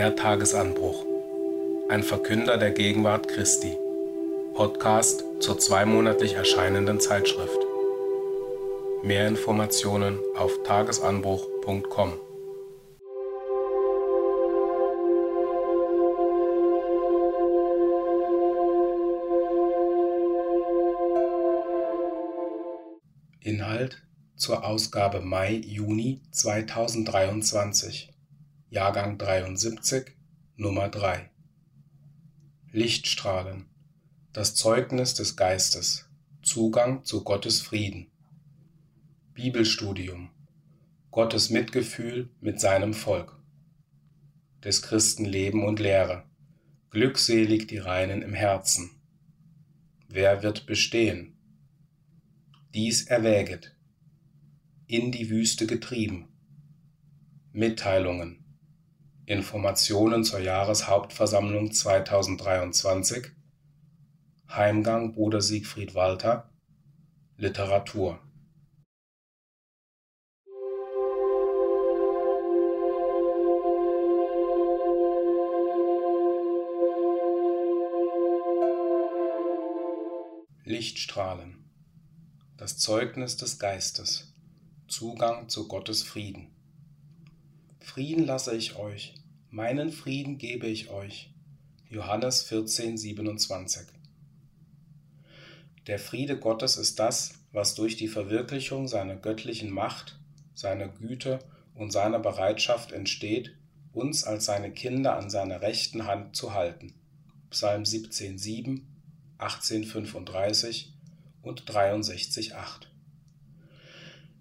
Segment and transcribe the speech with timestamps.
[0.00, 1.04] Der Tagesanbruch.
[1.90, 3.76] Ein Verkünder der Gegenwart Christi.
[4.54, 7.58] Podcast zur zweimonatlich erscheinenden Zeitschrift.
[9.02, 12.14] Mehr Informationen auf tagesanbruch.com.
[23.40, 24.02] Inhalt
[24.36, 28.09] zur Ausgabe Mai-Juni 2023,
[28.72, 30.12] Jahrgang 73,
[30.54, 31.28] Nummer 3.
[32.70, 33.66] Lichtstrahlen,
[34.32, 36.08] das Zeugnis des Geistes,
[36.42, 38.12] Zugang zu Gottes Frieden.
[39.34, 40.30] Bibelstudium,
[41.10, 43.36] Gottes Mitgefühl mit seinem Volk.
[44.62, 46.22] Des Christen Leben und Lehre,
[46.90, 48.92] glückselig die Reinen im Herzen.
[50.06, 51.36] Wer wird bestehen?
[52.72, 53.74] Dies erwäget
[54.86, 56.28] in die Wüste getrieben.
[57.52, 58.39] Mitteilungen.
[59.30, 63.28] Informationen zur Jahreshauptversammlung 2023.
[64.48, 66.50] Heimgang Bruder Siegfried Walter.
[67.36, 68.18] Literatur.
[80.64, 81.70] Lichtstrahlen.
[82.56, 84.34] Das Zeugnis des Geistes.
[84.88, 86.56] Zugang zu Gottes Frieden.
[87.78, 89.19] Frieden lasse ich euch,
[89.50, 91.32] meinen Frieden gebe ich euch.
[91.88, 93.86] Johannes 14, 27.
[95.88, 100.20] Der Friede Gottes ist das, was durch die Verwirklichung seiner göttlichen Macht,
[100.54, 101.40] seiner Güte
[101.74, 103.56] und seiner Bereitschaft entsteht,
[103.92, 106.94] uns als seine Kinder an seiner rechten Hand zu halten.
[107.50, 108.86] Psalm 17, 7,
[109.38, 110.92] 18, 35
[111.42, 112.88] und 63, 8.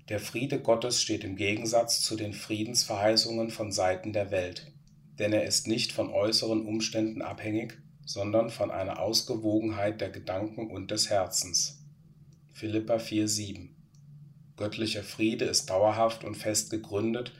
[0.09, 4.71] Der Friede Gottes steht im Gegensatz zu den Friedensverheißungen von Seiten der Welt,
[5.19, 10.89] denn er ist nicht von äußeren Umständen abhängig, sondern von einer Ausgewogenheit der Gedanken und
[10.91, 11.83] des Herzens.
[12.53, 13.69] Philippa 4,7
[14.57, 17.33] Göttlicher Friede ist dauerhaft und fest gegründet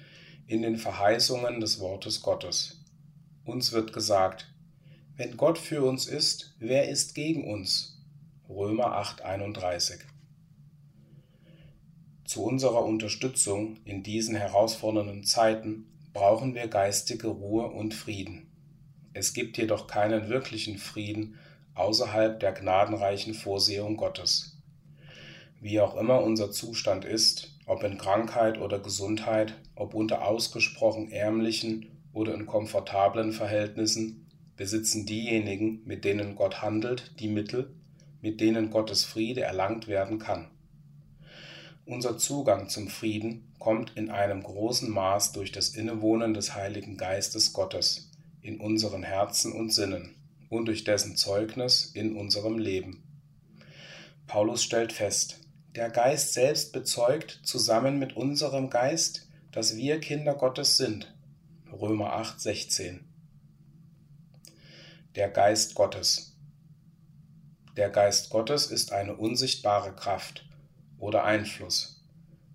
[0.46, 2.86] in den Verheißungen des Wortes Gottes.
[3.44, 4.54] Uns wird gesagt,
[5.16, 8.02] wenn Gott für uns ist, wer ist gegen uns?
[8.48, 10.00] Römer 8,31
[12.30, 18.48] zu unserer Unterstützung in diesen herausfordernden Zeiten brauchen wir geistige Ruhe und Frieden.
[19.14, 21.38] Es gibt jedoch keinen wirklichen Frieden
[21.76, 24.58] außerhalb der gnadenreichen Vorsehung Gottes.
[25.62, 31.88] Wie auch immer unser Zustand ist, ob in Krankheit oder Gesundheit, ob unter ausgesprochen ärmlichen
[32.14, 37.74] oder in komfortablen Verhältnissen, besitzen diejenigen, mit denen Gott handelt, die Mittel,
[38.22, 40.50] mit denen Gottes Friede erlangt werden kann.
[41.90, 47.52] Unser Zugang zum Frieden kommt in einem großen Maß durch das Innewohnen des Heiligen Geistes
[47.52, 48.12] Gottes
[48.44, 50.16] in unseren Herzen und Sinnen
[50.50, 53.04] und durch dessen Zeugnis in unserem Leben.
[54.28, 55.40] Paulus stellt fest,
[55.74, 61.12] der Geist selbst bezeugt zusammen mit unserem Geist, dass wir Kinder Gottes sind.
[61.72, 63.00] Römer 8, 16.
[65.16, 66.38] Der Geist Gottes.
[67.76, 70.46] Der Geist Gottes ist eine unsichtbare Kraft,
[71.00, 72.04] oder Einfluss.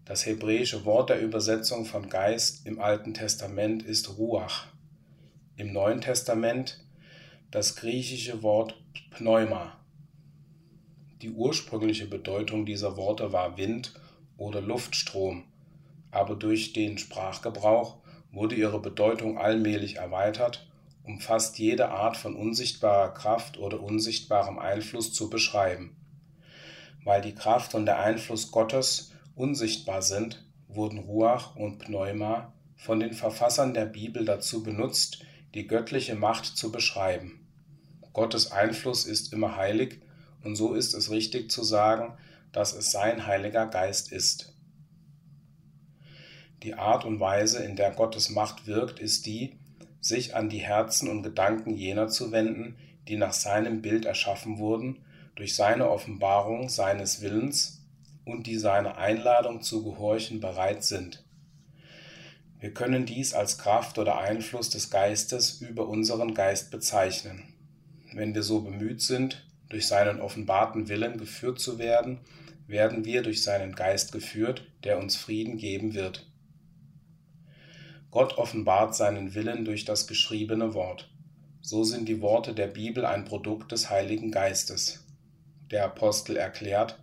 [0.04, 4.66] Das hebräische Wort der Übersetzung von Geist im Alten Testament ist Ruach.
[5.56, 6.84] Im Neuen Testament
[7.50, 8.76] das griechische Wort
[9.10, 9.78] Pneuma.
[11.22, 13.94] Die ursprüngliche Bedeutung dieser Worte war Wind
[14.36, 15.44] oder Luftstrom,
[16.10, 17.96] aber durch den Sprachgebrauch
[18.30, 20.68] wurde ihre Bedeutung allmählich erweitert,
[21.02, 25.96] um fast jede Art von unsichtbarer Kraft oder unsichtbarem Einfluss zu beschreiben.
[27.04, 33.12] Weil die Kraft und der Einfluss Gottes unsichtbar sind, wurden Ruach und Pneuma von den
[33.12, 35.22] Verfassern der Bibel dazu benutzt,
[35.54, 37.46] die göttliche Macht zu beschreiben.
[38.12, 40.00] Gottes Einfluss ist immer heilig
[40.42, 42.16] und so ist es richtig zu sagen,
[42.52, 44.54] dass es sein Heiliger Geist ist.
[46.62, 49.58] Die Art und Weise, in der Gottes Macht wirkt, ist die,
[50.00, 52.76] sich an die Herzen und Gedanken jener zu wenden,
[53.08, 55.04] die nach seinem Bild erschaffen wurden
[55.36, 57.82] durch seine Offenbarung seines Willens
[58.24, 61.24] und die seiner Einladung zu gehorchen bereit sind.
[62.60, 67.42] Wir können dies als Kraft oder Einfluss des Geistes über unseren Geist bezeichnen.
[68.14, 72.20] Wenn wir so bemüht sind, durch seinen offenbarten Willen geführt zu werden,
[72.66, 76.26] werden wir durch seinen Geist geführt, der uns Frieden geben wird.
[78.10, 81.10] Gott offenbart seinen Willen durch das geschriebene Wort.
[81.60, 85.03] So sind die Worte der Bibel ein Produkt des Heiligen Geistes
[85.74, 86.98] der Apostel erklärt,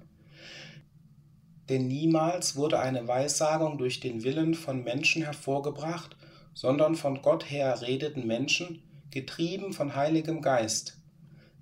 [1.68, 6.16] denn niemals wurde eine Weissagung durch den Willen von Menschen hervorgebracht,
[6.54, 8.82] sondern von Gott her redeten Menschen,
[9.12, 10.98] getrieben von Heiligem Geist.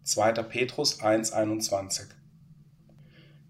[0.04, 0.34] 2.
[0.44, 2.10] Petrus 1,21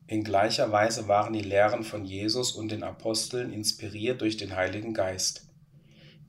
[0.08, 4.94] In gleicher Weise waren die Lehren von Jesus und den Aposteln inspiriert durch den Heiligen
[4.94, 5.50] Geist.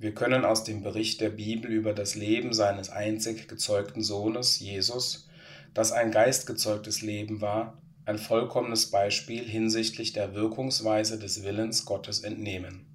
[0.00, 5.28] Wir können aus dem Bericht der Bibel über das Leben seines einzig gezeugten Sohnes, Jesus,
[5.74, 12.86] das ein geistgezeugtes Leben war, ein vollkommenes Beispiel hinsichtlich der Wirkungsweise des Willens Gottes entnehmen.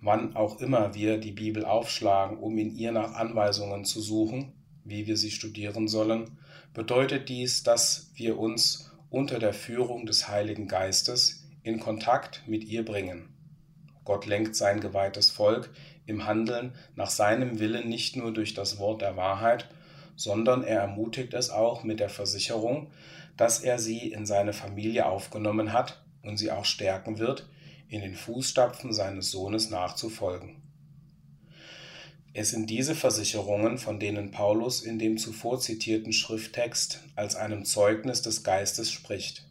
[0.00, 4.52] Wann auch immer wir die Bibel aufschlagen, um in ihr nach Anweisungen zu suchen,
[4.84, 6.38] wie wir sie studieren sollen,
[6.74, 12.84] bedeutet dies, dass wir uns unter der Führung des Heiligen Geistes in Kontakt mit ihr
[12.84, 13.30] bringen.
[14.04, 15.70] Gott lenkt sein geweihtes Volk
[16.04, 19.68] im Handeln nach seinem Willen nicht nur durch das Wort der Wahrheit,
[20.16, 22.90] sondern er ermutigt es auch mit der Versicherung,
[23.36, 27.48] dass er sie in seine Familie aufgenommen hat und sie auch stärken wird,
[27.88, 30.62] in den Fußstapfen seines Sohnes nachzufolgen.
[32.36, 38.22] Es sind diese Versicherungen, von denen Paulus in dem zuvor zitierten Schrifttext als einem Zeugnis
[38.22, 39.46] des Geistes spricht.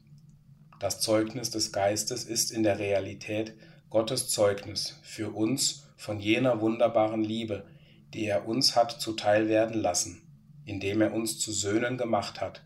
[0.82, 3.54] Das Zeugnis des Geistes ist in der Realität
[3.90, 7.66] Gottes Zeugnis für uns von jener wunderbaren Liebe,
[8.14, 10.23] die er uns hat zuteil werden lassen,
[10.66, 12.64] indem er uns zu Söhnen gemacht hat.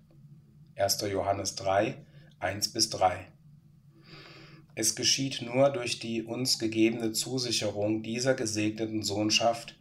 [0.75, 1.01] 1.
[1.11, 1.97] Johannes 3,
[2.39, 3.27] 1 bis 3.
[4.75, 9.75] Es geschieht nur durch die uns gegebene Zusicherung dieser gesegneten Sohnschaft,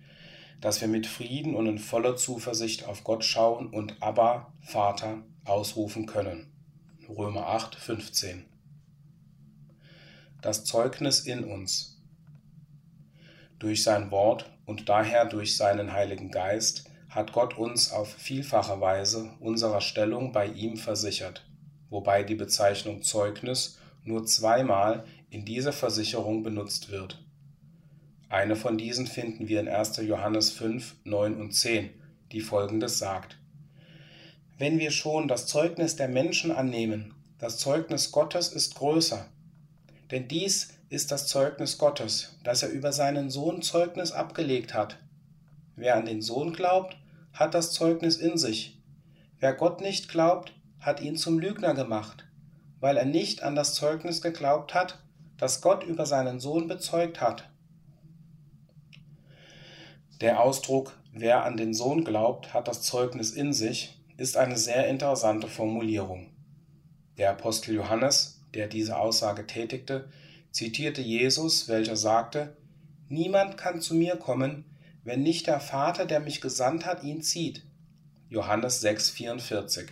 [0.62, 6.06] dass wir mit Frieden und in voller Zuversicht auf Gott schauen und Abba, Vater, ausrufen
[6.06, 6.50] können.
[7.08, 8.46] Römer 8, 15.
[10.40, 12.00] Das Zeugnis in uns.
[13.58, 19.30] Durch sein Wort und daher durch seinen Heiligen Geist hat Gott uns auf vielfache Weise
[19.40, 21.46] unserer Stellung bei ihm versichert,
[21.88, 27.24] wobei die Bezeichnung Zeugnis nur zweimal in dieser Versicherung benutzt wird.
[28.28, 29.96] Eine von diesen finden wir in 1.
[29.96, 31.88] Johannes 5, 9 und 10,
[32.32, 33.38] die folgendes sagt.
[34.58, 39.26] Wenn wir schon das Zeugnis der Menschen annehmen, das Zeugnis Gottes ist größer.
[40.10, 44.98] Denn dies ist das Zeugnis Gottes, dass er über seinen Sohn Zeugnis abgelegt hat.
[45.76, 46.98] Wer an den Sohn glaubt,
[47.38, 48.78] hat das Zeugnis in sich.
[49.38, 52.26] Wer Gott nicht glaubt, hat ihn zum Lügner gemacht
[52.80, 55.02] weil er nicht an das Zeugnis geglaubt hat,
[55.38, 57.48] das Gott über seinen Sohn bezeugt hat.
[60.20, 64.86] Der Ausdruck Wer an den Sohn glaubt, hat das Zeugnis in sich, ist eine sehr
[64.86, 66.28] interessante Formulierung.
[67.16, 70.10] Der Apostel Johannes, der diese Aussage tätigte,
[70.50, 72.54] zitierte Jesus, welcher sagte,
[73.08, 74.66] Niemand kann zu mir kommen,
[75.06, 77.62] wenn nicht der Vater, der mich gesandt hat, ihn zieht.
[78.28, 79.86] Johannes 6,44.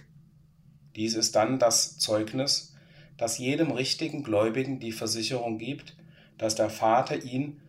[0.97, 2.75] Dies ist dann das Zeugnis,
[3.17, 5.97] das jedem richtigen Gläubigen die Versicherung gibt,
[6.37, 7.61] dass der Vater ihn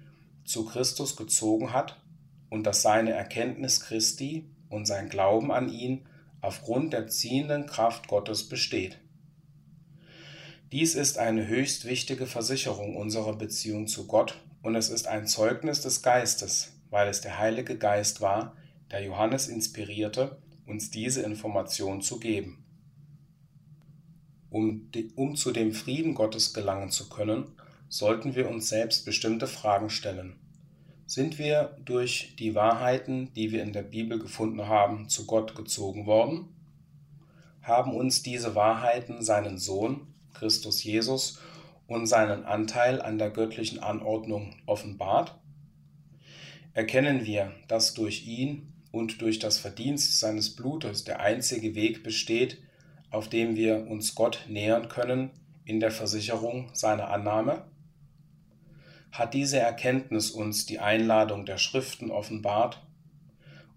[0.43, 2.01] zu Christus gezogen hat
[2.49, 6.07] und dass seine Erkenntnis Christi und sein Glauben an ihn
[6.41, 8.97] aufgrund der ziehenden Kraft Gottes besteht.
[10.71, 15.81] Dies ist eine höchst wichtige Versicherung unserer Beziehung zu Gott und es ist ein Zeugnis
[15.81, 18.55] des Geistes, weil es der Heilige Geist war,
[18.89, 22.63] der Johannes inspirierte, uns diese Information zu geben.
[24.49, 27.51] Um, um zu dem Frieden Gottes gelangen zu können,
[27.89, 30.39] sollten wir uns selbst bestimmte Fragen stellen.
[31.05, 36.05] Sind wir durch die Wahrheiten, die wir in der Bibel gefunden haben, zu Gott gezogen
[36.05, 36.47] worden?
[37.61, 41.41] Haben uns diese Wahrheiten seinen Sohn, Christus Jesus,
[41.87, 45.37] und seinen Anteil an der göttlichen Anordnung offenbart?
[46.75, 52.61] Erkennen wir, dass durch ihn und durch das Verdienst seines Blutes der einzige Weg besteht,
[53.11, 55.31] auf dem wir uns Gott nähern können
[55.63, 57.65] in der Versicherung seiner Annahme?
[59.09, 62.85] Hat diese Erkenntnis uns die Einladung der Schriften offenbart,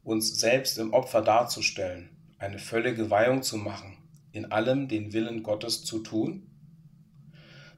[0.03, 3.97] uns selbst im Opfer darzustellen, eine völlige Weihung zu machen,
[4.33, 6.51] in allem den Willen Gottes zu tun?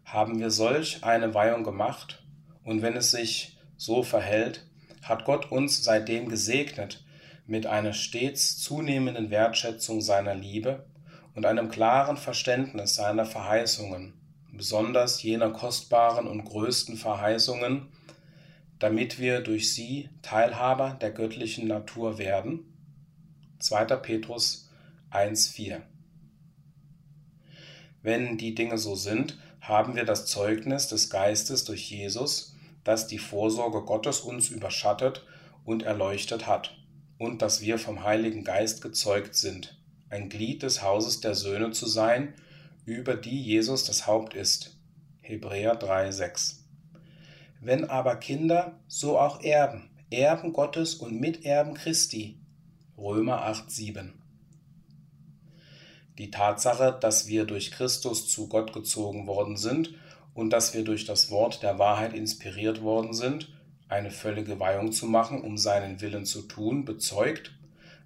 [0.02, 2.24] Haben wir solch eine Weihung gemacht
[2.64, 4.69] und wenn es sich so verhält,
[5.02, 7.04] hat Gott uns seitdem gesegnet
[7.46, 10.86] mit einer stets zunehmenden Wertschätzung seiner Liebe
[11.34, 14.14] und einem klaren Verständnis seiner Verheißungen,
[14.52, 17.88] besonders jener kostbaren und größten Verheißungen,
[18.78, 22.72] damit wir durch sie Teilhaber der göttlichen Natur werden.
[23.58, 23.84] 2.
[23.96, 24.70] Petrus
[25.10, 25.80] 1.4
[28.02, 32.49] Wenn die Dinge so sind, haben wir das Zeugnis des Geistes durch Jesus,
[32.84, 35.24] das die Vorsorge Gottes uns überschattet
[35.64, 36.76] und erleuchtet hat,
[37.18, 41.86] und dass wir vom Heiligen Geist gezeugt sind ein Glied des Hauses der Söhne zu
[41.86, 42.34] sein,
[42.84, 44.76] über die Jesus das Haupt ist.
[45.20, 46.56] Hebräer 3,6
[47.60, 52.40] Wenn aber Kinder, so auch Erben, Erben Gottes und Miterben Christi.
[52.98, 54.20] Römer 8, 7.
[56.18, 59.94] Die Tatsache, dass wir durch Christus zu Gott gezogen worden sind
[60.34, 63.52] und dass wir durch das Wort der Wahrheit inspiriert worden sind,
[63.88, 67.52] eine völlige Weihung zu machen, um seinen Willen zu tun, bezeugt,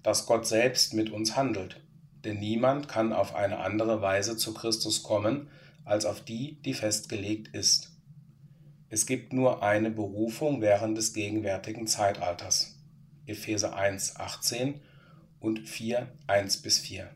[0.03, 1.81] dass Gott selbst mit uns handelt.
[2.23, 5.49] Denn niemand kann auf eine andere Weise zu Christus kommen,
[5.83, 7.91] als auf die, die festgelegt ist.
[8.89, 12.75] Es gibt nur eine Berufung während des gegenwärtigen Zeitalters.
[13.27, 14.81] Epheser 1, 18
[15.39, 17.09] und 4, 1 bis 4.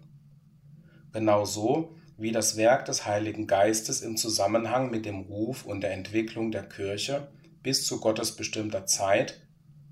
[1.14, 6.52] Genauso wie das Werk des Heiligen Geistes im Zusammenhang mit dem Ruf und der Entwicklung
[6.52, 7.30] der Kirche
[7.64, 9.40] bis zu Gottes bestimmter Zeit,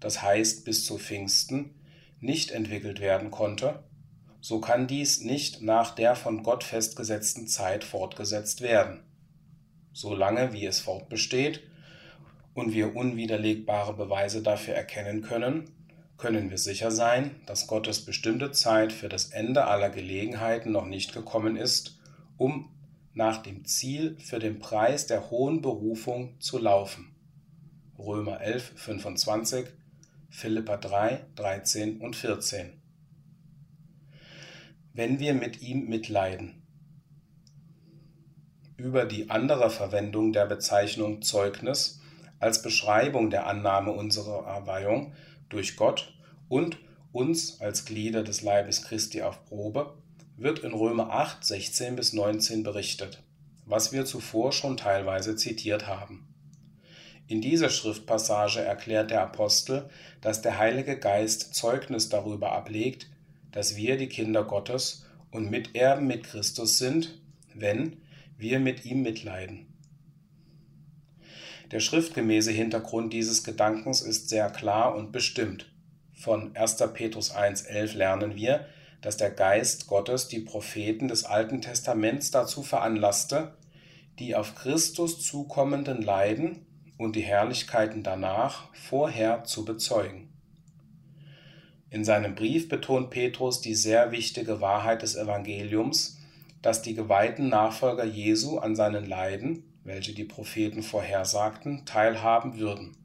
[0.01, 1.75] das heißt bis zu Pfingsten,
[2.19, 3.83] nicht entwickelt werden konnte,
[4.41, 9.03] so kann dies nicht nach der von Gott festgesetzten Zeit fortgesetzt werden.
[9.93, 11.61] Solange wie es fortbesteht
[12.53, 15.71] und wir unwiderlegbare Beweise dafür erkennen können,
[16.17, 21.13] können wir sicher sein, dass Gottes bestimmte Zeit für das Ende aller Gelegenheiten noch nicht
[21.13, 21.96] gekommen ist,
[22.37, 22.71] um
[23.13, 27.15] nach dem Ziel für den Preis der hohen Berufung zu laufen.
[27.97, 29.65] Römer 11, 25,
[30.29, 32.79] Philippa 3, 13 und 14.
[34.93, 36.61] Wenn wir mit ihm mitleiden.
[38.77, 41.99] Über die andere Verwendung der Bezeichnung Zeugnis
[42.39, 45.13] als Beschreibung der Annahme unserer Erweihung
[45.49, 46.13] durch Gott
[46.49, 46.77] und
[47.11, 49.97] uns als Glieder des Leibes Christi auf Probe,
[50.37, 53.23] wird in Römer 8, 16 bis 19 berichtet,
[53.65, 56.27] was wir zuvor schon teilweise zitiert haben.
[57.27, 59.89] In dieser Schriftpassage erklärt der Apostel,
[60.21, 63.09] dass der Heilige Geist Zeugnis darüber ablegt,
[63.51, 67.19] dass wir die Kinder Gottes und Miterben mit Christus sind,
[67.53, 67.97] wenn
[68.37, 69.67] wir mit ihm mitleiden.
[71.71, 75.69] Der schriftgemäße Hintergrund dieses Gedankens ist sehr klar und bestimmt.
[76.13, 76.77] Von 1.
[76.93, 78.67] Petrus 1.11 lernen wir,
[79.07, 83.53] dass der Geist Gottes die Propheten des Alten Testaments dazu veranlasste,
[84.19, 86.65] die auf Christus zukommenden Leiden
[86.97, 90.27] und die Herrlichkeiten danach vorher zu bezeugen.
[91.89, 96.17] In seinem Brief betont Petrus die sehr wichtige Wahrheit des Evangeliums,
[96.61, 102.97] dass die geweihten Nachfolger Jesu an seinen Leiden, welche die Propheten vorhersagten, teilhaben würden.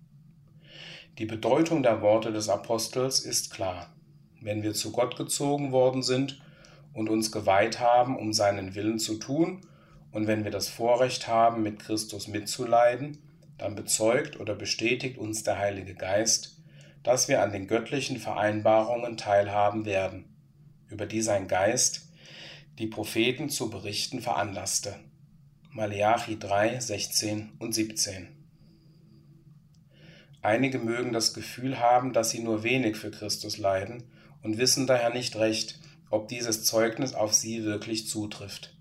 [1.19, 3.92] Die Bedeutung der Worte des Apostels ist klar.
[4.43, 6.41] Wenn wir zu Gott gezogen worden sind
[6.93, 9.63] und uns geweiht haben, um seinen Willen zu tun,
[10.11, 13.19] und wenn wir das Vorrecht haben, mit Christus mitzuleiden,
[13.57, 16.59] dann bezeugt oder bestätigt uns der Heilige Geist,
[17.03, 20.37] dass wir an den göttlichen Vereinbarungen teilhaben werden,
[20.89, 22.09] über die sein Geist
[22.79, 24.95] die Propheten zu berichten veranlasste.
[25.71, 28.29] Maleachi 3, 16 und 17.
[30.43, 34.05] Einige mögen das Gefühl haben, dass sie nur wenig für Christus leiden
[34.43, 35.79] und wissen daher nicht recht,
[36.11, 38.75] ob dieses Zeugnis auf sie wirklich zutrifft.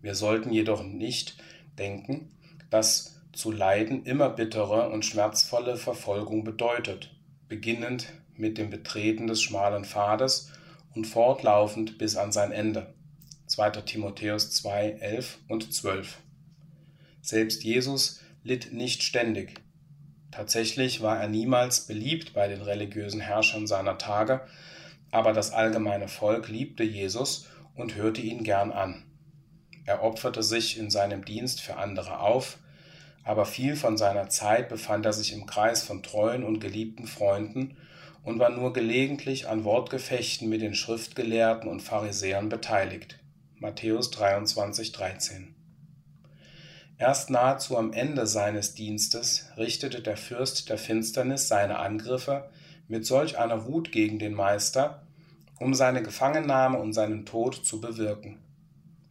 [0.00, 1.36] Wir sollten jedoch nicht
[1.78, 2.30] denken,
[2.70, 7.14] dass zu leiden immer bittere und schmerzvolle Verfolgung bedeutet,
[7.48, 10.50] beginnend mit dem Betreten des schmalen Pfades
[10.94, 12.94] und fortlaufend bis an sein Ende.
[13.46, 13.70] 2.
[13.82, 16.18] Timotheus 2, 11 und 12.
[17.20, 19.60] Selbst Jesus litt nicht ständig.
[20.30, 24.40] Tatsächlich war er niemals beliebt bei den religiösen Herrschern seiner Tage,
[25.14, 29.04] aber das allgemeine Volk liebte Jesus und hörte ihn gern an.
[29.86, 32.58] Er opferte sich in seinem Dienst für andere auf,
[33.22, 37.76] aber viel von seiner Zeit befand er sich im Kreis von treuen und geliebten Freunden
[38.24, 43.20] und war nur gelegentlich an Wortgefechten mit den Schriftgelehrten und Pharisäern beteiligt.
[43.54, 45.54] Matthäus 23, 13.
[46.98, 52.50] Erst nahezu am Ende seines Dienstes richtete der Fürst der Finsternis seine Angriffe
[52.88, 55.03] mit solch einer Wut gegen den Meister,
[55.58, 58.38] um seine Gefangennahme und seinen Tod zu bewirken.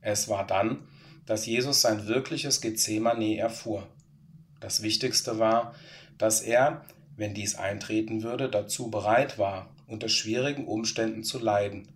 [0.01, 0.79] Es war dann,
[1.25, 3.87] dass Jesus sein wirkliches Gethsemane erfuhr.
[4.59, 5.73] Das Wichtigste war,
[6.17, 6.85] dass er,
[7.15, 11.87] wenn dies eintreten würde, dazu bereit war, unter schwierigen Umständen zu leiden.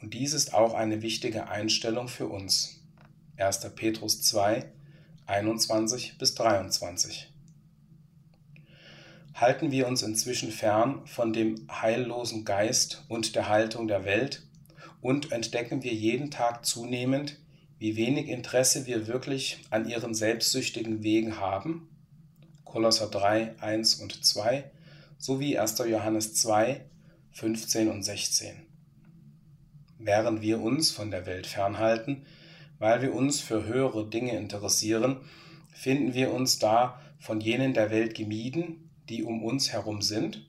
[0.00, 2.80] Und dies ist auch eine wichtige Einstellung für uns.
[3.36, 3.60] 1.
[3.74, 4.64] Petrus 2,
[5.26, 7.33] 21 bis 23.
[9.34, 14.46] Halten wir uns inzwischen fern von dem heillosen Geist und der Haltung der Welt
[15.00, 17.38] und entdecken wir jeden Tag zunehmend,
[17.78, 21.88] wie wenig Interesse wir wirklich an ihren selbstsüchtigen Wegen haben
[22.74, 24.64] Kolosser 3, 1 und 2
[25.16, 25.78] sowie 1.
[25.78, 26.84] Johannes 2,
[27.30, 28.66] 15 und 16.
[30.00, 32.26] Während wir uns von der Welt fernhalten,
[32.80, 35.18] weil wir uns für höhere Dinge interessieren,
[35.72, 40.46] finden wir uns da von jenen der Welt gemieden, die um uns herum sind?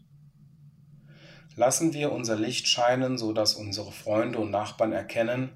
[1.55, 5.49] Lassen wir unser Licht scheinen, so dass unsere Freunde und Nachbarn erkennen,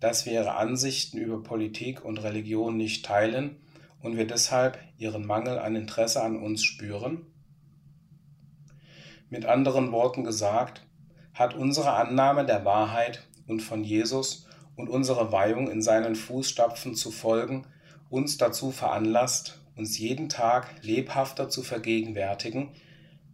[0.00, 3.56] dass wir ihre Ansichten über Politik und Religion nicht teilen
[4.00, 7.26] und wir deshalb ihren Mangel an Interesse an uns spüren?
[9.30, 10.86] Mit anderen Worten gesagt,
[11.32, 14.46] hat unsere Annahme der Wahrheit und von Jesus
[14.76, 17.66] und unsere Weihung in seinen Fußstapfen zu folgen
[18.10, 22.70] uns dazu veranlasst, uns jeden Tag lebhafter zu vergegenwärtigen,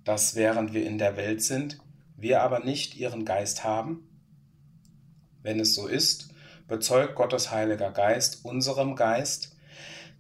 [0.04, 1.78] dass während wir in der Welt sind,
[2.16, 4.09] wir aber nicht ihren Geist haben?
[5.42, 6.35] Wenn es so ist,
[6.68, 9.56] bezeugt Gottes Heiliger Geist unserem Geist,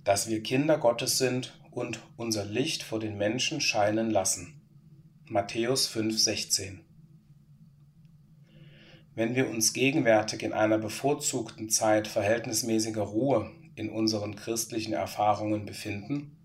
[0.04, 4.60] dass wir Kinder Gottes sind und unser Licht vor den Menschen scheinen lassen.
[5.26, 6.78] Matthäus 5,16
[9.14, 16.36] Wenn wir uns gegenwärtig in einer bevorzugten Zeit verhältnismäßiger Ruhe in unseren christlichen Erfahrungen befinden,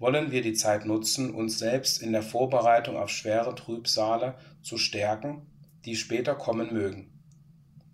[0.00, 5.46] wollen wir die Zeit nutzen, uns selbst in der Vorbereitung auf schwere Trübsale zu stärken,
[5.84, 7.12] die später kommen mögen.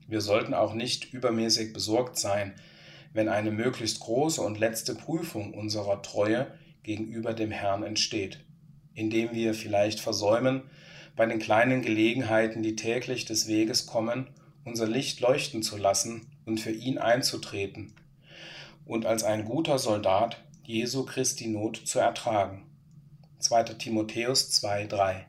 [0.08, 2.54] Wir sollten auch nicht übermäßig besorgt sein,
[3.12, 6.46] wenn eine möglichst große und letzte Prüfung unserer Treue
[6.82, 8.40] gegenüber dem Herrn entsteht,
[8.94, 10.62] indem wir vielleicht versäumen,
[11.16, 14.28] bei den kleinen Gelegenheiten, die täglich des Weges kommen,
[14.64, 17.92] unser Licht leuchten zu lassen und für ihn einzutreten
[18.86, 22.66] und als ein guter Soldat Jesu Christi Not zu ertragen.
[23.40, 23.64] 2.
[23.74, 25.24] Timotheus 2,3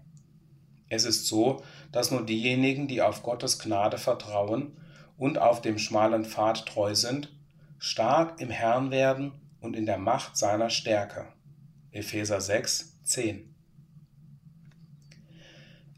[0.88, 1.62] Es ist so,
[1.92, 4.78] dass nur diejenigen, die auf Gottes Gnade vertrauen
[5.18, 7.36] und auf dem schmalen Pfad treu sind,
[7.80, 11.26] stark im Herrn werden und in der Macht seiner Stärke.
[11.92, 13.54] Epheser 6, 10.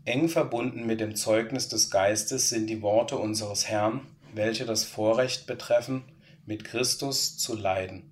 [0.05, 4.01] Eng verbunden mit dem Zeugnis des Geistes sind die Worte unseres Herrn,
[4.33, 6.03] welche das Vorrecht betreffen,
[6.49, 8.09] mit Christus zu leiden.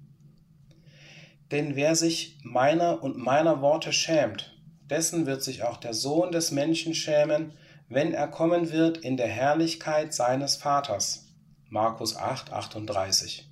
[1.50, 4.56] Denn wer sich meiner und meiner Worte schämt,
[4.91, 7.54] dessen wird sich auch der Sohn des Menschen schämen,
[7.89, 11.26] wenn er kommen wird in der Herrlichkeit seines Vaters.
[11.69, 13.50] Markus 8, 38.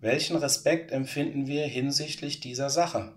[0.00, 3.12] Welchen Respekt empfinden wir hinsichtlich dieser Sache?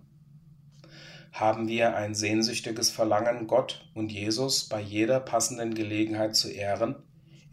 [1.31, 6.95] Haben wir ein sehnsüchtiges Verlangen, Gott und Jesus bei jeder passenden Gelegenheit zu ehren,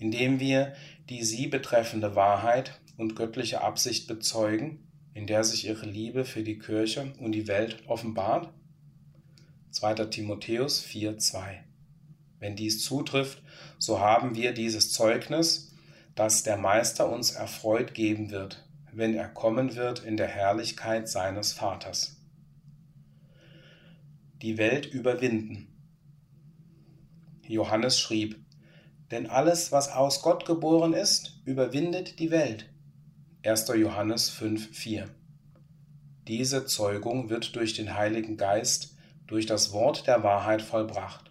[0.01, 0.73] indem wir
[1.09, 4.85] die sie betreffende Wahrheit und göttliche Absicht bezeugen
[5.19, 8.53] in der sich ihre Liebe für die Kirche und die Welt offenbart?
[9.73, 9.95] 2.
[10.07, 11.59] Timotheus 4,2
[12.39, 13.43] Wenn dies zutrifft,
[13.79, 15.75] so haben wir dieses Zeugnis,
[16.15, 21.53] das der Meister uns erfreut geben wird, wenn er kommen wird in der Herrlichkeit seines
[21.53, 22.17] Vaters.
[24.41, 25.67] Die Welt überwinden.
[27.43, 28.39] Johannes schrieb,
[29.11, 32.71] denn alles, was aus Gott geboren ist, überwindet die Welt.
[33.45, 33.69] 1.
[33.69, 35.05] Johannes 5,4
[36.27, 38.97] Diese Zeugung wird durch den Heiligen Geist,
[39.29, 41.31] durch das Wort der Wahrheit vollbracht.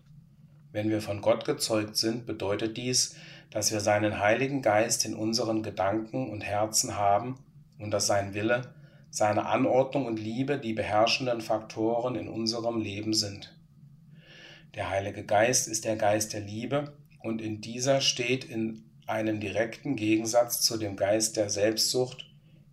[0.72, 3.18] Wenn wir von Gott gezeugt sind, bedeutet dies,
[3.50, 7.40] dass wir seinen Heiligen Geist in unseren Gedanken und Herzen haben
[7.78, 8.74] und dass sein Wille,
[9.10, 13.54] seine Anordnung und Liebe die beherrschenden Faktoren in unserem Leben sind.
[14.76, 19.96] Der Heilige Geist ist der Geist der Liebe und in dieser steht in einen direkten
[19.96, 22.30] Gegensatz zu dem Geist der Selbstsucht,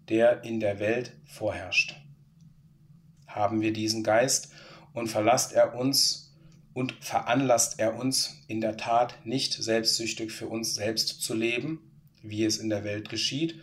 [0.09, 1.97] der in der Welt vorherrscht.
[3.27, 4.53] Haben wir diesen Geist
[4.93, 6.35] und verlasst er uns
[6.73, 11.79] und veranlasst er uns in der Tat nicht selbstsüchtig für uns selbst zu leben,
[12.23, 13.61] wie es in der Welt geschieht,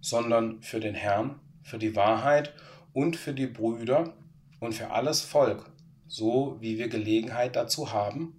[0.00, 2.52] sondern für den Herrn, für die Wahrheit
[2.92, 4.14] und für die Brüder
[4.58, 5.70] und für alles Volk,
[6.06, 8.36] so wie wir Gelegenheit dazu haben?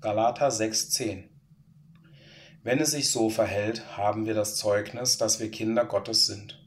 [0.00, 1.31] Galater 6,10
[2.64, 6.60] wenn es sich so verhält, haben wir das Zeugnis, dass wir Kinder Gottes sind.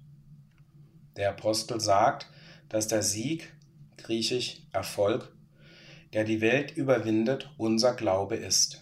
[1.15, 2.27] Der Apostel sagt,
[2.67, 3.53] dass der Sieg,
[3.97, 5.31] griechisch Erfolg,
[6.13, 8.81] der die Welt überwindet, unser Glaube ist.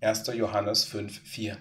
[0.00, 0.26] 1.
[0.34, 1.56] Johannes 5,4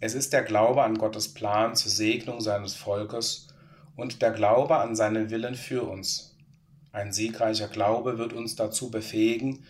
[0.00, 3.48] Es ist der Glaube an Gottes Plan zur Segnung seines Volkes
[3.96, 6.36] und der Glaube an seinen Willen für uns.
[6.92, 9.64] Ein siegreicher Glaube wird uns dazu befähigen,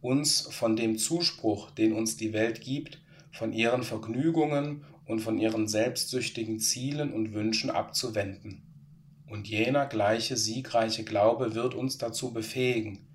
[0.00, 2.99] uns von dem Zuspruch, den uns die Welt gibt,
[3.32, 8.62] von ihren Vergnügungen und von ihren selbstsüchtigen Zielen und Wünschen abzuwenden.
[9.28, 13.06] Und jener gleiche siegreiche Glaube wird uns dazu befähigen,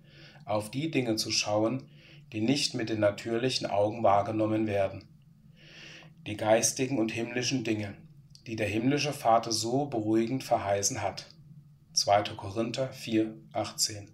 [0.46, 1.84] auf die Dinge zu schauen,
[2.32, 5.06] die nicht mit den natürlichen Augen wahrgenommen werden.
[6.26, 7.94] Die geistigen und himmlischen Dinge,
[8.48, 11.28] die der himmlische Vater so beruhigend verheißen hat.
[11.94, 12.24] 2.
[12.36, 14.10] Korinther 4, 18.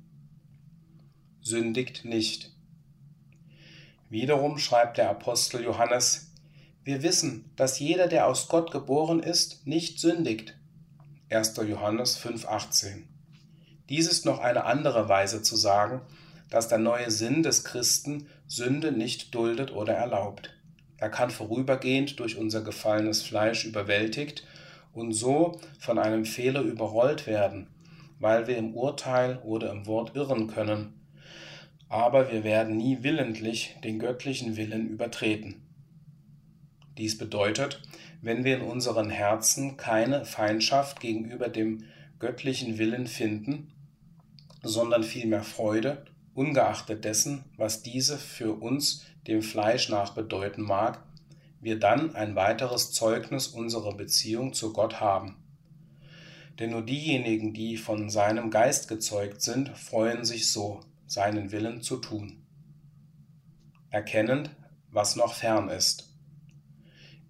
[1.42, 2.52] Sündigt nicht.
[4.12, 6.34] Wiederum schreibt der Apostel Johannes,
[6.84, 10.58] wir wissen, dass jeder, der aus Gott geboren ist, nicht sündigt.
[11.30, 11.56] 1.
[11.66, 13.04] Johannes 5.18.
[13.88, 16.02] Dies ist noch eine andere Weise zu sagen,
[16.50, 20.54] dass der neue Sinn des Christen Sünde nicht duldet oder erlaubt.
[20.98, 24.46] Er kann vorübergehend durch unser gefallenes Fleisch überwältigt
[24.92, 27.70] und so von einem Fehler überrollt werden,
[28.20, 31.01] weil wir im Urteil oder im Wort irren können.
[31.92, 35.62] Aber wir werden nie willentlich den göttlichen Willen übertreten.
[36.98, 37.82] Dies bedeutet,
[38.22, 41.84] wenn wir in unseren Herzen keine Feindschaft gegenüber dem
[42.18, 43.74] göttlichen Willen finden,
[44.64, 51.04] sondern vielmehr Freude, ungeachtet dessen, was diese für uns dem Fleisch nach bedeuten mag,
[51.60, 55.36] wir dann ein weiteres Zeugnis unserer Beziehung zu Gott haben.
[56.58, 60.80] Denn nur diejenigen, die von seinem Geist gezeugt sind, freuen sich so,
[61.12, 62.42] seinen Willen zu tun.
[63.90, 64.50] Erkennend,
[64.90, 66.16] was noch fern ist.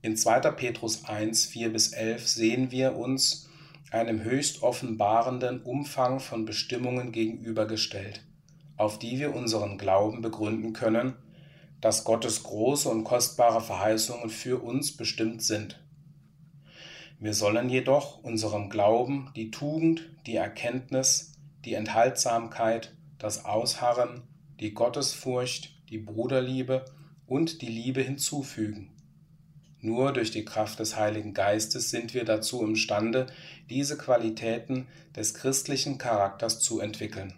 [0.04, 0.52] In 2.
[0.52, 3.50] Petrus 1, 4 bis 11 sehen wir uns
[3.90, 8.24] einem höchst offenbarenden Umfang von Bestimmungen gegenübergestellt,
[8.78, 11.16] auf die wir unseren Glauben begründen können,
[11.82, 15.84] dass Gottes große und kostbare Verheißungen für uns bestimmt sind.
[17.20, 21.34] Wir sollen jedoch unserem Glauben die Tugend, die Erkenntnis,
[21.66, 24.24] die Enthaltsamkeit, das Ausharren,
[24.60, 26.86] die Gottesfurcht, die Bruderliebe
[27.28, 28.92] und die Liebe hinzufügen.
[29.80, 33.28] Nur durch die Kraft des Heiligen Geistes sind wir dazu imstande,
[33.70, 37.34] diese Qualitäten des christlichen Charakters zu entwickeln.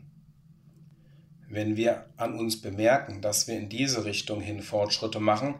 [1.49, 5.55] Wenn wir an uns bemerken, dass wir in diese Richtung hin Fortschritte machen,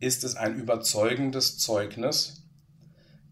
[0.00, 2.43] ist es ein überzeugendes Zeugnis,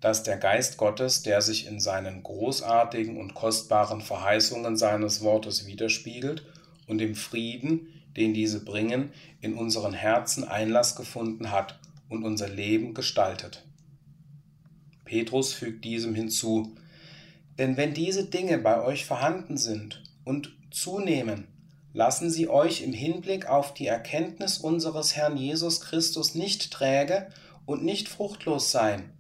[0.03, 6.45] dass der Geist Gottes, der sich in seinen großartigen und kostbaren Verheißungen seines Wortes widerspiegelt
[6.89, 7.87] und im Frieden,
[8.17, 13.65] den diese bringen, in unseren Herzen Einlass gefunden hat und unser Leben gestaltet.
[15.05, 16.75] Petrus fügt diesem hinzu,
[17.59, 21.47] denn wenn diese Dinge bei euch vorhanden sind und zunehmen,
[21.93, 27.29] lassen Sie euch im Hinblick auf die Erkenntnis unseres Herrn Jesus Christus nicht träge
[27.67, 29.13] und nicht fruchtlos sein.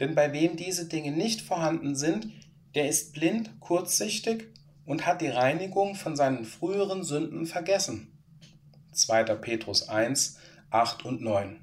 [0.00, 2.28] Denn bei wem diese Dinge nicht vorhanden sind,
[2.74, 4.44] der ist blind, kurzsichtig
[4.84, 8.12] und hat die Reinigung von seinen früheren Sünden vergessen.
[8.92, 9.24] 2.
[9.36, 10.38] Petrus 1,
[10.70, 11.60] 8 und 9.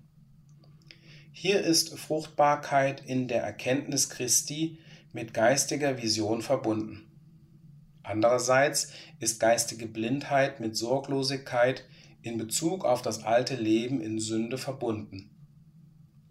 [1.31, 4.77] Hier ist Fruchtbarkeit in der Erkenntnis Christi
[5.13, 7.09] mit geistiger Vision verbunden.
[8.03, 11.85] Andererseits ist geistige Blindheit mit Sorglosigkeit
[12.21, 15.32] in Bezug auf das alte Leben in Sünde verbunden.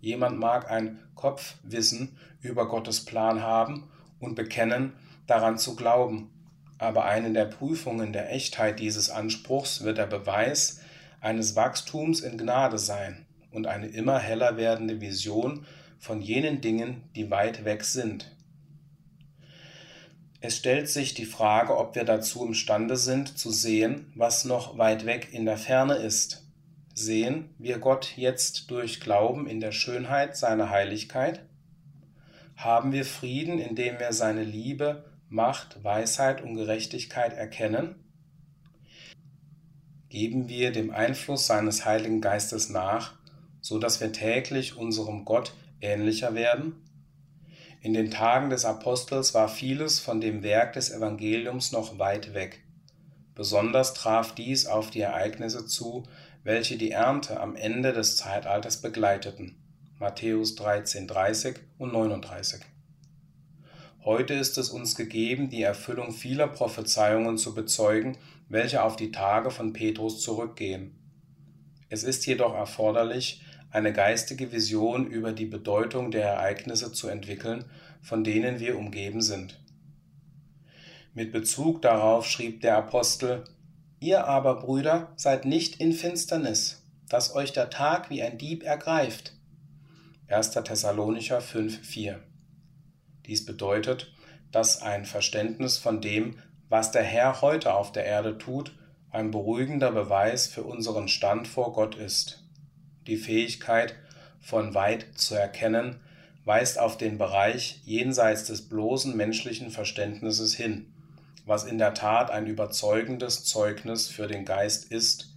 [0.03, 3.88] Jemand mag ein Kopfwissen über Gottes Plan haben
[4.19, 4.95] und bekennen,
[5.29, 6.29] daran zu glauben,
[6.79, 10.81] aber eine der Prüfungen der Echtheit dieses Anspruchs wird der Beweis
[11.21, 15.65] eines Wachstums in Gnade sein und eine immer heller werdende Vision
[16.01, 18.35] von jenen Dingen, die weit weg sind.
[20.41, 25.07] Es stellt sich die Frage, ob wir dazu imstande sind, zu sehen, was noch weit
[25.07, 26.42] weg in der Ferne ist.
[26.95, 31.41] Sehen wir Gott jetzt durch Glauben in der Schönheit seiner Heiligkeit?
[32.55, 37.95] Haben wir Frieden, indem wir seine Liebe, Macht, Weisheit und Gerechtigkeit erkennen?
[40.11, 43.15] Geben wir dem Einfluss seines Heiligen Geistes nach,
[43.63, 46.75] so dass wir täglich unserem Gott ähnlicher werden?
[47.81, 52.63] In den Tagen des Apostels war vieles von dem Werk des Evangeliums noch weit weg.
[53.35, 56.05] Besonders traf dies auf die Ereignisse zu,
[56.45, 59.57] welche die Ernte am Ende des Zeitalters begleiteten.
[59.99, 62.61] Matthäus 13, 30 und 39.
[64.05, 69.53] Heute ist es uns gegeben, die Erfüllung vieler Prophezeiungen zu bezeugen, welche auf die Tage
[69.53, 70.99] von Petrus zurückgehen.
[71.89, 77.65] Es ist jedoch erforderlich, eine geistige Vision über die Bedeutung der Ereignisse zu entwickeln,
[78.03, 79.61] von denen wir umgeben sind.
[81.15, 83.45] Mit Bezug darauf schrieb der Apostel,
[84.03, 89.33] Ihr aber, Brüder, seid nicht in Finsternis, dass euch der Tag wie ein Dieb ergreift.
[90.27, 90.51] 1.
[90.51, 92.17] Thessalonicher 5,4
[93.27, 94.12] Dies bedeutet,
[94.51, 96.37] dass ein Verständnis von dem,
[96.69, 98.77] was der Herr heute auf der Erde tut,
[99.12, 102.43] ein beruhigender Beweis für unseren Stand vor Gott ist.
[103.07, 103.95] Die Fähigkeit,
[104.41, 106.01] von weit zu erkennen,
[106.45, 110.93] weist auf den Bereich jenseits des bloßen menschlichen Verständnisses hin,
[111.47, 115.35] was in der Tat ein überzeugendes Zeugnis für den Geist ist,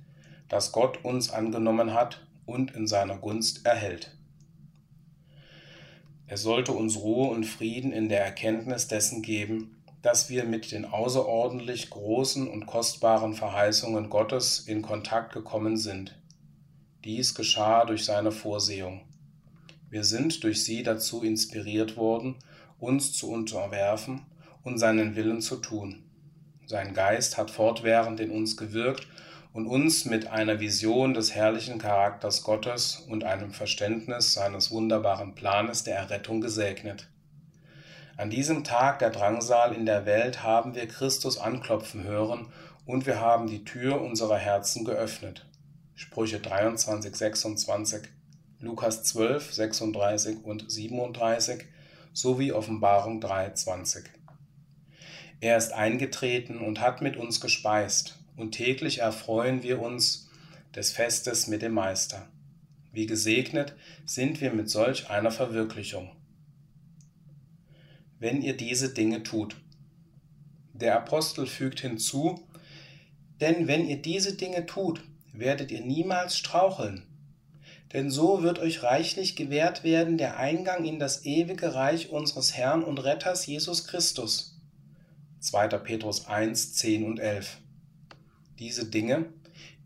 [0.49, 4.15] das Gott uns angenommen hat und in seiner Gunst erhält.
[6.27, 10.85] Es sollte uns Ruhe und Frieden in der Erkenntnis dessen geben, dass wir mit den
[10.85, 16.15] außerordentlich großen und kostbaren Verheißungen Gottes in Kontakt gekommen sind
[17.05, 19.01] dies geschah durch seine Vorsehung.
[19.91, 22.35] Wir sind durch sie dazu inspiriert worden,
[22.79, 24.25] uns zu unterwerfen
[24.65, 26.03] und seinen Willen zu tun.
[26.65, 29.07] Sein Geist hat fortwährend in uns gewirkt
[29.53, 35.83] und uns mit einer Vision des herrlichen Charakters Gottes und einem Verständnis seines wunderbaren Planes
[35.83, 37.07] der Errettung gesegnet.
[38.17, 42.47] An diesem Tag der Drangsal in der Welt haben wir Christus anklopfen hören
[42.85, 45.45] und wir haben die Tür unserer Herzen geöffnet.
[45.93, 48.01] Sprüche 23, 26,
[48.59, 51.65] Lukas 12, 36 und 37
[52.13, 54.14] sowie Offenbarung 3, 20.
[55.45, 60.27] Er ist eingetreten und hat mit uns gespeist, und täglich erfreuen wir uns
[60.73, 62.27] des Festes mit dem Meister.
[62.91, 66.09] Wie gesegnet sind wir mit solch einer Verwirklichung.
[68.17, 69.55] Wenn ihr diese Dinge tut.
[70.73, 72.43] Der Apostel fügt hinzu,
[73.39, 77.03] denn wenn ihr diese Dinge tut, werdet ihr niemals straucheln.
[77.93, 82.83] Denn so wird euch reichlich gewährt werden der Eingang in das ewige Reich unseres Herrn
[82.83, 84.54] und Retters Jesus Christus.
[85.45, 85.67] 2.
[85.77, 87.59] Petrus 1, 10 und 11.
[88.57, 89.25] Diese Dinge,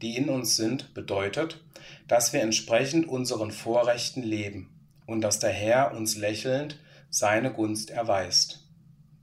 [0.02, 1.62] die in uns sind, bedeutet,
[2.08, 4.70] dass wir entsprechend unseren Vorrechten leben
[5.06, 8.70] und dass der Herr uns lächelnd seine Gunst erweist.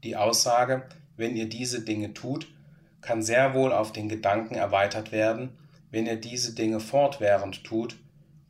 [0.05, 2.49] Die Aussage, wenn ihr diese Dinge tut,
[3.01, 5.57] kann sehr wohl auf den Gedanken erweitert werden,
[5.91, 7.97] wenn ihr diese Dinge fortwährend tut,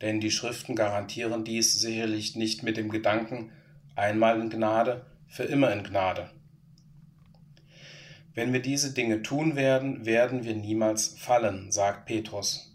[0.01, 3.51] denn die Schriften garantieren dies sicherlich nicht mit dem Gedanken
[3.95, 6.29] einmal in Gnade, für immer in Gnade.
[8.37, 12.71] Wenn wir diese Dinge tun werden, werden wir niemals fallen, sagt Petrus.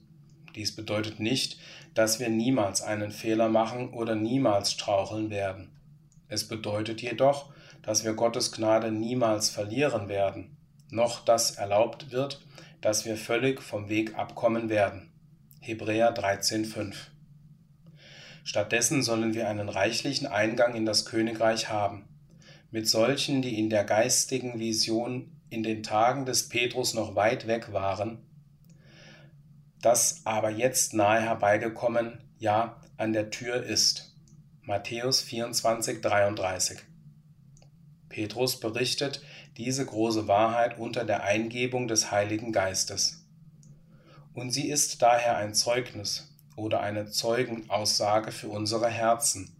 [0.56, 1.56] Dies bedeutet nicht,
[1.94, 5.70] dass wir niemals einen Fehler machen oder niemals straucheln werden.
[6.26, 10.56] Es bedeutet jedoch, dass wir Gottes Gnade niemals verlieren werden,
[10.90, 12.44] noch dass erlaubt wird,
[12.80, 15.12] dass wir völlig vom Weg abkommen werden.
[15.60, 16.92] Hebräer 13,5
[18.42, 22.08] Stattdessen sollen wir einen reichlichen Eingang in das Königreich haben,
[22.72, 27.72] mit solchen, die in der geistigen Vision in den Tagen des Petrus noch weit weg
[27.72, 28.18] waren,
[29.82, 34.16] das aber jetzt nahe herbeigekommen, ja, an der Tür ist.
[34.62, 36.78] Matthäus 24, 33.
[38.08, 39.22] Petrus berichtet
[39.58, 43.26] diese große Wahrheit unter der Eingebung des Heiligen Geistes.
[44.32, 49.54] Und sie ist daher ein Zeugnis oder eine Zeugenaussage für unsere Herzen,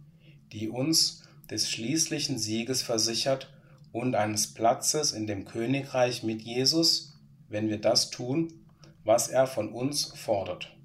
[0.51, 3.52] die uns des schließlichen Sieges versichert
[3.93, 7.13] und eines Platzes in dem Königreich mit Jesus,
[7.47, 8.51] wenn wir das tun,
[9.05, 10.75] was er von uns fordert.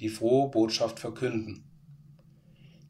[0.00, 1.64] Die frohe Botschaft verkünden.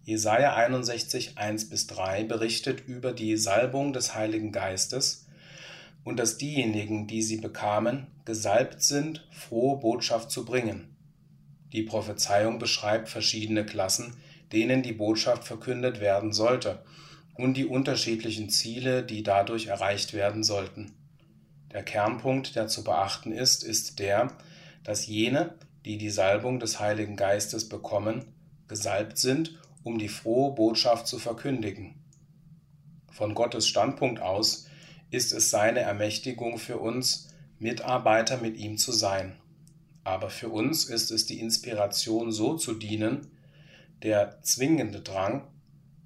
[0.03, 5.27] Jesaja 61, 1 bis 3 berichtet über die Salbung des Heiligen Geistes
[6.05, 10.94] und dass diejenigen, die sie bekamen, gesalbt sind, frohe Botschaft zu bringen.
[11.72, 14.14] Die Prophezeiung beschreibt verschiedene Klassen,
[14.53, 16.83] denen die Botschaft verkündet werden sollte
[17.38, 20.92] und die unterschiedlichen Ziele, die dadurch erreicht werden sollten.
[21.72, 24.37] Der Kernpunkt, der zu beachten ist, ist der,
[24.83, 28.24] dass jene, die die Salbung des Heiligen Geistes bekommen,
[28.66, 31.94] gesalbt sind, um die frohe Botschaft zu verkündigen.
[33.11, 34.66] Von Gottes Standpunkt aus
[35.11, 37.29] ist es seine Ermächtigung für uns,
[37.61, 39.37] Mitarbeiter mit ihm zu sein.
[40.03, 43.29] Aber für uns ist es die Inspiration, so zu dienen,
[44.03, 45.46] der zwingende Drang,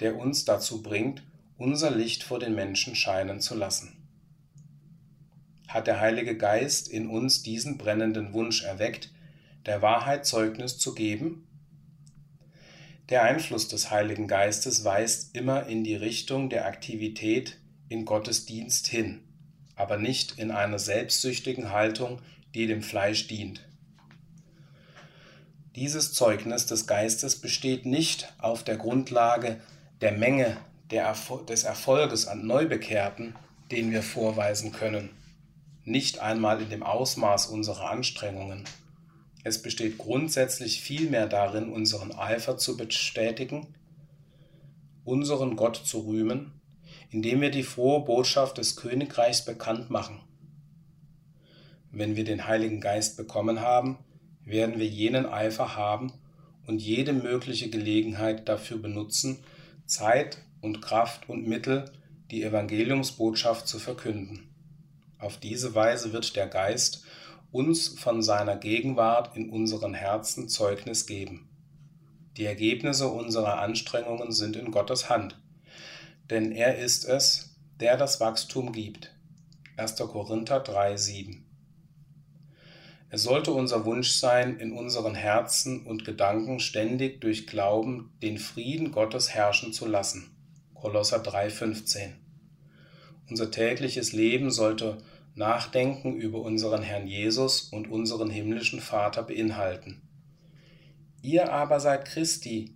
[0.02, 1.22] der uns dazu bringt,
[1.56, 3.96] unser Licht vor den Menschen scheinen zu lassen.
[5.68, 9.10] Hat der Heilige Geist in uns diesen brennenden Wunsch erweckt,
[9.64, 11.46] der Wahrheit Zeugnis zu geben?
[13.08, 18.88] Der Einfluss des Heiligen Geistes weist immer in die Richtung der Aktivität in Gottes Dienst
[18.88, 19.20] hin,
[19.76, 22.20] aber nicht in einer selbstsüchtigen Haltung,
[22.54, 23.66] die dem Fleisch dient.
[25.74, 29.60] Dieses Zeugnis des Geistes besteht nicht auf der Grundlage
[30.02, 30.56] der Menge
[30.90, 31.14] der,
[31.48, 33.34] des Erfolges an Neubekehrten,
[33.70, 35.10] den wir vorweisen können,
[35.84, 38.64] nicht einmal in dem Ausmaß unserer Anstrengungen.
[39.44, 43.74] Es besteht grundsätzlich vielmehr darin, unseren Eifer zu bestätigen,
[45.04, 46.52] unseren Gott zu rühmen,
[47.10, 50.20] indem wir die frohe Botschaft des Königreichs bekannt machen.
[51.92, 53.98] Wenn wir den Heiligen Geist bekommen haben,
[54.44, 56.12] werden wir jenen Eifer haben
[56.66, 59.44] und jede mögliche Gelegenheit dafür benutzen,
[59.92, 61.92] Zeit und Kraft und Mittel,
[62.30, 64.48] die Evangeliumsbotschaft zu verkünden.
[65.18, 67.04] Auf diese Weise wird der Geist
[67.50, 71.50] uns von seiner Gegenwart in unseren Herzen Zeugnis geben.
[72.38, 75.38] Die Ergebnisse unserer Anstrengungen sind in Gottes Hand,
[76.30, 79.14] denn er ist es, der das Wachstum gibt.
[79.76, 79.96] 1.
[79.96, 81.51] Korinther 3, 7.
[83.14, 88.90] Es sollte unser Wunsch sein, in unseren Herzen und Gedanken ständig durch Glauben den Frieden
[88.90, 90.34] Gottes herrschen zu lassen.
[90.72, 92.12] Kolosser 3,15.
[93.28, 94.96] unser tägliches Leben sollte
[95.34, 100.00] Nachdenken über unseren Herrn Jesus und unseren himmlischen Vater beinhalten.
[101.20, 102.74] Ihr aber seid Christi,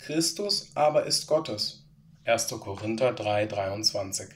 [0.00, 1.86] Christus aber ist Gottes.
[2.24, 2.48] 1.
[2.48, 4.30] Korinther 3, 23.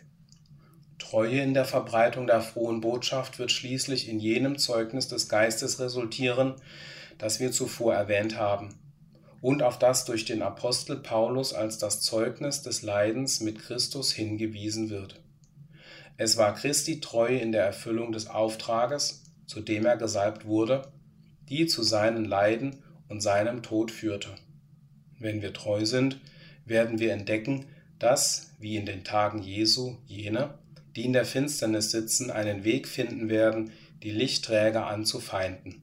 [1.09, 6.57] Treue in der Verbreitung der frohen Botschaft wird schließlich in jenem Zeugnis des Geistes resultieren,
[7.16, 8.75] das wir zuvor erwähnt haben,
[9.40, 14.90] und auf das durch den Apostel Paulus als das Zeugnis des Leidens mit Christus hingewiesen
[14.90, 15.18] wird.
[16.18, 20.92] Es war Christi Treue in der Erfüllung des Auftrages, zu dem er gesalbt wurde,
[21.49, 24.35] die zu seinen Leiden und seinem Tod führte.
[25.18, 26.21] Wenn wir treu sind,
[26.66, 27.64] werden wir entdecken,
[27.99, 30.59] dass, wie in den Tagen Jesu, jene,
[30.96, 33.72] die in der Finsternis sitzen, einen Weg finden werden,
[34.03, 35.83] die Lichtträger anzufeinden.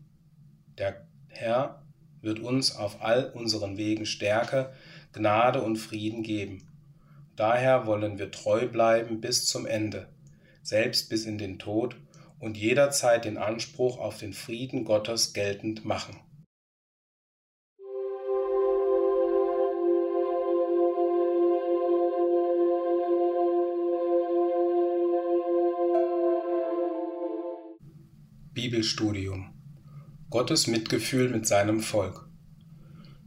[0.78, 1.82] Der Herr
[2.22, 4.74] wird uns auf all unseren Wegen Stärke,
[5.13, 6.68] Gnade und Frieden geben.
[7.36, 10.08] Daher wollen wir treu bleiben bis zum Ende,
[10.62, 11.96] selbst bis in den Tod
[12.39, 16.20] und jederzeit den Anspruch auf den Frieden Gottes geltend machen.
[28.65, 29.54] Bibelstudium
[30.32, 32.28] Gottes Mitgefühl mit seinem Volk.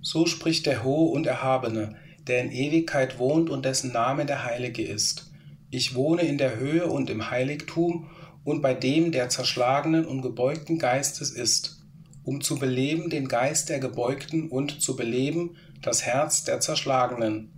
[0.01, 1.95] So spricht der Hohe und Erhabene,
[2.27, 5.31] der in Ewigkeit wohnt und dessen Name der Heilige ist.
[5.71, 8.11] Ich wohne in der Höhe und im Heiligtum
[8.43, 11.87] und bei dem, der zerschlagenen und gebeugten Geistes ist,
[12.25, 17.53] um zu beleben den Geist der Gebeugten und zu beleben das Herz der Zerschlagenen.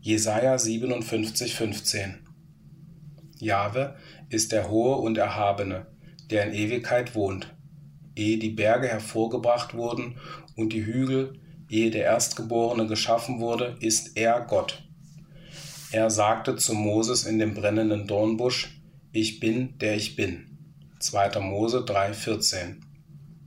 [0.00, 2.26] Jesaja 57, 15.
[3.38, 3.96] Jahwe
[4.30, 5.86] ist der Hohe und Erhabene,
[6.30, 7.54] der in Ewigkeit wohnt.
[8.16, 10.18] Ehe die Berge hervorgebracht wurden
[10.56, 14.82] und die Hügel, ehe der Erstgeborene geschaffen wurde, ist er Gott.
[15.92, 18.80] Er sagte zu Moses in dem brennenden Dornbusch,
[19.12, 20.58] Ich bin, der ich bin.
[21.00, 21.40] 2.
[21.40, 22.76] Mose 3,14.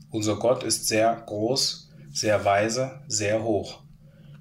[0.09, 3.81] Unser Gott ist sehr groß, sehr weise, sehr hoch.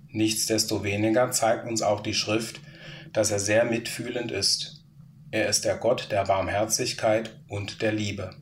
[0.08, 2.60] Nichtsdestoweniger zeigt uns auch die Schrift,
[3.12, 4.81] dass er sehr mitfühlend ist.
[5.32, 8.36] Er ist der Gott der Barmherzigkeit und der Liebe.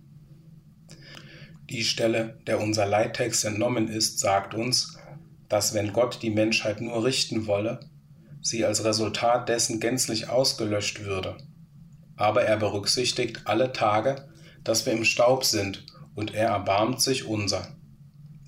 [1.70, 4.98] Die Stelle, der unser Leittext entnommen ist, sagt uns,
[5.48, 7.78] dass wenn Gott die Menschheit nur richten wolle,
[8.42, 11.36] sie als Resultat dessen gänzlich ausgelöscht würde.
[12.16, 14.28] Aber er berücksichtigt alle Tage,
[14.64, 17.68] dass wir im Staub sind, und er erbarmt sich unser.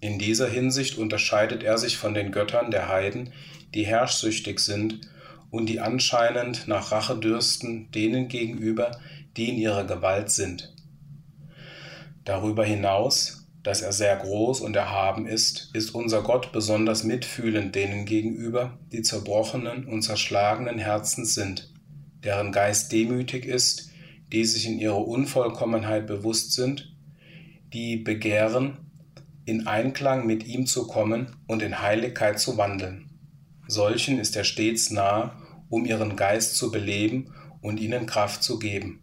[0.00, 3.32] In dieser Hinsicht unterscheidet er sich von den Göttern der Heiden,
[3.72, 5.11] die herrschsüchtig sind
[5.52, 8.98] und die anscheinend nach Rache dürsten denen gegenüber,
[9.36, 10.74] die in ihrer Gewalt sind.
[12.24, 18.06] Darüber hinaus, dass er sehr groß und erhaben ist, ist unser Gott besonders mitfühlend denen
[18.06, 21.70] gegenüber, die zerbrochenen und zerschlagenen Herzens sind,
[22.24, 23.90] deren Geist demütig ist,
[24.32, 26.96] die sich in ihrer Unvollkommenheit bewusst sind,
[27.74, 28.78] die begehren,
[29.44, 33.10] in Einklang mit ihm zu kommen und in Heiligkeit zu wandeln.
[33.68, 35.41] Solchen ist er stets nahe
[35.72, 37.32] um ihren Geist zu beleben
[37.62, 39.00] und ihnen Kraft zu geben.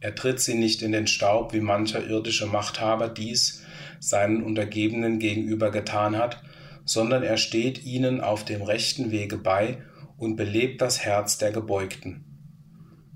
[0.00, 3.62] Er tritt sie nicht in den Staub, wie mancher irdische Machthaber dies
[3.98, 6.42] seinen Untergebenen gegenüber getan hat,
[6.84, 9.78] sondern er steht ihnen auf dem rechten Wege bei
[10.18, 12.26] und belebt das Herz der Gebeugten.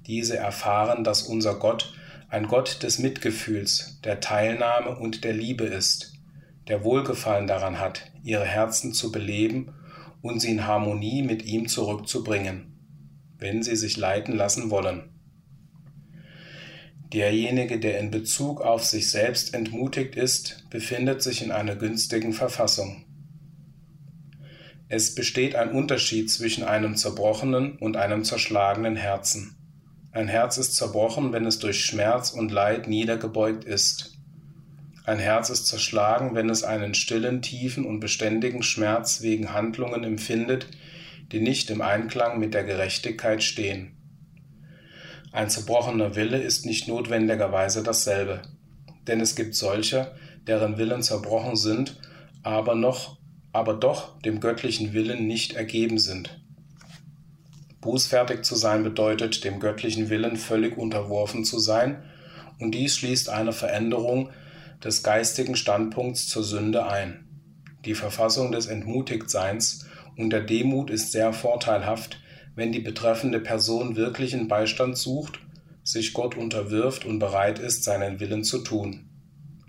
[0.06, 1.92] Diese erfahren, dass unser Gott
[2.30, 6.14] ein Gott des Mitgefühls, der Teilnahme und der Liebe ist,
[6.68, 9.74] der Wohlgefallen daran hat, ihre Herzen zu beleben
[10.24, 12.78] und sie in Harmonie mit ihm zurückzubringen,
[13.36, 15.10] wenn sie sich leiten lassen wollen.
[17.12, 23.04] Derjenige, der in Bezug auf sich selbst entmutigt ist, befindet sich in einer günstigen Verfassung.
[24.88, 29.58] Es besteht ein Unterschied zwischen einem zerbrochenen und einem zerschlagenen Herzen.
[30.10, 34.13] Ein Herz ist zerbrochen, wenn es durch Schmerz und Leid niedergebeugt ist.
[35.06, 40.66] Ein Herz ist zerschlagen, wenn es einen stillen, tiefen und beständigen Schmerz wegen Handlungen empfindet,
[41.30, 43.92] die nicht im Einklang mit der Gerechtigkeit stehen.
[45.30, 48.42] Ein zerbrochener Wille ist nicht notwendigerweise dasselbe,
[49.06, 50.14] denn es gibt solche,
[50.46, 52.00] deren Willen zerbrochen sind,
[52.42, 53.18] aber noch,
[53.52, 56.40] aber doch dem göttlichen Willen nicht ergeben sind.
[57.82, 62.02] Bußfertig zu sein bedeutet, dem göttlichen Willen völlig unterworfen zu sein,
[62.58, 64.30] und dies schließt eine Veränderung
[64.84, 67.24] des geistigen Standpunkts zur Sünde ein.
[67.84, 72.20] Die Verfassung des Entmutigtseins und der Demut ist sehr vorteilhaft,
[72.54, 75.40] wenn die betreffende Person wirklichen Beistand sucht,
[75.82, 79.08] sich Gott unterwirft und bereit ist, seinen Willen zu tun.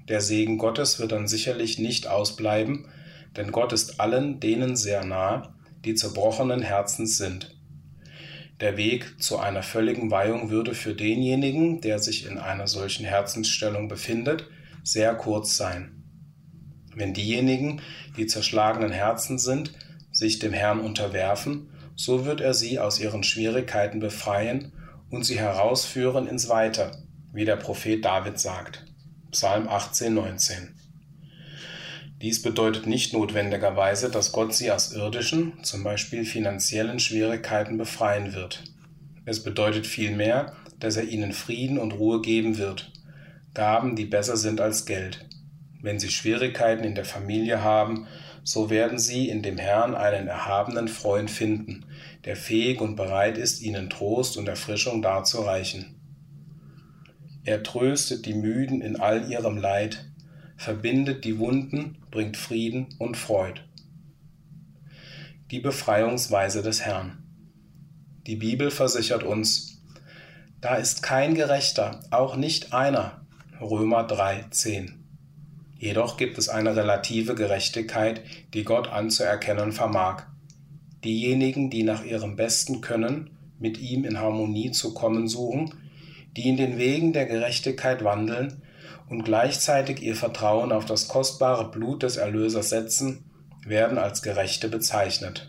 [0.07, 2.87] Der Segen Gottes wird dann sicherlich nicht ausbleiben,
[3.35, 7.55] denn Gott ist allen denen sehr nah, die zerbrochenen Herzens sind.
[8.61, 13.89] Der Weg zu einer völligen Weihung würde für denjenigen, der sich in einer solchen Herzensstellung
[13.89, 14.47] befindet,
[14.85, 16.03] sehr kurz sein.
[16.95, 17.81] Wenn diejenigen,
[18.15, 19.73] die zerschlagenen Herzen sind,
[20.11, 24.71] sich dem Herrn unterwerfen, so wird er sie aus ihren Schwierigkeiten befreien
[25.09, 26.91] und sie herausführen ins Weite,
[27.33, 28.85] wie der Prophet David sagt.
[29.31, 30.75] Psalm 18, 19.
[32.21, 38.63] Dies bedeutet nicht notwendigerweise, dass Gott sie aus irdischen, zum Beispiel finanziellen Schwierigkeiten befreien wird.
[39.25, 42.91] Es bedeutet vielmehr, dass er ihnen Frieden und Ruhe geben wird,
[43.55, 45.25] Gaben, die besser sind als Geld.
[45.81, 48.05] Wenn sie Schwierigkeiten in der Familie haben,
[48.43, 51.85] so werden sie in dem Herrn einen erhabenen Freund finden,
[52.25, 55.95] der fähig und bereit ist, ihnen Trost und Erfrischung darzureichen.
[57.43, 60.05] Er tröstet die Müden in all ihrem Leid,
[60.57, 63.61] verbindet die Wunden, bringt Frieden und Freud.
[65.51, 67.23] Die Befreiungsweise des Herrn.
[68.25, 69.81] Die Bibel versichert uns,
[70.59, 73.24] da ist kein Gerechter, auch nicht einer.
[73.61, 74.89] Römer 3,10.
[75.77, 78.21] Jedoch gibt es eine relative Gerechtigkeit,
[78.53, 80.23] die Gott anzuerkennen vermag.
[81.05, 85.73] Diejenigen, die nach ihrem besten Können mit ihm in Harmonie zu kommen suchen,
[86.35, 88.61] die in den Wegen der Gerechtigkeit wandeln,
[89.07, 93.23] und gleichzeitig ihr Vertrauen auf das kostbare Blut des Erlösers setzen,
[93.63, 95.47] werden als Gerechte bezeichnet.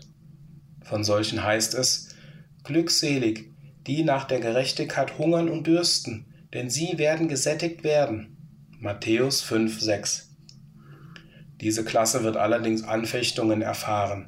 [0.83, 2.15] Von solchen heißt es,
[2.63, 3.51] Glückselig,
[3.87, 8.37] die nach der Gerechtigkeit hungern und dürsten, denn sie werden gesättigt werden.
[8.79, 10.29] Matthäus 5, 6.
[11.61, 14.25] Diese Klasse wird allerdings Anfechtungen erfahren.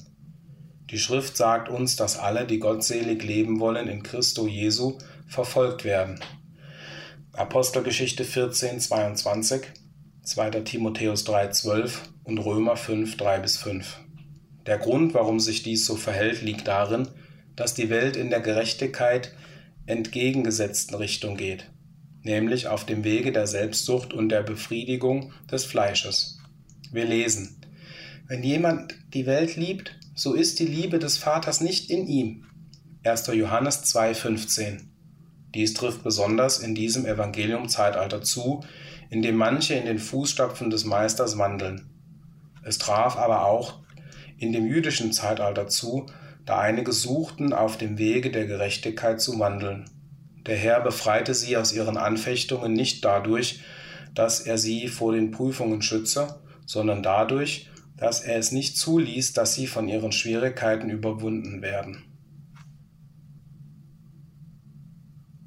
[0.90, 4.98] Die Schrift sagt uns, dass alle, die gottselig leben wollen in Christo Jesu,
[5.28, 6.20] verfolgt werden.
[7.34, 9.62] Apostelgeschichte 14, 22,
[10.24, 10.50] 2.
[10.62, 14.00] Timotheus 3, 12 und Römer 5, 3 bis 5.
[14.66, 17.08] Der Grund, warum sich dies so verhält, liegt darin,
[17.56, 19.34] dass die Welt in der Gerechtigkeit
[19.86, 21.70] entgegengesetzten Richtung geht,
[22.24, 26.40] nämlich auf dem Wege der Selbstsucht und der Befriedigung des Fleisches.
[26.92, 27.62] Wir lesen,
[28.28, 32.46] wenn jemand die Welt liebt, so ist die Liebe des Vaters nicht in ihm.
[33.04, 33.28] 1.
[33.28, 34.92] Johannes 2, 15.
[35.56, 38.62] Dies trifft besonders in diesem Evangelium-Zeitalter zu,
[39.10, 41.90] in dem manche in den Fußstapfen des Meisters wandeln.
[42.64, 43.80] Es traf aber auch
[44.38, 46.06] in dem jüdischen Zeitalter zu,
[46.46, 49.90] da einige suchten, auf dem Wege der Gerechtigkeit zu wandeln.
[50.50, 53.60] Der Herr befreite sie aus ihren Anfechtungen nicht dadurch,
[54.16, 59.54] dass er sie vor den Prüfungen schütze, sondern dadurch, dass er es nicht zuließ, dass
[59.54, 62.02] sie von ihren Schwierigkeiten überwunden werden.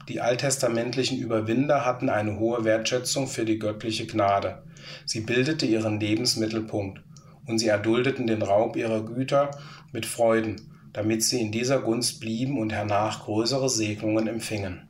[0.09, 4.63] Die alttestamentlichen Überwinder hatten eine hohe Wertschätzung für die göttliche Gnade.
[5.05, 7.03] Sie bildete ihren Lebensmittelpunkt
[7.49, 9.51] und sie erduldeten den Raub ihrer Güter
[9.91, 10.61] mit Freuden,
[10.93, 14.89] damit sie in dieser Gunst blieben und hernach größere Segnungen empfingen.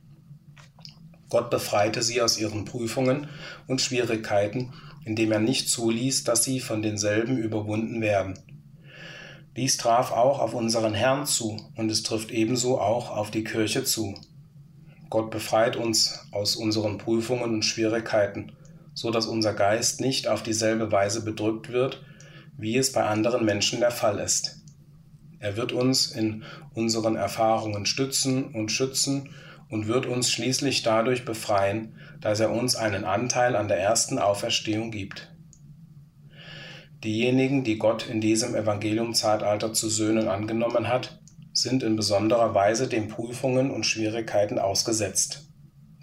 [1.33, 3.25] Gott befreite sie aus ihren Prüfungen
[3.65, 4.71] und Schwierigkeiten,
[5.03, 8.37] indem er nicht zuließ, dass sie von denselben überwunden werden.
[9.55, 13.83] Dies traf auch auf unseren Herrn zu und es trifft ebenso auch auf die Kirche
[13.83, 14.13] zu.
[15.09, 18.51] Gott befreit uns aus unseren Prüfungen und Schwierigkeiten,
[18.93, 22.03] so dass unser Geist nicht auf dieselbe Weise bedrückt wird,
[22.59, 24.61] wie es bei anderen Menschen der Fall ist.
[25.39, 26.43] Er wird uns in
[26.75, 29.31] unseren Erfahrungen stützen und schützen
[29.73, 34.91] und wird uns schließlich dadurch befreien, dass er uns einen Anteil an der ersten Auferstehung
[34.91, 35.33] gibt.
[37.03, 41.19] Diejenigen, die Gott in diesem Evangeliumzeitalter zu Söhnen angenommen hat,
[41.53, 45.49] sind in besonderer Weise den Prüfungen und Schwierigkeiten ausgesetzt.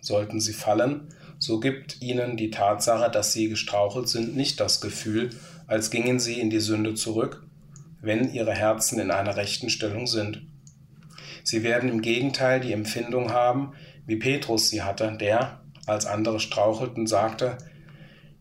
[0.00, 5.30] Sollten sie fallen, so gibt ihnen die Tatsache, dass sie gestrauchelt sind, nicht das Gefühl,
[5.68, 7.46] als gingen sie in die Sünde zurück,
[8.00, 10.49] wenn ihre Herzen in einer rechten Stellung sind.
[11.44, 13.72] Sie werden im Gegenteil die Empfindung haben,
[14.06, 17.58] wie Petrus sie hatte, der, als andere strauchelten, sagte,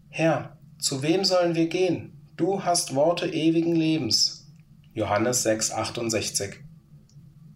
[0.10, 2.20] Herr, zu wem sollen wir gehen?
[2.36, 4.48] Du hast Worte ewigen Lebens.
[4.94, 6.56] Johannes 6, 68.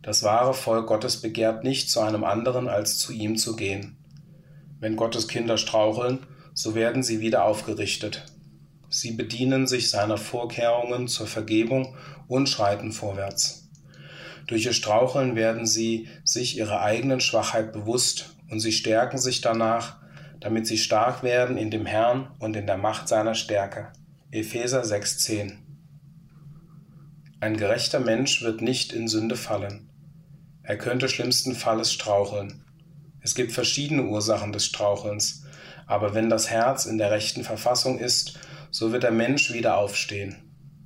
[0.01, 3.97] Das wahre Volk Gottes begehrt nicht zu einem anderen, als zu ihm zu gehen.
[4.79, 6.19] Wenn Gottes Kinder straucheln,
[6.53, 8.25] so werden sie wieder aufgerichtet.
[8.89, 11.95] Sie bedienen sich seiner Vorkehrungen zur Vergebung
[12.27, 13.62] und schreiten vorwärts.
[14.47, 19.97] Durch ihr Straucheln werden sie sich ihrer eigenen Schwachheit bewusst und sie stärken sich danach,
[20.39, 23.93] damit sie stark werden in dem Herrn und in der Macht seiner Stärke.
[24.31, 25.53] Epheser 6,10
[27.39, 29.89] Ein gerechter Mensch wird nicht in Sünde fallen.
[30.63, 32.63] Er könnte schlimmsten Falles straucheln.
[33.21, 35.43] Es gibt verschiedene Ursachen des Strauchelns,
[35.87, 38.39] aber wenn das Herz in der rechten Verfassung ist,
[38.71, 40.35] so wird der Mensch wieder aufstehen.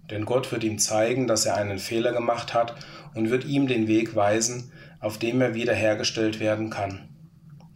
[0.10, 2.76] Denn Gott wird ihm zeigen, dass er einen Fehler gemacht hat
[3.16, 7.10] und wird ihm den Weg weisen, auf dem er wiederhergestellt werden kann.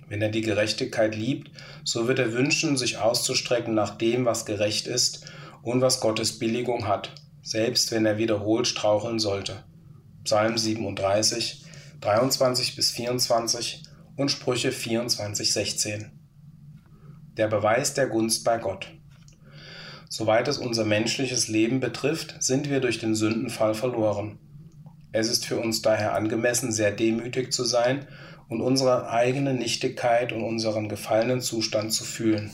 [0.08, 1.52] Wenn er die Gerechtigkeit liebt,
[1.84, 5.26] so wird er wünschen, sich auszustrecken nach dem, was gerecht ist
[5.62, 9.64] und was Gottes Billigung hat, selbst wenn er wiederholt straucheln sollte.
[10.24, 11.64] Psalm 37,
[12.02, 13.84] 23 bis 24
[14.18, 16.12] und Sprüche 24, 16.
[17.38, 18.92] Der Beweis der Gunst bei Gott.
[20.10, 24.40] Soweit es unser menschliches Leben betrifft, sind wir durch den Sündenfall verloren.
[25.12, 28.08] Es ist für uns daher angemessen, sehr demütig zu sein
[28.48, 32.52] und unsere eigene Nichtigkeit und unseren gefallenen Zustand zu fühlen.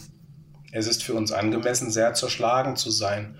[0.72, 3.38] Es ist für uns angemessen, sehr zerschlagen zu sein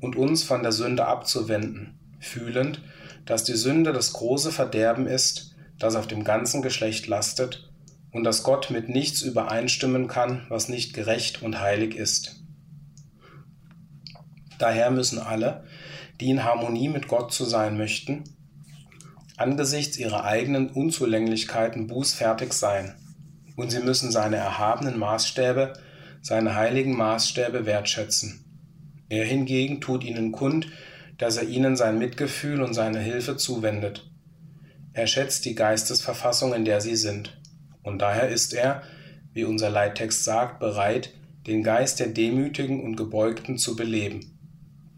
[0.00, 2.82] und uns von der Sünde abzuwenden, fühlend,
[3.26, 7.70] dass die Sünde das große Verderben ist, das auf dem ganzen Geschlecht lastet
[8.12, 12.42] und dass Gott mit nichts übereinstimmen kann, was nicht gerecht und heilig ist.
[14.58, 15.64] Daher müssen alle,
[16.20, 18.24] die in Harmonie mit Gott zu sein möchten,
[19.38, 22.94] angesichts ihrer eigenen Unzulänglichkeiten bußfertig sein,
[23.56, 25.72] und sie müssen seine erhabenen Maßstäbe,
[26.22, 28.44] seine heiligen Maßstäbe wertschätzen.
[29.08, 30.68] Er hingegen tut ihnen kund,
[31.16, 34.10] dass er ihnen sein Mitgefühl und seine Hilfe zuwendet.
[34.92, 37.40] Er schätzt die Geistesverfassung, in der sie sind,
[37.82, 38.82] und daher ist er,
[39.32, 41.14] wie unser Leittext sagt, bereit,
[41.46, 44.38] den Geist der Demütigen und Gebeugten zu beleben.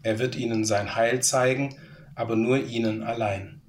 [0.03, 1.75] Er wird ihnen sein Heil zeigen,
[2.15, 3.60] aber nur ihnen allein.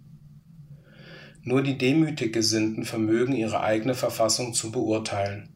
[1.45, 5.49] Nur die demütig Gesinnten vermögen ihre eigene Verfassung zu beurteilen.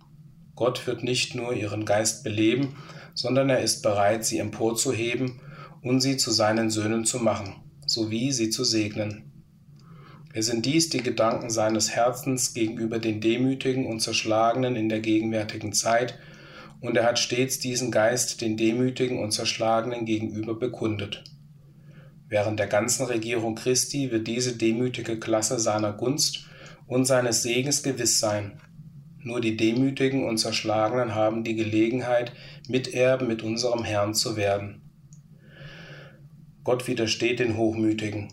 [0.57, 2.76] Gott wird nicht nur ihren Geist beleben,
[3.14, 5.41] sondern er ist bereit, sie emporzuheben
[5.82, 7.55] und sie zu seinen Söhnen zu machen,
[7.87, 9.30] sowie sie zu segnen.
[10.32, 15.72] Es sind dies die Gedanken seines Herzens gegenüber den Demütigen und Zerschlagenen in der gegenwärtigen
[15.72, 16.18] Zeit,
[16.80, 21.24] und er hat stets diesen Geist den Demütigen und Zerschlagenen gegenüber bekundet.
[22.29, 26.47] Während der ganzen Regierung Christi wird diese demütige Klasse seiner Gunst
[26.87, 28.61] und seines Segens gewiss sein.
[29.18, 32.33] Nur die Demütigen und Zerschlagenen haben die Gelegenheit,
[32.68, 34.83] Miterben mit unserem Herrn zu werden.
[36.62, 38.33] Gott widersteht den Hochmütigen.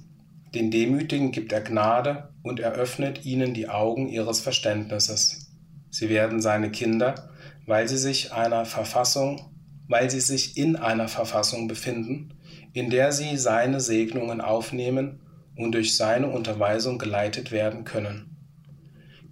[0.56, 5.52] Den Demütigen gibt er Gnade und eröffnet ihnen die Augen ihres Verständnisses.
[5.90, 7.30] Sie werden seine Kinder,
[7.66, 9.52] weil sie sich einer Verfassung,
[9.88, 12.34] weil sie sich in einer Verfassung befinden,
[12.74, 15.22] in der sie seine Segnungen aufnehmen
[15.56, 18.36] und durch seine Unterweisung geleitet werden können.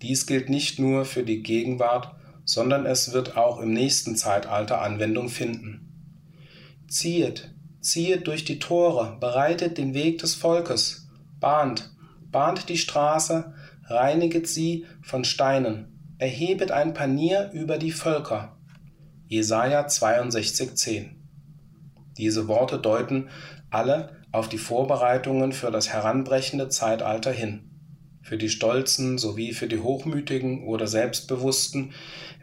[0.02, 2.16] Dies gilt nicht nur für die Gegenwart,
[2.46, 5.88] sondern es wird auch im nächsten Zeitalter Anwendung finden.
[6.88, 11.08] Ziehet, ziehet durch die Tore, bereitet den Weg des Volkes,
[11.40, 11.92] bahnt,
[12.32, 13.54] bahnt die Straße,
[13.86, 18.58] reiniget sie von Steinen, erhebet ein Panier über die Völker.
[19.28, 21.21] Jesaja 62,10.
[22.18, 23.30] Diese Worte deuten
[23.70, 27.70] alle auf die Vorbereitungen für das heranbrechende Zeitalter hin.
[28.22, 31.94] Für die Stolzen sowie für die Hochmütigen oder Selbstbewussten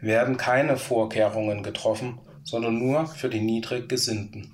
[0.01, 4.51] werden keine Vorkehrungen getroffen, sondern nur für die niedrig Gesinnten.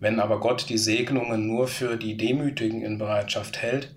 [0.00, 3.94] Wenn aber Gott die Segnungen nur für die Demütigen in Bereitschaft hält,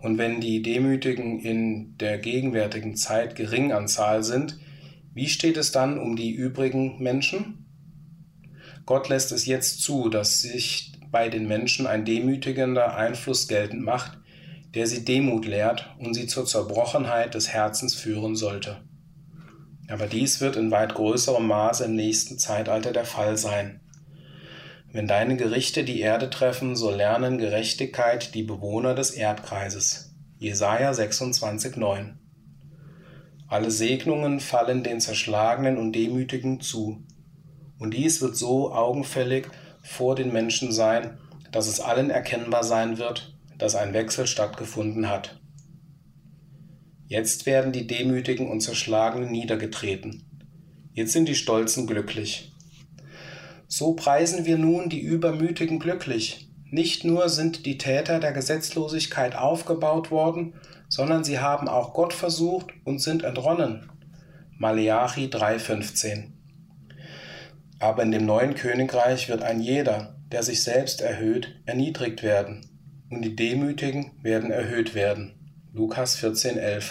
[0.00, 4.58] und wenn die Demütigen in der gegenwärtigen Zeit gering an Zahl sind,
[5.14, 7.63] wie steht es dann um die übrigen Menschen?
[8.86, 14.18] Gott lässt es jetzt zu, dass sich bei den Menschen ein demütigender Einfluss geltend macht,
[14.74, 18.82] der sie Demut lehrt und sie zur Zerbrochenheit des Herzens führen sollte.
[19.88, 23.80] Aber dies wird in weit größerem Maße im nächsten Zeitalter der Fall sein.
[24.92, 30.14] Wenn deine Gerichte die Erde treffen, so lernen Gerechtigkeit die Bewohner des Erdkreises.
[30.38, 32.14] Jesaja 26,9
[33.48, 37.04] Alle Segnungen fallen den Zerschlagenen und Demütigen zu.
[37.78, 39.48] Und dies wird so augenfällig
[39.82, 41.18] vor den Menschen sein,
[41.52, 45.40] dass es allen erkennbar sein wird, dass ein Wechsel stattgefunden hat.
[47.06, 50.24] Jetzt werden die Demütigen und Zerschlagenen niedergetreten.
[50.92, 52.52] Jetzt sind die Stolzen glücklich.
[53.68, 56.48] So preisen wir nun die Übermütigen glücklich.
[56.70, 60.54] Nicht nur sind die Täter der Gesetzlosigkeit aufgebaut worden,
[60.88, 63.90] sondern sie haben auch Gott versucht und sind entronnen.
[64.58, 66.33] Maleachi 3,15
[67.78, 72.66] Aber in dem neuen Königreich wird ein jeder, der sich selbst erhöht, erniedrigt werden,
[73.10, 75.34] und die Demütigen werden erhöht werden.
[75.72, 76.84] Lukas 14,11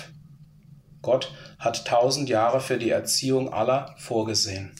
[1.01, 4.71] Gott hat tausend Jahre für die Erziehung aller vorgesehen.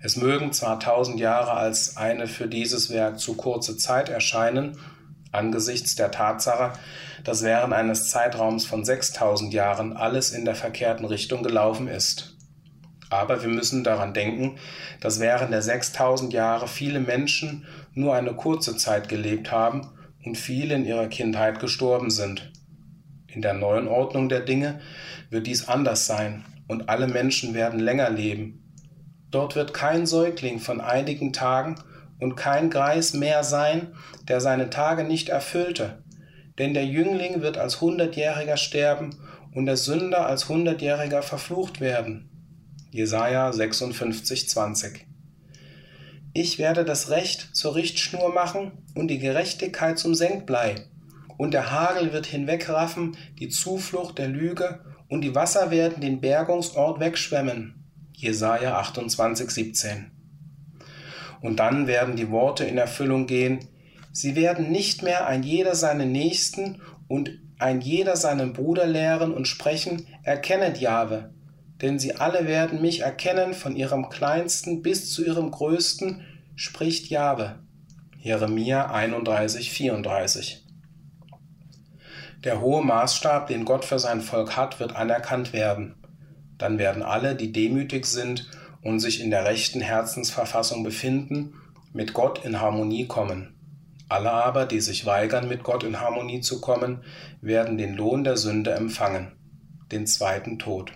[0.00, 4.76] Es mögen zwar tausend Jahre als eine für dieses Werk zu kurze Zeit erscheinen,
[5.30, 6.72] angesichts der Tatsache,
[7.22, 12.31] dass während eines Zeitraums von 6000 Jahren alles in der verkehrten Richtung gelaufen ist.
[13.12, 14.56] Aber wir müssen daran denken,
[15.00, 19.90] dass während der 6000 Jahre viele Menschen nur eine kurze Zeit gelebt haben
[20.24, 22.50] und viele in ihrer Kindheit gestorben sind.
[23.26, 24.80] In der neuen Ordnung der Dinge
[25.28, 28.62] wird dies anders sein und alle Menschen werden länger leben.
[29.30, 31.74] Dort wird kein Säugling von einigen Tagen
[32.18, 33.94] und kein Greis mehr sein,
[34.26, 36.02] der seine Tage nicht erfüllte.
[36.58, 39.10] Denn der Jüngling wird als Hundertjähriger sterben
[39.54, 42.31] und der Sünder als Hundertjähriger verflucht werden.
[42.94, 45.06] Jesaja 56, 20.
[46.34, 50.74] Ich werde das Recht zur Richtschnur machen und die Gerechtigkeit zum Senkblei.
[51.38, 57.00] Und der Hagel wird hinwegraffen die Zuflucht der Lüge und die Wasser werden den Bergungsort
[57.00, 57.82] wegschwemmen.
[58.12, 60.10] Jesaja 28, 17.
[61.40, 63.60] Und dann werden die Worte in Erfüllung gehen.
[64.12, 69.48] Sie werden nicht mehr ein jeder seinen Nächsten und ein jeder seinen Bruder lehren und
[69.48, 71.32] sprechen, erkennet Jahwe,
[71.82, 76.24] denn sie alle werden mich erkennen von ihrem kleinsten bis zu ihrem größten,
[76.54, 77.58] spricht Jahwe.
[78.18, 80.64] Jeremia 31, 34.
[82.44, 85.96] Der hohe Maßstab, den Gott für sein Volk hat, wird anerkannt werden.
[86.56, 88.48] Dann werden alle, die demütig sind
[88.82, 91.54] und sich in der rechten Herzensverfassung befinden,
[91.92, 93.54] mit Gott in Harmonie kommen.
[94.08, 97.02] Alle aber, die sich weigern, mit Gott in Harmonie zu kommen,
[97.40, 99.32] werden den Lohn der Sünde empfangen,
[99.90, 100.92] den zweiten Tod.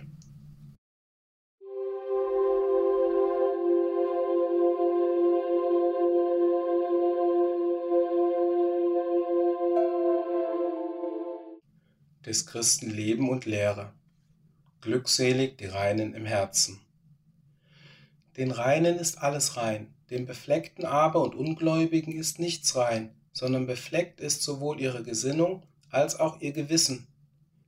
[12.26, 13.92] Des Christen Leben und Lehre.
[14.80, 16.80] Glückselig die Reinen im Herzen.
[18.36, 24.20] Den Reinen ist alles rein, dem Befleckten aber und Ungläubigen ist nichts rein, sondern befleckt
[24.20, 27.06] ist sowohl ihre Gesinnung als auch ihr Gewissen.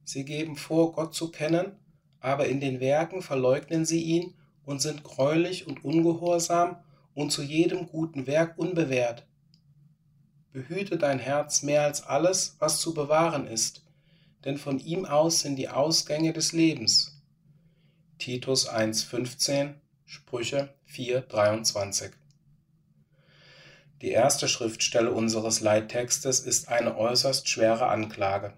[0.03, 1.77] Sie geben vor, Gott zu kennen,
[2.19, 4.35] aber in den Werken verleugnen sie ihn
[4.65, 6.83] und sind greulich und ungehorsam
[7.15, 9.25] und zu jedem guten Werk unbewährt.
[10.53, 13.85] Behüte dein Herz mehr als alles, was zu bewahren ist,
[14.49, 17.21] denn von ihm aus sind die Ausgänge des Lebens.
[18.19, 19.75] Titus 1,15,
[20.07, 22.13] Sprüche 4,23.
[24.01, 28.55] Die erste Schriftstelle unseres Leittextes ist eine äußerst schwere Anklage.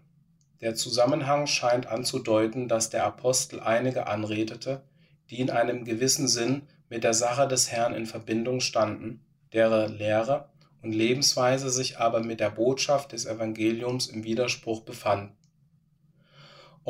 [0.60, 4.82] Der Zusammenhang scheint anzudeuten, dass der Apostel einige anredete,
[5.28, 10.50] die in einem gewissen Sinn mit der Sache des Herrn in Verbindung standen, deren Lehre
[10.82, 15.36] und Lebensweise sich aber mit der Botschaft des Evangeliums im Widerspruch befanden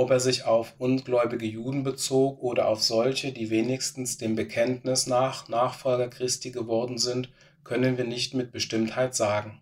[0.01, 5.49] ob er sich auf ungläubige Juden bezog oder auf solche, die wenigstens dem Bekenntnis nach
[5.49, 7.29] Nachfolger Christi geworden sind,
[7.65, 9.61] können wir nicht mit Bestimmtheit sagen.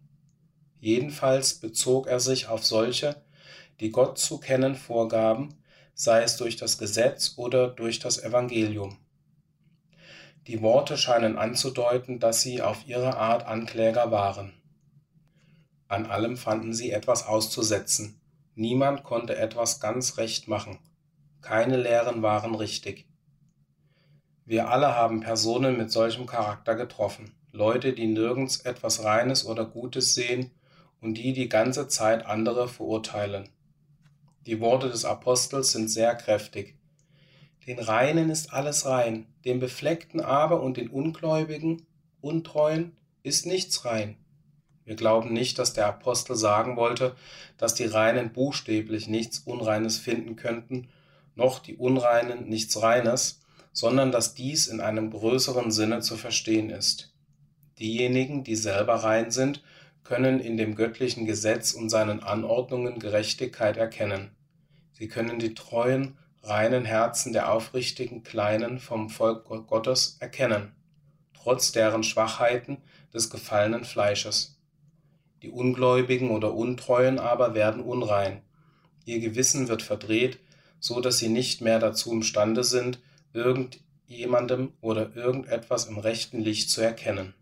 [0.79, 3.21] Jedenfalls bezog er sich auf solche,
[3.81, 5.57] die Gott zu kennen vorgaben,
[5.95, 8.97] sei es durch das Gesetz oder durch das Evangelium.
[10.47, 14.53] Die Worte scheinen anzudeuten, dass sie auf ihre Art Ankläger waren.
[15.89, 18.21] An allem fanden sie etwas auszusetzen,
[18.61, 20.81] Niemand konnte etwas ganz recht machen.
[21.43, 23.07] Keine Lehren waren richtig.
[24.47, 27.37] Wir alle haben Personen mit solchem Charakter getroffen.
[27.53, 30.51] Leute, die nirgends etwas Reines oder Gutes sehen
[31.01, 33.49] und die die ganze Zeit andere verurteilen.
[34.45, 36.77] Die Worte des Apostels sind sehr kräftig.
[37.69, 41.87] Den Reinen ist alles rein, dem Befleckten aber und den Ungläubigen,
[42.21, 44.17] Untreuen ist nichts rein.
[44.89, 47.15] Wir glauben nicht, dass der Apostel sagen wollte,
[47.59, 50.89] dass die Reinen buchstäblich nichts Unreines finden könnten,
[51.35, 53.43] noch die Unreinen nichts Reines,
[53.75, 57.13] sondern dass dies in einem größeren Sinne zu verstehen ist.
[57.79, 59.63] Diejenigen, die selber rein sind,
[60.05, 64.31] können in dem göttlichen Gesetz und seinen Anordnungen Gerechtigkeit erkennen.
[64.93, 70.73] Sie können die treuen, reinen Herzen der aufrichtigen Kleinen vom Volk Gottes erkennen,
[71.35, 72.79] trotz deren Schwachheiten
[73.13, 74.58] des gefallenen Fleisches.
[75.43, 78.43] Die Ungläubigen oder Untreuen aber werden unrein.
[79.05, 80.39] Ihr Gewissen wird verdreht,
[80.81, 83.01] so dass sie nicht mehr dazu imstande sind,
[83.33, 87.35] irgendjemandem oder irgendetwas im rechten Licht zu erkennen.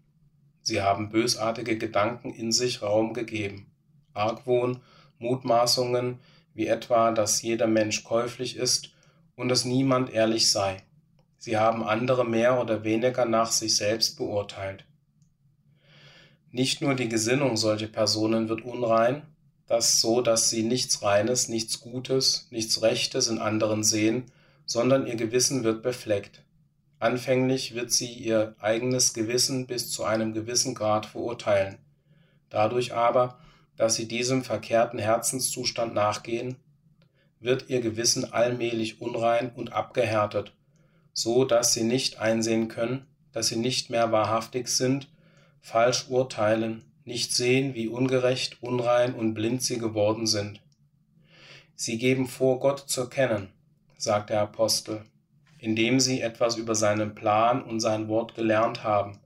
[0.62, 3.70] Sie haben bösartige Gedanken in sich Raum gegeben.
[4.14, 4.80] Argwohn,
[5.18, 6.18] Mutmaßungen,
[6.54, 8.90] wie etwa, dass jeder Mensch käuflich ist
[9.36, 10.82] und dass niemand ehrlich sei.
[11.38, 14.84] Sie haben andere mehr oder weniger nach sich selbst beurteilt.
[16.56, 19.20] Nicht nur die Gesinnung solcher Personen wird unrein,
[19.66, 24.24] das so, dass sie nichts Reines, nichts Gutes, nichts Rechtes in anderen sehen,
[24.64, 26.42] sondern ihr Gewissen wird befleckt.
[26.98, 31.76] Anfänglich wird sie ihr eigenes Gewissen bis zu einem gewissen Grad verurteilen.
[32.48, 33.38] Dadurch aber,
[33.76, 36.56] dass sie diesem verkehrten Herzenszustand nachgehen,
[37.38, 40.54] wird ihr Gewissen allmählich unrein und abgehärtet,
[41.12, 45.08] so dass sie nicht einsehen können, dass sie nicht mehr wahrhaftig sind,
[45.66, 50.60] falsch urteilen, nicht sehen, wie ungerecht, unrein und blind sie geworden sind.
[51.74, 53.48] Sie geben vor, Gott zu kennen,
[53.98, 55.02] sagt der Apostel,
[55.58, 59.18] indem sie etwas über seinen Plan und sein Wort gelernt haben,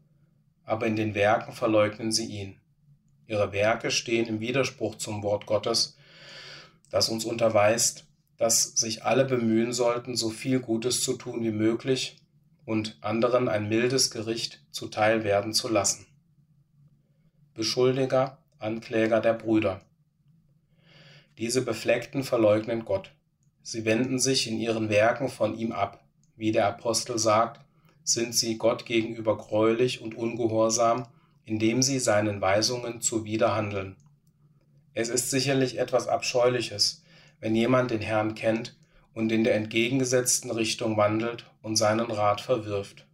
[0.65, 2.59] aber in den Werken verleugnen sie ihn.
[3.27, 5.99] Ihre Werke stehen im Widerspruch zum Wort Gottes,
[6.91, 8.07] das uns unterweist,
[8.39, 12.17] dass sich alle bemühen sollten, so viel Gutes zu tun wie möglich
[12.65, 16.07] und anderen ein mildes Gericht zuteil werden zu lassen.
[17.55, 19.81] Beschuldiger, Ankläger der Brüder.
[21.37, 23.13] Diese Befleckten verleugnen Gott.
[23.63, 26.05] Sie wenden sich in ihren Werken von ihm ab.
[26.37, 27.61] Wie der Apostel sagt,
[28.05, 31.09] sind sie Gott gegenüber greulich und ungehorsam,
[31.45, 33.97] indem sie seinen Weisungen zuwiderhandeln.
[34.95, 37.03] Es ist sicherlich etwas Abscheuliches,
[37.41, 38.77] wenn jemand den Herrn kennt
[39.13, 43.07] und in der entgegengesetzten Richtung wandelt und seinen Rat verwirft.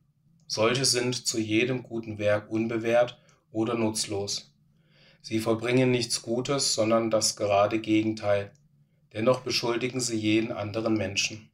[0.46, 3.18] Solche sind zu jedem guten Werk unbewährt
[3.56, 4.52] oder nutzlos.
[5.22, 8.52] Sie vollbringen nichts Gutes, sondern das gerade Gegenteil.
[9.14, 11.48] Dennoch beschuldigen sie jeden anderen Menschen.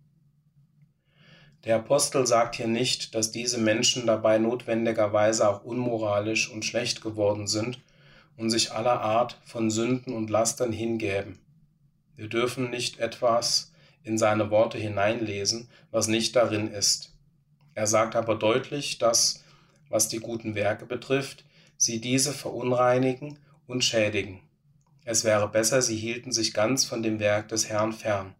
[1.64, 7.46] Der Apostel sagt hier nicht, dass diese Menschen dabei notwendigerweise auch unmoralisch und schlecht geworden
[7.46, 7.78] sind
[8.36, 11.38] und sich aller Art von Sünden und Lastern hingäben.
[12.16, 13.70] Wir dürfen nicht etwas
[14.02, 17.12] in seine Worte hineinlesen, was nicht darin ist.
[17.74, 19.44] Er sagt aber deutlich, dass,
[19.88, 21.44] was die guten Werke betrifft,
[21.82, 24.38] sie diese verunreinigen und schädigen.
[25.04, 28.36] Es wäre besser, sie hielten sich ganz von dem Werk des Herrn fern.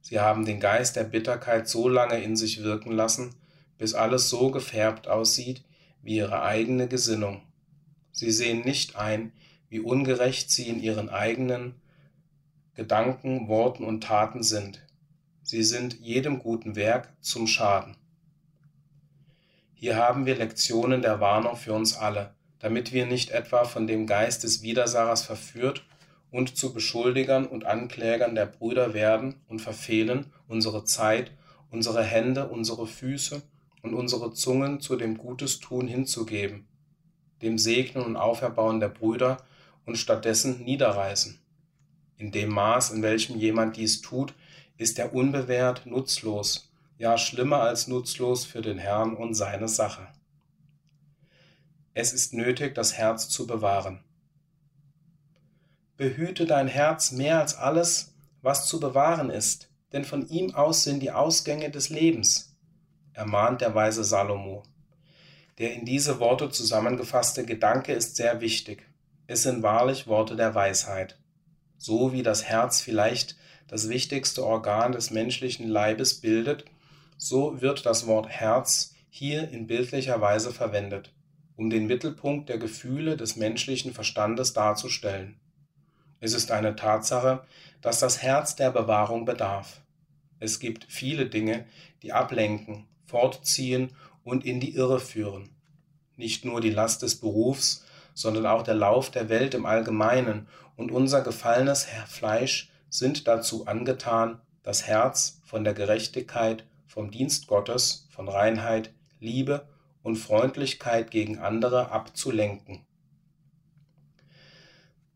[0.00, 3.34] Sie haben den Geist der Bitterkeit so lange in sich wirken lassen,
[3.76, 5.64] bis alles so gefärbt aussieht
[6.02, 7.42] wie ihre eigene Gesinnung.
[8.12, 9.32] Sie sehen nicht ein,
[9.68, 11.74] wie ungerecht sie in ihren eigenen
[12.74, 14.86] Gedanken, Worten und Taten sind.
[15.42, 17.96] Sie sind jedem guten Werk zum Schaden.
[19.74, 24.06] Hier haben wir Lektionen der Warnung für uns alle, damit wir nicht etwa von dem
[24.06, 25.84] Geist des Widersachers verführt
[26.30, 31.32] und zu Beschuldigern und Anklägern der Brüder werden und verfehlen, unsere Zeit,
[31.70, 33.42] unsere Hände, unsere Füße
[33.82, 36.68] und unsere Zungen zu dem Gutes tun hinzugeben,
[37.42, 39.38] dem Segnen und Auferbauen der Brüder
[39.86, 41.40] und stattdessen niederreißen.
[42.18, 44.34] In dem Maß, in welchem jemand dies tut,
[44.76, 50.06] ist er unbewährt, nutzlos, ja schlimmer als nutzlos für den Herrn und seine Sache.
[52.00, 54.02] Es ist nötig, das Herz zu bewahren.
[55.98, 61.00] Behüte dein Herz mehr als alles, was zu bewahren ist, denn von ihm aus sind
[61.00, 62.56] die Ausgänge des Lebens,
[63.12, 64.62] ermahnt der weise Salomo.
[65.58, 68.88] Der in diese Worte zusammengefasste Gedanke ist sehr wichtig.
[69.26, 71.18] Es sind wahrlich Worte der Weisheit.
[71.76, 73.36] So wie das Herz vielleicht
[73.68, 76.64] das wichtigste Organ des menschlichen Leibes bildet,
[77.18, 81.12] so wird das Wort Herz hier in bildlicher Weise verwendet,
[81.60, 85.38] um den Mittelpunkt der Gefühle des menschlichen Verstandes darzustellen.
[86.18, 87.44] Es ist eine Tatsache,
[87.82, 89.82] dass das Herz der Bewahrung bedarf.
[90.38, 91.66] Es gibt viele Dinge,
[92.02, 93.92] die ablenken, fortziehen
[94.24, 95.50] und in die Irre führen.
[96.16, 97.84] Nicht nur die Last des Berufs,
[98.14, 104.40] sondern auch der Lauf der Welt im Allgemeinen und unser gefallenes Fleisch sind dazu angetan,
[104.62, 109.68] das Herz von der Gerechtigkeit, vom Dienst Gottes, von Reinheit, Liebe
[110.02, 112.84] und Freundlichkeit gegen andere abzulenken.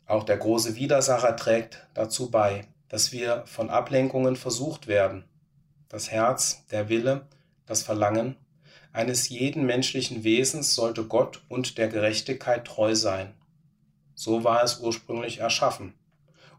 [0.06, 5.24] Auch der große Widersacher trägt dazu bei, dass wir von Ablenkungen versucht werden.
[5.88, 7.26] Das Herz, der Wille,
[7.66, 8.36] das Verlangen
[8.92, 13.34] eines jeden menschlichen Wesens sollte Gott und der Gerechtigkeit treu sein.
[14.14, 15.94] So war es ursprünglich erschaffen.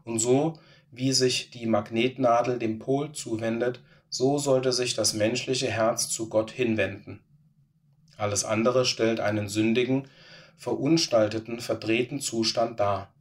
[0.04, 0.58] Und so
[0.90, 6.50] wie sich die Magnetnadel dem Pol zuwendet, so sollte sich das menschliche Herz zu Gott
[6.50, 7.20] hinwenden.
[8.16, 10.08] Alles andere stellt einen sündigen,
[10.56, 13.12] verunstalteten, verdrehten Zustand dar.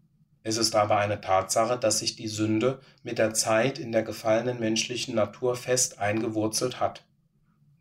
[0.44, 4.60] Es ist aber eine Tatsache, dass sich die Sünde mit der Zeit in der gefallenen
[4.60, 7.04] menschlichen Natur fest eingewurzelt hat.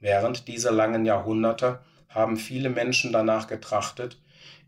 [0.01, 4.19] Während dieser langen Jahrhunderte haben viele Menschen danach getrachtet,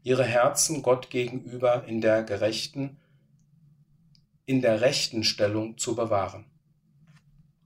[0.02, 2.98] ihre Herzen Gott gegenüber in der gerechten
[4.46, 6.44] in der rechten Stellung zu bewahren.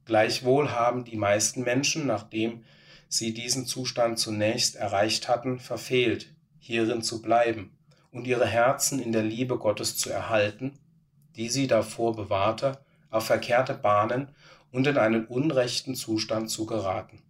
[0.07, 2.64] Gleichwohl haben die meisten Menschen, nachdem
[3.11, 7.77] sie diesen Zustand zunächst erreicht hatten, verfehlt, hierin zu bleiben
[8.11, 10.79] und ihre Herzen in der Liebe Gottes zu erhalten,
[11.37, 12.79] die sie davor bewahrte,
[13.11, 14.29] auf verkehrte Bahnen
[14.73, 17.21] und in einen unrechten Zustand zu geraten.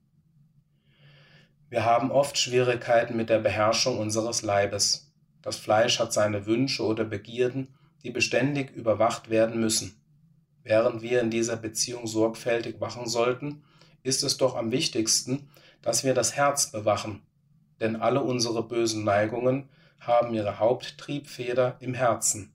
[1.69, 5.11] Wir haben oft Schwierigkeiten mit der Beherrschung unseres Leibes.
[5.43, 9.95] Das Fleisch hat seine Wünsche oder Begierden die beständig überwacht werden müssen.
[10.63, 13.63] Während wir in dieser Beziehung sorgfältig wachen sollten,
[14.03, 15.49] ist es doch am wichtigsten,
[15.83, 17.23] dass wir das Herz bewachen,
[17.81, 19.69] denn alle unsere bösen Neigungen
[20.01, 22.53] haben ihre Haupttriebfeder im Herzen.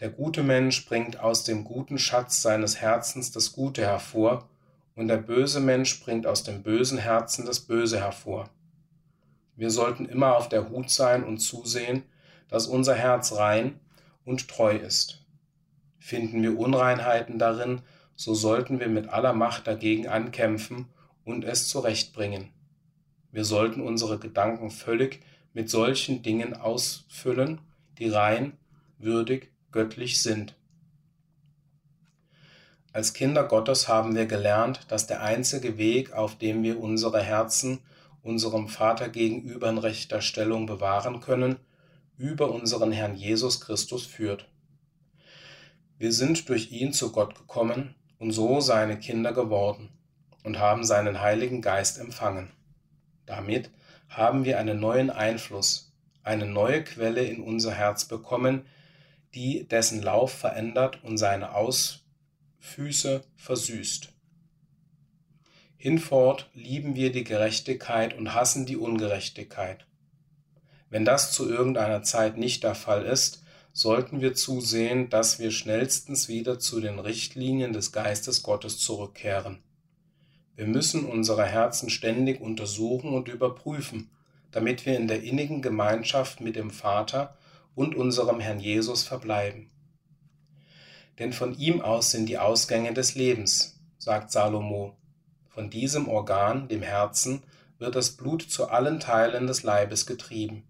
[0.00, 4.48] Der gute Mensch bringt aus dem guten Schatz seines Herzens das Gute hervor,
[4.94, 8.50] und der böse Mensch bringt aus dem bösen Herzen das Böse hervor.
[9.56, 12.02] Wir sollten immer auf der Hut sein und zusehen,
[12.48, 13.80] dass unser Herz rein
[14.24, 15.24] und treu ist.
[15.98, 17.80] Finden wir Unreinheiten darin,
[18.16, 20.88] so sollten wir mit aller Macht dagegen ankämpfen
[21.24, 22.50] und es zurechtbringen.
[23.30, 25.20] Wir sollten unsere Gedanken völlig
[25.54, 27.60] mit solchen Dingen ausfüllen,
[27.98, 28.58] die rein,
[28.98, 30.54] würdig, göttlich sind.
[32.92, 37.80] Als Kinder Gottes haben wir gelernt, dass der einzige Weg, auf dem wir unsere Herzen
[38.22, 41.56] unserem Vater gegenüber in rechter Stellung bewahren können,
[42.18, 44.46] über unseren Herrn Jesus Christus führt.
[45.98, 49.88] Wir sind durch ihn zu Gott gekommen und so seine Kinder geworden
[50.42, 52.50] und haben seinen Heiligen Geist empfangen.
[53.26, 53.70] Damit
[54.08, 58.66] haben wir einen neuen Einfluss, eine neue Quelle in unser Herz bekommen,
[59.34, 64.12] die dessen Lauf verändert und seine Ausfüße versüßt.
[65.76, 69.86] Hinfort lieben wir die Gerechtigkeit und hassen die Ungerechtigkeit.
[70.90, 76.28] Wenn das zu irgendeiner Zeit nicht der Fall ist, sollten wir zusehen, dass wir schnellstens
[76.28, 79.62] wieder zu den Richtlinien des Geistes Gottes zurückkehren.
[80.54, 84.10] Wir müssen unsere Herzen ständig untersuchen und überprüfen,
[84.50, 87.36] damit wir in der innigen Gemeinschaft mit dem Vater
[87.74, 89.70] und unserem Herrn Jesus verbleiben.
[91.18, 94.96] Denn von ihm aus sind die Ausgänge des Lebens, sagt Salomo.
[95.48, 97.42] Von diesem Organ, dem Herzen,
[97.78, 100.64] wird das Blut zu allen Teilen des Leibes getrieben.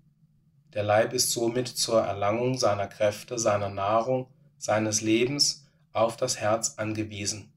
[0.75, 4.29] Der Leib ist somit zur Erlangung seiner Kräfte, seiner Nahrung,
[4.59, 7.52] seines Lebens auf das Herz angewiesen.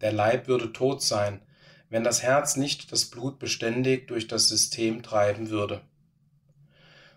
[0.00, 1.40] Der Leib würde tot sein,
[1.90, 5.80] wenn das Herz nicht das Blut beständig durch das System treiben würde.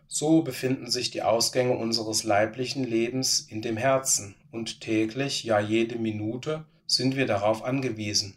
[0.08, 5.98] So befinden sich die Ausgänge unseres leiblichen Lebens in dem Herzen, und täglich, ja jede
[5.98, 8.36] Minute, sind wir darauf angewiesen.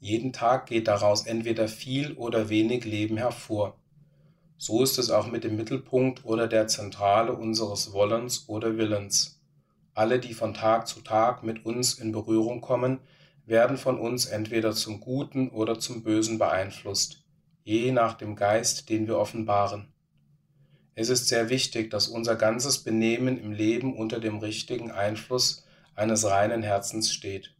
[0.00, 3.76] Jeden Tag geht daraus entweder viel oder wenig Leben hervor.
[4.56, 9.37] So ist es auch mit dem Mittelpunkt oder der Zentrale unseres Wollens oder Willens.
[9.98, 13.00] Alle, die von Tag zu Tag mit uns in Berührung kommen,
[13.46, 17.24] werden von uns entweder zum Guten oder zum Bösen beeinflusst,
[17.64, 19.88] je nach dem Geist, den wir offenbaren.
[20.94, 26.24] Es ist sehr wichtig, dass unser ganzes Benehmen im Leben unter dem richtigen Einfluss eines
[26.24, 27.56] reinen Herzens steht,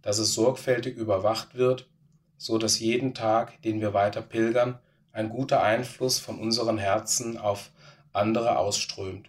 [0.00, 1.90] dass es sorgfältig überwacht wird,
[2.36, 4.78] so dass jeden Tag, den wir weiter pilgern,
[5.10, 7.72] ein guter Einfluss von unseren Herzen auf
[8.12, 9.28] andere ausströmt.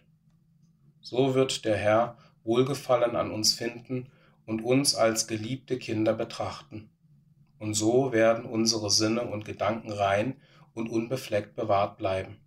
[1.01, 4.11] So wird der Herr Wohlgefallen an uns finden
[4.45, 6.89] und uns als geliebte Kinder betrachten.
[7.57, 10.35] Und so werden unsere Sinne und Gedanken rein
[10.73, 12.37] und unbefleckt bewahrt bleiben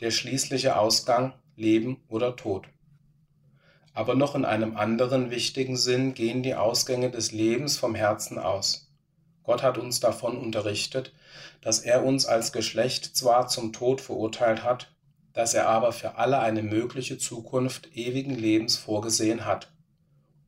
[0.00, 2.68] der schließliche Ausgang Leben oder Tod.
[3.94, 8.92] Aber noch in einem anderen wichtigen Sinn gehen die Ausgänge des Lebens vom Herzen aus.
[9.42, 11.12] Gott hat uns davon unterrichtet,
[11.62, 14.92] dass er uns als Geschlecht zwar zum Tod verurteilt hat,
[15.32, 19.72] dass er aber für alle eine mögliche Zukunft ewigen Lebens vorgesehen hat.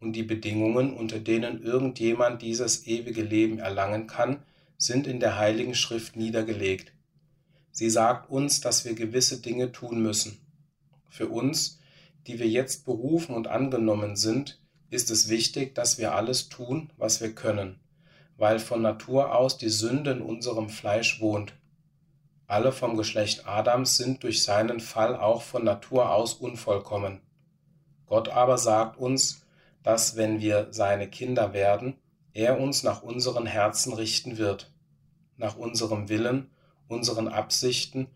[0.01, 4.43] Und die Bedingungen, unter denen irgendjemand dieses ewige Leben erlangen kann,
[4.79, 6.93] sind in der Heiligen Schrift niedergelegt.
[7.71, 10.39] Sie sagt uns, dass wir gewisse Dinge tun müssen.
[11.09, 11.81] Für uns,
[12.27, 14.61] die wir jetzt berufen und angenommen sind,
[14.91, 17.79] ist es wichtig, dass wir alles tun, was wir können,
[18.37, 21.55] weil von Natur aus die Sünde in unserem Fleisch wohnt.
[22.51, 27.21] Alle vom Geschlecht Adams sind durch seinen Fall auch von Natur aus unvollkommen.
[28.07, 29.47] Gott aber sagt uns,
[29.85, 31.95] dass wenn wir seine Kinder werden,
[32.33, 34.73] er uns nach unseren Herzen richten wird,
[35.37, 36.51] nach unserem Willen
[36.89, 38.09] unseren Absichten,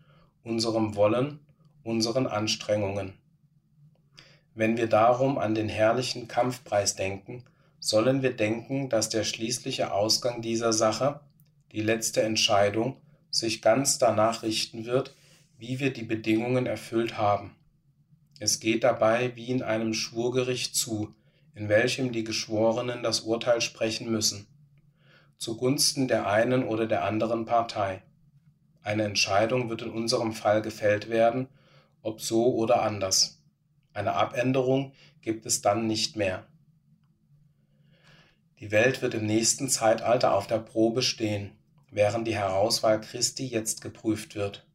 [0.43, 1.39] unserem Wollen,
[1.83, 3.13] unseren Anstrengungen.
[4.53, 7.45] Wenn wir darum an den herrlichen Kampfpreis denken,
[7.79, 11.21] sollen wir denken, dass der schließliche Ausgang dieser Sache,
[11.71, 12.97] die letzte Entscheidung,
[13.35, 15.13] sich ganz danach richten wird,
[15.57, 17.55] wie wir die Bedingungen erfüllt haben.
[18.39, 21.13] Es geht dabei wie in einem Schwurgericht zu,
[21.53, 24.47] in welchem die Geschworenen das Urteil sprechen müssen,
[25.37, 28.03] zugunsten der einen oder der anderen Partei.
[28.81, 31.47] Eine Entscheidung wird in unserem Fall gefällt werden,
[32.01, 33.41] ob so oder anders.
[33.93, 36.45] Eine Abänderung gibt es dann nicht mehr.
[38.59, 41.51] Die Welt wird im nächsten Zeitalter auf der Probe stehen,
[41.95, 44.65] während die Herauswahl Christi jetzt geprüft wird,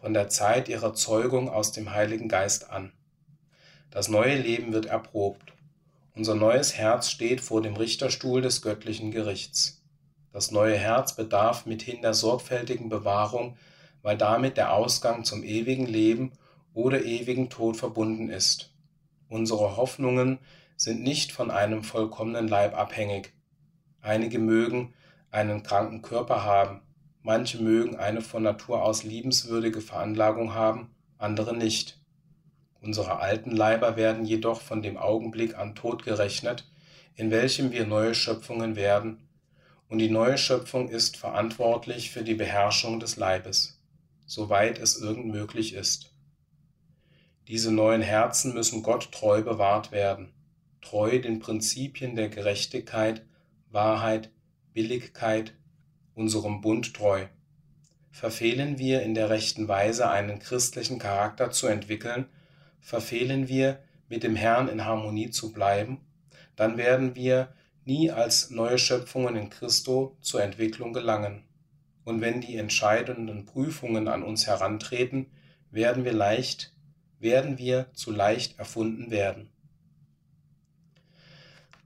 [0.00, 2.92] von der Zeit ihrer Zeugung aus dem Heiligen Geist an.
[3.90, 5.52] Das neue Leben wird erprobt.
[6.14, 9.82] Unser neues Herz steht vor dem Richterstuhl des göttlichen Gerichts.
[10.32, 13.56] Das neue Herz bedarf mithin der sorgfältigen Bewahrung
[14.02, 16.32] weil damit der Ausgang zum ewigen Leben
[16.72, 18.72] oder ewigen Tod verbunden ist.
[19.28, 20.38] Unsere Hoffnungen
[20.76, 23.32] sind nicht von einem vollkommenen Leib abhängig.
[24.00, 24.94] Einige mögen
[25.30, 26.82] einen kranken Körper haben,
[27.22, 32.00] manche mögen eine von Natur aus liebenswürdige Veranlagung haben, andere nicht.
[32.80, 36.70] Unsere alten Leiber werden jedoch von dem Augenblick an tot gerechnet,
[37.16, 39.28] in welchem wir neue Schöpfungen werden,
[39.88, 43.80] und die neue Schöpfung ist verantwortlich für die Beherrschung des Leibes,
[44.26, 46.12] soweit es irgend möglich ist.
[47.48, 50.32] Diese neuen Herzen müssen Gott treu bewahrt werden,
[50.82, 53.24] treu den Prinzipien der Gerechtigkeit,
[53.70, 54.30] Wahrheit,
[54.78, 55.54] Billigkeit,
[56.14, 57.26] unserem Bund treu.
[58.12, 62.26] Verfehlen wir in der rechten Weise einen christlichen Charakter zu entwickeln,
[62.80, 65.98] verfehlen wir, mit dem Herrn in Harmonie zu bleiben,
[66.54, 67.52] dann werden wir
[67.86, 71.42] nie als neue Schöpfungen in Christo zur Entwicklung gelangen.
[72.04, 75.26] Und wenn die entscheidenden Prüfungen an uns herantreten,
[75.72, 76.72] werden wir leicht,
[77.18, 79.50] werden wir zu leicht erfunden werden.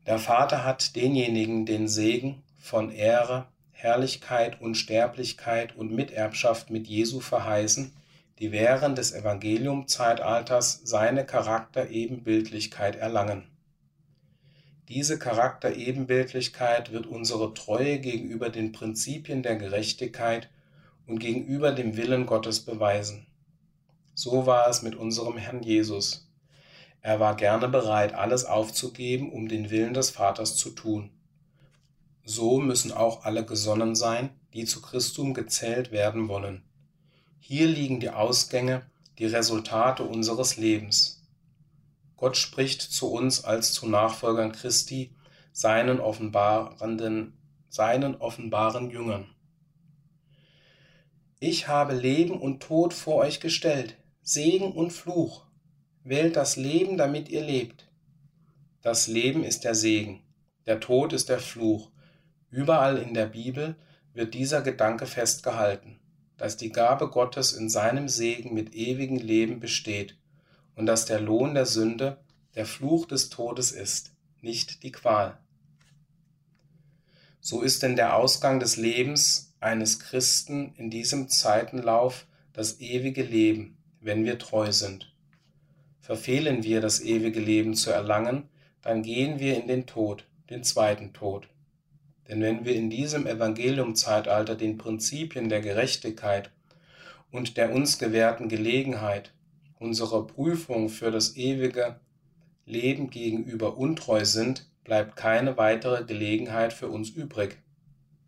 [0.04, 7.92] Der Vater hat denjenigen den Segen von Ehre, Herrlichkeit, Unsterblichkeit und Miterbschaft mit Jesu verheißen,
[8.38, 13.42] die während des Evangeliumzeitalters seine Charakterebenbildlichkeit erlangen.
[14.88, 20.48] Diese Charakterebenbildlichkeit wird unsere Treue gegenüber den Prinzipien der Gerechtigkeit
[21.08, 23.26] und gegenüber dem Willen Gottes beweisen.
[24.14, 26.30] So war es mit unserem Herrn Jesus.
[27.00, 31.10] Er war gerne bereit, alles aufzugeben, um den Willen des Vaters zu tun.
[32.24, 36.62] So müssen auch alle gesonnen sein, die zu Christum gezählt werden wollen.
[37.38, 38.82] Hier liegen die Ausgänge,
[39.18, 41.22] die Resultate unseres Lebens.
[42.16, 45.14] Gott spricht zu uns als zu Nachfolgern Christi,
[45.52, 47.36] seinen offenbarenden,
[47.68, 49.26] seinen offenbaren Jüngern.
[51.40, 55.44] Ich habe Leben und Tod vor euch gestellt, Segen und Fluch.
[56.04, 57.88] Wählt das Leben, damit ihr lebt.
[58.80, 60.22] Das Leben ist der Segen,
[60.66, 61.91] der Tod ist der Fluch.
[62.52, 63.74] Überall in der Bibel
[64.14, 65.98] wird dieser Gedanke festgehalten
[66.42, 70.16] dass die Gabe Gottes in seinem Segen mit ewigem Leben besteht
[70.74, 72.18] und dass der Lohn der Sünde
[72.56, 75.38] der Fluch des Todes ist, nicht die Qual.
[77.38, 83.78] So ist denn der Ausgang des Lebens eines Christen in diesem Zeitenlauf das ewige Leben,
[84.00, 85.14] wenn wir treu sind.
[86.00, 88.48] Verfehlen wir das ewige Leben zu erlangen,
[88.82, 91.48] dann gehen wir in den Tod, den zweiten Tod.
[92.32, 96.50] Denn wenn wir in diesem Evangeliumzeitalter den Prinzipien der Gerechtigkeit
[97.30, 99.34] und der uns gewährten Gelegenheit
[99.78, 102.00] unserer Prüfung für das ewige
[102.64, 107.58] Leben gegenüber untreu sind, bleibt keine weitere Gelegenheit für uns übrig.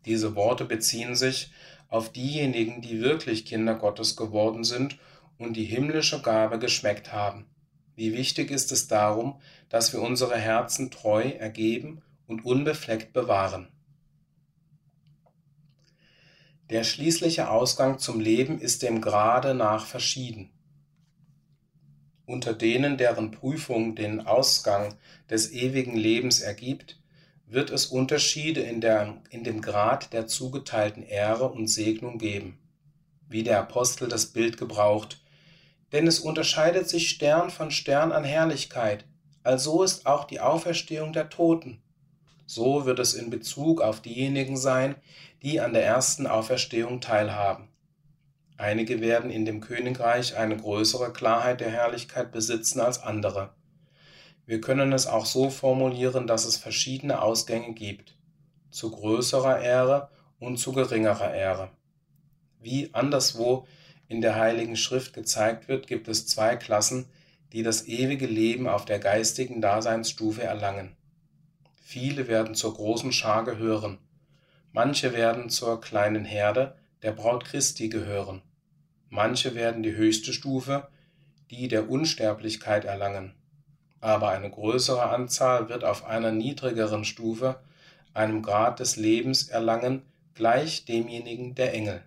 [0.04, 1.50] Diese Worte beziehen sich
[1.88, 4.98] auf diejenigen, die wirklich Kinder Gottes geworden sind
[5.38, 7.46] und die himmlische Gabe geschmeckt haben.
[7.96, 9.40] Wie wichtig ist es darum,
[9.70, 13.68] dass wir unsere Herzen treu, ergeben und unbefleckt bewahren.
[16.70, 20.50] Der schließliche Ausgang zum Leben ist dem Grade nach verschieden.
[22.24, 24.94] Unter denen, deren Prüfung den Ausgang
[25.28, 26.98] des ewigen Lebens ergibt,
[27.46, 32.58] wird es Unterschiede in, der, in dem Grad der zugeteilten Ehre und Segnung geben,
[33.28, 35.20] wie der Apostel das Bild gebraucht,
[35.92, 39.04] denn es unterscheidet sich Stern von Stern an Herrlichkeit,
[39.42, 41.82] also ist auch die Auferstehung der Toten.
[42.46, 44.96] So wird es in Bezug auf diejenigen sein,
[45.44, 47.68] die an der ersten Auferstehung teilhaben.
[48.56, 53.52] Einige werden in dem Königreich eine größere Klarheit der Herrlichkeit besitzen als andere.
[54.46, 58.16] Wir können es auch so formulieren, dass es verschiedene Ausgänge gibt,
[58.70, 61.70] zu größerer Ehre und zu geringerer Ehre.
[62.60, 63.66] Wie anderswo
[64.08, 67.06] in der Heiligen Schrift gezeigt wird, gibt es zwei Klassen,
[67.52, 70.96] die das ewige Leben auf der geistigen Daseinsstufe erlangen.
[71.82, 73.98] Viele werden zur großen Schar gehören.
[74.76, 78.42] Manche werden zur kleinen Herde der Braut Christi gehören.
[79.08, 80.88] Manche werden die höchste Stufe,
[81.48, 83.36] die der Unsterblichkeit erlangen.
[84.00, 87.60] Aber eine größere Anzahl wird auf einer niedrigeren Stufe,
[88.14, 90.02] einem Grad des Lebens erlangen,
[90.34, 92.02] gleich demjenigen der Engel.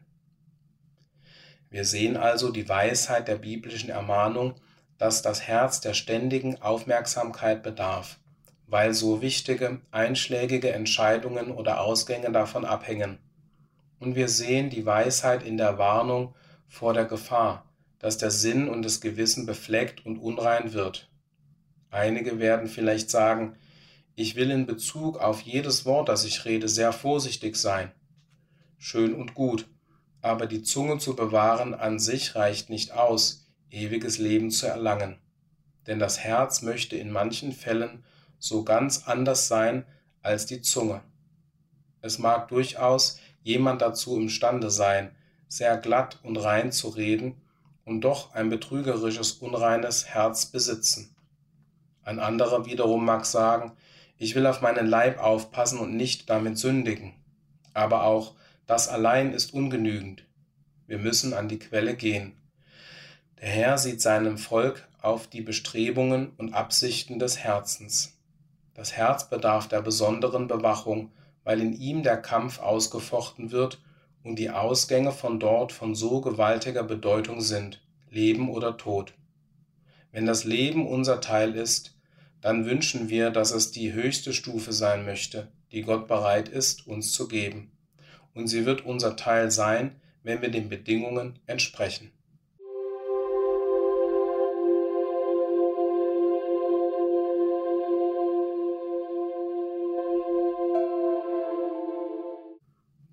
[1.70, 4.55] Wir sehen also die Weisheit der biblischen Ermahnung,
[4.97, 8.20] dass das Herz der ständigen Aufmerksamkeit bedarf
[8.68, 13.18] weil so wichtige, einschlägige Entscheidungen oder Ausgänge davon abhängen.
[13.99, 16.36] Und wir sehen die Weisheit in der Warnung
[16.68, 17.65] vor der Gefahr,
[17.99, 21.09] dass der Sinn und das Gewissen befleckt und unrein wird.
[21.89, 23.55] Einige werden vielleicht sagen,
[24.15, 27.91] ich will in Bezug auf jedes Wort, das ich rede, sehr vorsichtig sein.
[28.78, 29.68] Schön und gut,
[30.22, 35.18] aber die Zunge zu bewahren an sich reicht nicht aus, ewiges Leben zu erlangen.
[35.88, 38.03] Denn das Herz möchte in manchen Fällen
[38.39, 39.85] so ganz anders sein
[40.21, 41.01] als die Zunge.
[42.01, 45.15] Es mag durchaus jemand dazu imstande sein,
[45.47, 47.41] sehr glatt und rein zu reden
[47.85, 51.15] und doch ein betrügerisches, unreines Herz besitzen.
[52.03, 53.71] Ein anderer wiederum mag sagen,
[54.17, 57.13] ich will auf meinen Leib aufpassen und nicht damit sündigen.
[57.73, 58.35] Aber auch
[58.65, 60.25] das allein ist ungenügend.
[60.88, 62.33] Wir müssen an die Quelle gehen.
[63.39, 68.16] Der Herr sieht seinem Volk auf die Bestrebungen und Absichten des Herzens.
[68.78, 71.11] Das Herz bedarf der besonderen Bewachung,
[71.43, 73.82] weil in ihm der Kampf ausgefochten wird
[74.23, 79.15] und die Ausgänge von dort von so gewaltiger Bedeutung sind, Leben oder Tod.
[80.11, 81.97] Wenn das Leben unser Teil ist,
[82.39, 87.11] dann wünschen wir, dass es die höchste Stufe sein möchte, die Gott bereit ist, uns
[87.11, 87.71] zu geben.
[88.36, 92.11] Und sie wird unser Teil sein, wenn wir den Bedingungen entsprechen.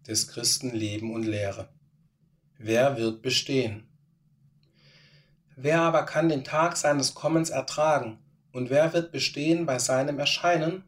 [0.07, 1.69] Des Christen Leben und Lehre.
[2.59, 3.89] Wer wird bestehen?
[5.57, 8.19] Wer aber kann den Tag seines Kommens ertragen,
[8.53, 10.85] und wer wird bestehen bei seinem Erscheinen?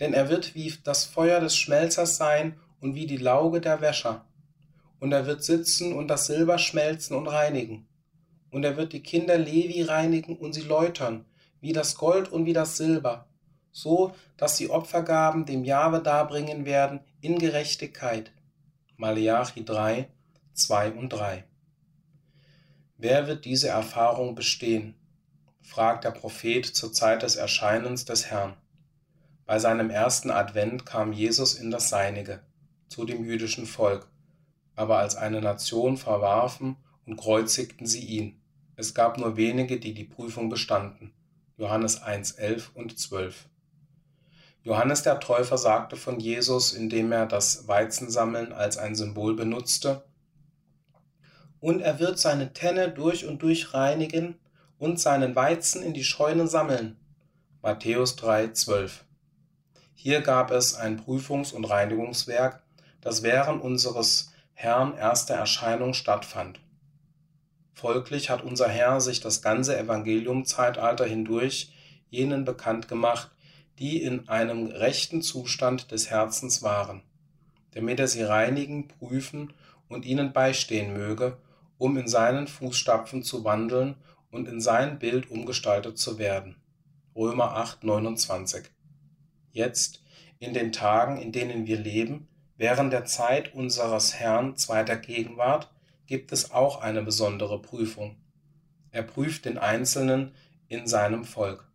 [0.00, 4.24] Denn er wird wie das Feuer des Schmelzers sein und wie die Lauge der Wäscher.
[4.98, 7.86] Und er wird sitzen und das Silber schmelzen und reinigen.
[8.50, 11.24] Und er wird die Kinder Levi reinigen und sie läutern,
[11.60, 13.28] wie das Gold und wie das Silber,
[13.70, 18.32] so dass sie Opfergaben dem Jahwe darbringen werden in Gerechtigkeit.
[18.96, 20.08] Maleachi 3,
[20.54, 21.44] 2 und 3.
[22.96, 24.96] Wer wird diese Erfahrung bestehen?
[25.60, 28.56] fragt der Prophet zur Zeit des Erscheinens des Herrn.
[29.46, 32.40] Bei seinem ersten Advent kam Jesus in das Seinige,
[32.88, 34.08] zu dem jüdischen Volk,
[34.74, 36.74] aber als eine Nation verwarfen
[37.06, 38.40] und kreuzigten sie ihn.
[38.74, 41.12] Es gab nur wenige, die die Prüfung bestanden.
[41.56, 43.48] Johannes 1, 11 und 12.
[44.64, 50.04] Johannes der Täufer sagte von Jesus, indem er das Weizensammeln als ein Symbol benutzte,
[51.58, 54.34] und er wird seine Tenne durch und durch reinigen
[54.78, 56.96] und seinen Weizen in die Scheune sammeln.
[57.62, 58.90] Matthäus 3,12.
[59.94, 62.62] Hier gab es ein Prüfungs- und Reinigungswerk,
[63.00, 66.58] das während unseres Herrn erster Erscheinung stattfand.
[67.74, 71.72] Folglich hat unser Herr sich das ganze Evangeliumzeitalter hindurch
[72.10, 73.30] jenen bekannt gemacht,
[73.78, 77.02] die in einem rechten Zustand des Herzens waren,
[77.72, 79.52] damit er sie reinigen, prüfen
[79.88, 81.38] und ihnen beistehen möge,
[81.78, 83.96] um in seinen Fußstapfen zu wandeln
[84.30, 86.56] und in sein Bild umgestaltet zu werden.
[87.14, 88.64] Römer 8, 29.
[89.52, 90.02] Jetzt,
[90.38, 95.70] in den Tagen, in denen wir leben, während der Zeit unseres Herrn zweiter Gegenwart,
[96.06, 98.16] gibt es auch eine besondere Prüfung.
[98.90, 100.32] Er prüft den Einzelnen
[100.68, 101.68] in seinem Volk.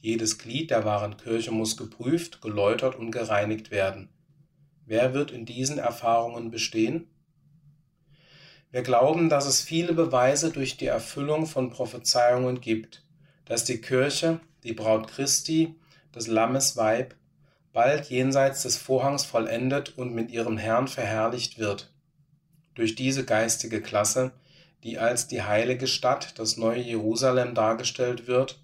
[0.00, 4.08] Jedes Glied der wahren Kirche muss geprüft, geläutert und gereinigt werden.
[4.86, 7.06] Wer wird in diesen Erfahrungen bestehen?
[8.70, 13.04] Wir glauben, dass es viele Beweise durch die Erfüllung von Prophezeiungen gibt,
[13.44, 15.74] dass die Kirche, die Braut Christi,
[16.14, 17.14] des Lammes Weib,
[17.72, 21.92] bald jenseits des Vorhangs vollendet und mit ihrem Herrn verherrlicht wird.
[22.74, 24.32] Durch diese geistige Klasse,
[24.82, 28.60] die als die heilige Stadt, das neue Jerusalem dargestellt wird,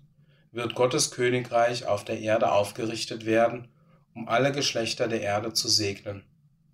[0.56, 3.68] wird Gottes Königreich auf der Erde aufgerichtet werden,
[4.14, 6.24] um alle Geschlechter der Erde zu segnen.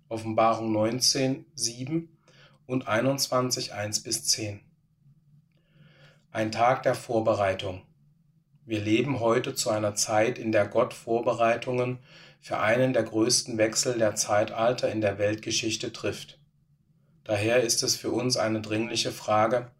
[0.07, 2.07] Offenbarung 19, 7
[2.65, 4.61] und 21, 1 bis 10.
[6.31, 7.81] Ein Tag der Vorbereitung.
[8.65, 11.99] Wir leben heute zu einer Zeit, in der Gott Vorbereitungen
[12.39, 16.39] für einen der größten Wechsel der Zeitalter in der Weltgeschichte trifft.
[17.25, 19.71] Daher ist es für uns eine dringliche Frage,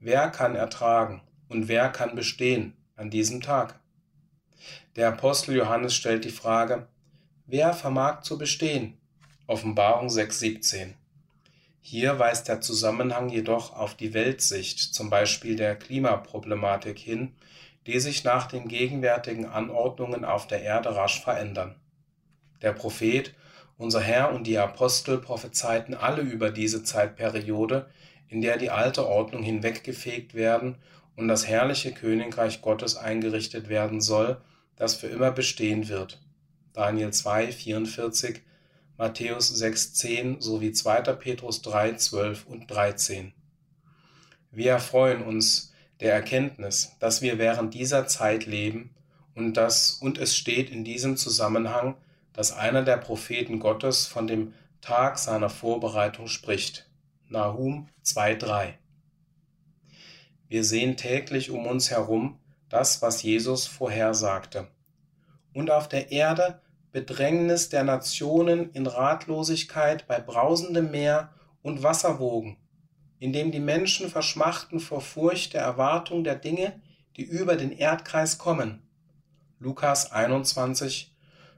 [0.00, 3.80] wer kann ertragen und wer kann bestehen an diesem Tag?
[4.96, 6.86] Der Apostel Johannes stellt die Frage,
[7.46, 8.96] wer vermag zu bestehen?
[9.46, 10.94] Offenbarung 6,17.
[11.80, 17.34] Hier weist der Zusammenhang jedoch auf die Weltsicht, zum Beispiel der Klimaproblematik hin,
[17.86, 21.74] die sich nach den gegenwärtigen Anordnungen auf der Erde rasch verändern.
[22.62, 23.34] Der Prophet,
[23.76, 27.90] unser Herr und die Apostel prophezeiten alle über diese Zeitperiode,
[28.28, 30.76] in der die alte Ordnung hinweggefegt werden
[31.16, 34.40] und das herrliche Königreich Gottes eingerichtet werden soll,
[34.76, 36.20] das für immer bestehen wird.
[36.72, 38.42] Daniel 2, 44
[38.96, 41.02] Matthäus 6,10 sowie 2.
[41.14, 43.32] Petrus 3, 12 und 13.
[44.50, 48.94] Wir erfreuen uns der Erkenntnis, dass wir während dieser Zeit leben
[49.34, 51.96] und dass, und es steht in diesem Zusammenhang,
[52.32, 56.88] dass einer der Propheten Gottes von dem Tag seiner Vorbereitung spricht.
[57.28, 58.74] Nahum 2,3.
[60.48, 62.38] Wir sehen täglich um uns herum
[62.68, 64.68] das, was Jesus vorhersagte.
[65.52, 66.60] Und auf der Erde
[66.94, 72.56] Bedrängnis der Nationen in Ratlosigkeit bei brausendem Meer und Wasserwogen,
[73.18, 76.80] indem die Menschen verschmachten vor Furcht der Erwartung der Dinge,
[77.16, 78.88] die über den Erdkreis kommen.
[79.58, 81.12] Lukas 21,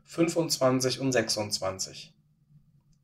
[0.04, 2.14] 25 und 26.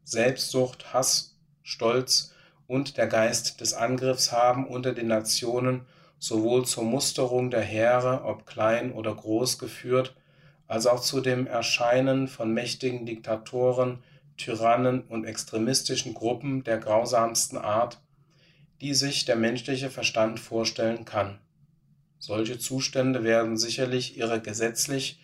[0.04, 2.31] Selbstsucht, Hass, Stolz
[2.72, 5.82] und der Geist des Angriffs haben unter den Nationen
[6.18, 10.16] sowohl zur Musterung der Heere, ob klein oder groß, geführt,
[10.68, 13.98] als auch zu dem Erscheinen von mächtigen Diktatoren,
[14.38, 18.00] Tyrannen und extremistischen Gruppen der grausamsten Art,
[18.80, 21.40] die sich der menschliche Verstand vorstellen kann.
[22.18, 25.20] Solche Zustände werden sicherlich ihre gesetzlich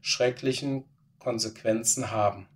[0.00, 0.84] schrecklichen
[1.18, 2.46] Konsequenzen haben.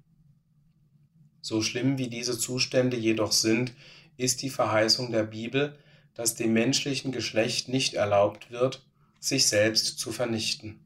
[1.42, 3.74] So schlimm wie diese Zustände jedoch sind,
[4.20, 5.76] ist die Verheißung der Bibel,
[6.14, 8.84] dass dem menschlichen Geschlecht nicht erlaubt wird,
[9.18, 10.80] sich selbst zu vernichten.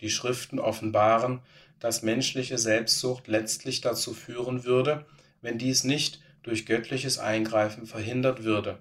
[0.00, 1.40] Die Schriften offenbaren,
[1.78, 5.06] dass menschliche Selbstsucht letztlich dazu führen würde,
[5.40, 8.80] wenn dies nicht durch göttliches Eingreifen verhindert würde.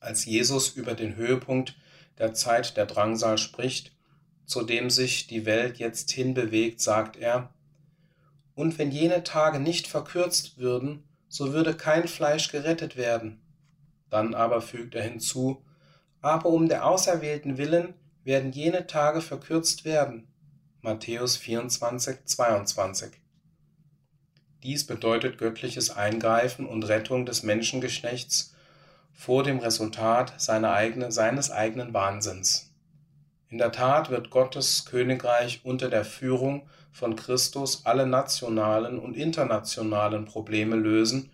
[0.00, 1.76] Als Jesus über den Höhepunkt
[2.18, 3.92] der Zeit der Drangsal spricht,
[4.46, 7.52] zu dem sich die Welt jetzt hinbewegt, sagt er,
[8.54, 13.40] und wenn jene Tage nicht verkürzt würden, so würde kein Fleisch gerettet werden.
[14.10, 15.64] Dann aber fügt er hinzu,
[16.20, 17.94] aber um der Auserwählten willen
[18.24, 20.26] werden jene Tage verkürzt werden.
[20.82, 23.12] Matthäus 24, 22.
[24.62, 28.54] Dies bedeutet göttliches Eingreifen und Rettung des Menschengeschlechts
[29.12, 32.74] vor dem Resultat eigene, seines eigenen Wahnsinns.
[33.48, 40.24] In der Tat wird Gottes Königreich unter der Führung von Christus alle nationalen und internationalen
[40.24, 41.30] Probleme lösen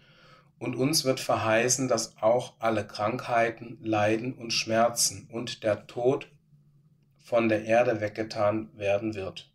[0.59, 6.29] und uns wird verheißen, dass auch alle Krankheiten, Leiden und Schmerzen und der Tod
[7.19, 9.51] von der Erde weggetan werden wird.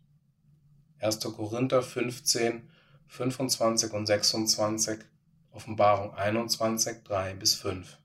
[1.00, 1.20] 1.
[1.20, 2.68] Korinther 15,
[3.08, 5.00] 25 und 26,
[5.50, 7.98] Offenbarung 21, 3 bis 5.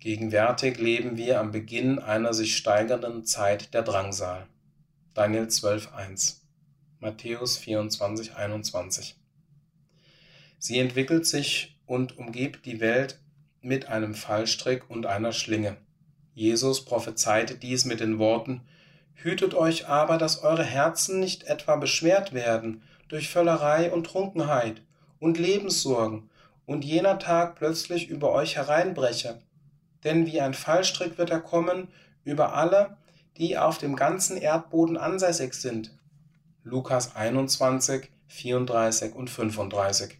[0.00, 4.46] Gegenwärtig leben wir am Beginn einer sich steigernden Zeit der Drangsal.
[5.18, 6.36] Daniel 12.1
[7.00, 9.14] Matthäus 24.21
[10.60, 13.18] Sie entwickelt sich und umgibt die Welt
[13.60, 15.76] mit einem Fallstrick und einer Schlinge.
[16.34, 18.60] Jesus prophezeite dies mit den Worten
[19.14, 24.82] Hütet euch aber, dass eure Herzen nicht etwa beschwert werden durch Völlerei und Trunkenheit
[25.18, 26.30] und Lebenssorgen
[26.64, 29.42] und jener Tag plötzlich über euch hereinbreche,
[30.04, 31.88] denn wie ein Fallstrick wird er kommen
[32.22, 32.97] über alle,
[33.38, 35.96] die auf dem ganzen Erdboden ansässig sind.
[36.64, 40.18] Lukas 21, 34 und 35.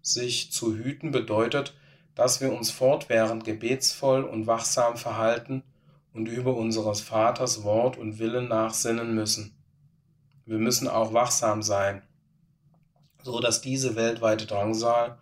[0.00, 1.74] Sich zu hüten bedeutet,
[2.14, 5.62] dass wir uns fortwährend gebetsvoll und wachsam verhalten
[6.14, 9.56] und über unseres Vaters Wort und Willen nachsinnen müssen.
[10.46, 12.02] Wir müssen auch wachsam sein,
[13.22, 15.18] so dass diese weltweite Drangsal,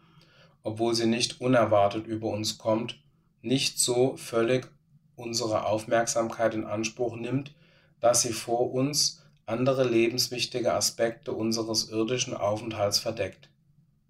[0.62, 3.00] obwohl sie nicht unerwartet über uns kommt,
[3.42, 4.70] nicht so völlig
[5.18, 7.54] unsere Aufmerksamkeit in Anspruch nimmt,
[8.00, 13.50] dass sie vor uns andere lebenswichtige Aspekte unseres irdischen Aufenthalts verdeckt.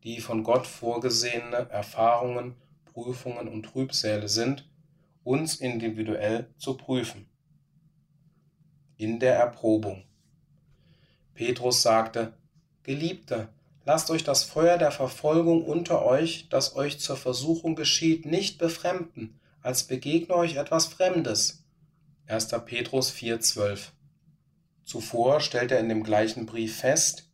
[0.05, 2.55] Die von Gott vorgesehene Erfahrungen,
[2.85, 4.69] Prüfungen und Trübsäle sind,
[5.25, 7.29] uns individuell zu prüfen.
[8.97, 10.05] In der Erprobung.
[11.35, 12.35] Petrus sagte,
[12.83, 13.49] Geliebte,
[13.89, 19.41] Lasst euch das Feuer der Verfolgung unter euch, das euch zur Versuchung geschieht, nicht befremden,
[19.63, 21.65] als begegne euch etwas Fremdes.
[22.27, 22.49] 1.
[22.65, 23.91] Petrus 4,12
[24.85, 27.29] Zuvor stellt er in dem gleichen Brief fest,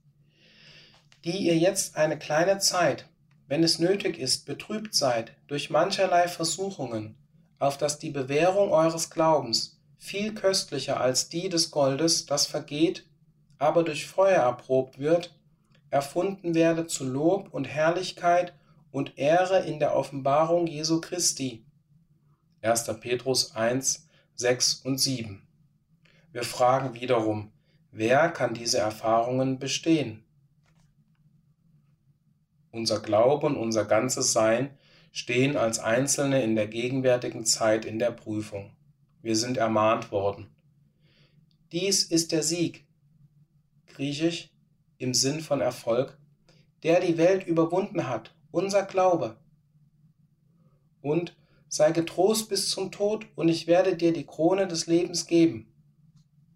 [1.25, 3.09] die ihr jetzt eine kleine Zeit,
[3.47, 7.17] wenn es nötig ist, betrübt seid durch mancherlei Versuchungen,
[7.59, 13.07] auf dass die Bewährung eures Glaubens, viel köstlicher als die des Goldes, das vergeht,
[13.59, 15.39] aber durch Feuer erprobt wird,
[15.91, 18.53] erfunden werde zu Lob und Herrlichkeit
[18.91, 21.65] und Ehre in der Offenbarung Jesu Christi.
[22.65, 22.99] 1.
[22.99, 25.47] Petrus 1, 6 und 7.
[26.33, 27.53] Wir fragen wiederum,
[27.91, 30.25] wer kann diese Erfahrungen bestehen?
[32.71, 34.71] Unser Glaube und unser ganzes Sein
[35.13, 38.75] stehen als Einzelne in der gegenwärtigen Zeit in der Prüfung.
[39.21, 40.49] Wir sind ermahnt worden.
[41.71, 42.87] Dies ist der Sieg.
[43.87, 44.51] Griechisch
[44.97, 46.17] im Sinn von Erfolg,
[46.83, 49.37] der die Welt überwunden hat, unser Glaube.
[51.03, 51.37] Und
[51.75, 55.67] sei getrost bis zum Tod, und ich werde dir die Krone des Lebens geben.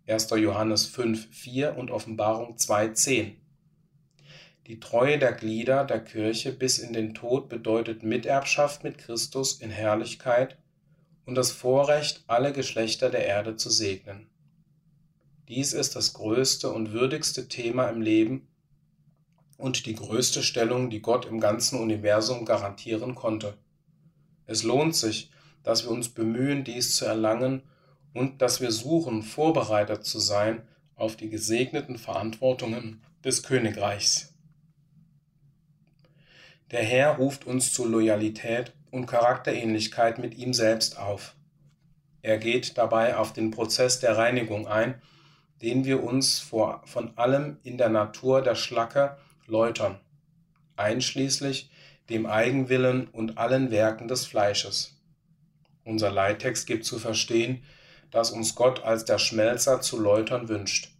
[0.06, 0.30] 1.
[0.30, 3.36] Johannes 5, 4 und Offenbarung 2, 10.
[4.68, 9.70] Die Treue der Glieder der Kirche bis in den Tod bedeutet Miterbschaft mit Christus in
[9.70, 10.56] Herrlichkeit
[11.26, 14.30] und das Vorrecht, alle Geschlechter der Erde zu segnen.
[15.48, 18.46] Dies ist das größte und würdigste Thema im Leben
[19.56, 23.58] und die größte Stellung, die Gott im ganzen Universum garantieren konnte.
[24.48, 25.30] Es lohnt sich,
[25.62, 27.62] dass wir uns bemühen, dies zu erlangen
[28.14, 30.62] und dass wir suchen, vorbereitet zu sein
[30.96, 34.34] auf die gesegneten Verantwortungen des Königreichs.
[36.70, 41.34] Der Herr ruft uns zu Loyalität und Charakterähnlichkeit mit ihm selbst auf.
[42.22, 45.00] Er geht dabei auf den Prozess der Reinigung ein,
[45.60, 50.00] den wir uns vor, von allem in der Natur der Schlacke läutern,
[50.76, 51.70] einschließlich
[52.10, 54.98] dem Eigenwillen und allen Werken des Fleisches.
[55.84, 57.62] Unser Leittext gibt zu verstehen,
[58.10, 60.90] dass uns Gott als der Schmelzer zu läutern wünscht.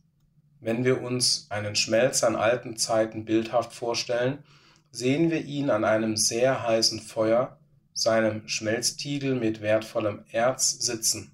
[0.61, 4.43] Wenn wir uns einen Schmelzer in alten Zeiten bildhaft vorstellen,
[4.91, 7.59] sehen wir ihn an einem sehr heißen Feuer,
[7.93, 11.33] seinem Schmelztiegel mit wertvollem Erz sitzen.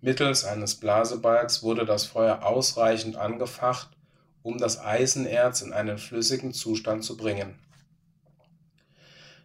[0.00, 3.90] Mittels eines Blasebalgs wurde das Feuer ausreichend angefacht,
[4.42, 7.58] um das Eisenerz in einen flüssigen Zustand zu bringen.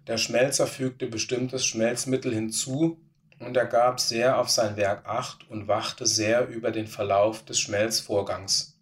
[0.07, 2.99] Der Schmelzer fügte bestimmtes Schmelzmittel hinzu,
[3.39, 7.59] und er gab sehr auf sein Werk acht und wachte sehr über den Verlauf des
[7.59, 8.79] Schmelzvorgangs.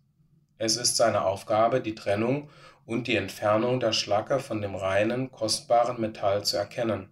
[0.58, 2.50] Es ist seine Aufgabe, die Trennung
[2.86, 7.10] und die Entfernung der Schlacke von dem reinen, kostbaren Metall zu erkennen.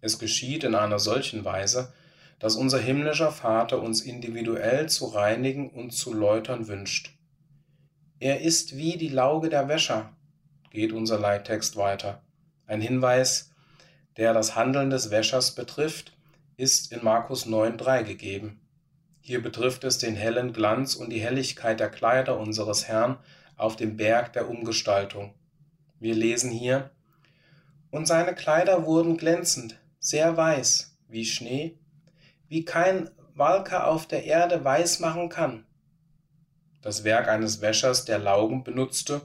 [0.00, 1.92] Es geschieht in einer solchen Weise,
[2.38, 7.16] dass unser himmlischer Vater uns individuell zu reinigen und zu läutern wünscht.
[8.20, 10.16] Er ist wie die Lauge der Wäscher,
[10.70, 12.22] geht unser Leittext weiter.
[12.66, 13.52] Ein Hinweis,
[14.16, 16.12] der das Handeln des Wäschers betrifft,
[16.56, 18.60] ist in Markus 9.3 gegeben.
[19.20, 23.18] Hier betrifft es den hellen Glanz und die Helligkeit der Kleider unseres Herrn,
[23.56, 25.34] auf dem Berg der Umgestaltung.
[26.00, 26.90] Wir lesen hier,
[27.90, 31.78] und seine Kleider wurden glänzend, sehr weiß, wie Schnee,
[32.48, 35.64] wie kein Walker auf der Erde weiß machen kann.
[36.82, 39.22] Das Werk eines Wäschers, der Laugen benutzte,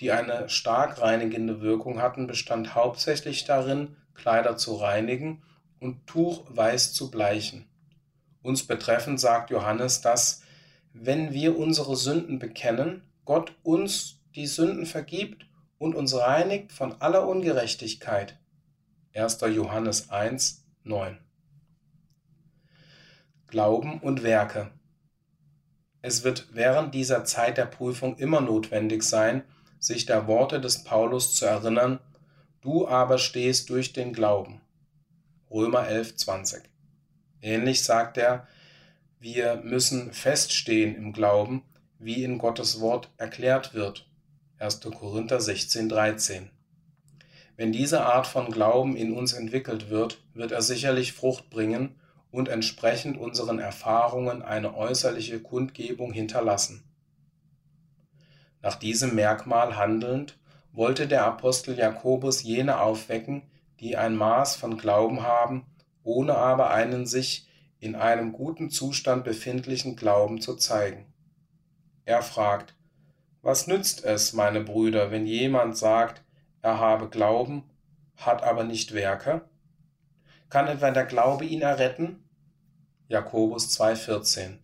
[0.00, 5.42] die eine stark reinigende Wirkung hatten, bestand hauptsächlich darin, Kleider zu reinigen
[5.80, 7.66] und Tuch weiß zu bleichen.
[8.42, 10.42] Uns betreffend sagt Johannes, dass,
[10.92, 15.46] wenn wir unsere Sünden bekennen, Gott uns die Sünden vergibt
[15.78, 18.38] und uns reinigt von aller Ungerechtigkeit.
[19.14, 19.40] 1.
[19.42, 21.18] Johannes 1, 9.
[23.46, 24.70] Glauben und Werke.
[26.00, 29.44] Es wird während dieser Zeit der Prüfung immer notwendig sein,
[29.82, 31.98] sich der Worte des Paulus zu erinnern,
[32.60, 34.60] du aber stehst durch den Glauben.
[35.50, 36.62] Römer 11, 20.
[37.42, 38.46] Ähnlich sagt er,
[39.18, 41.64] wir müssen feststehen im Glauben,
[41.98, 44.08] wie in Gottes Wort erklärt wird.
[44.58, 44.80] 1.
[44.80, 46.50] Korinther 16, 13.
[47.56, 51.96] Wenn diese Art von Glauben in uns entwickelt wird, wird er sicherlich Frucht bringen
[52.30, 56.84] und entsprechend unseren Erfahrungen eine äußerliche Kundgebung hinterlassen.
[58.62, 60.38] Nach diesem Merkmal handelnd
[60.72, 63.42] wollte der Apostel Jakobus jene aufwecken,
[63.80, 65.66] die ein Maß von Glauben haben,
[66.04, 67.48] ohne aber einen sich
[67.80, 71.12] in einem guten Zustand befindlichen Glauben zu zeigen.
[72.04, 72.76] Er fragt,
[73.42, 76.22] was nützt es, meine Brüder, wenn jemand sagt,
[76.62, 77.64] er habe Glauben,
[78.16, 79.42] hat aber nicht Werke?
[80.48, 82.22] Kann etwa der Glaube ihn erretten?
[83.08, 84.58] Jakobus 2,14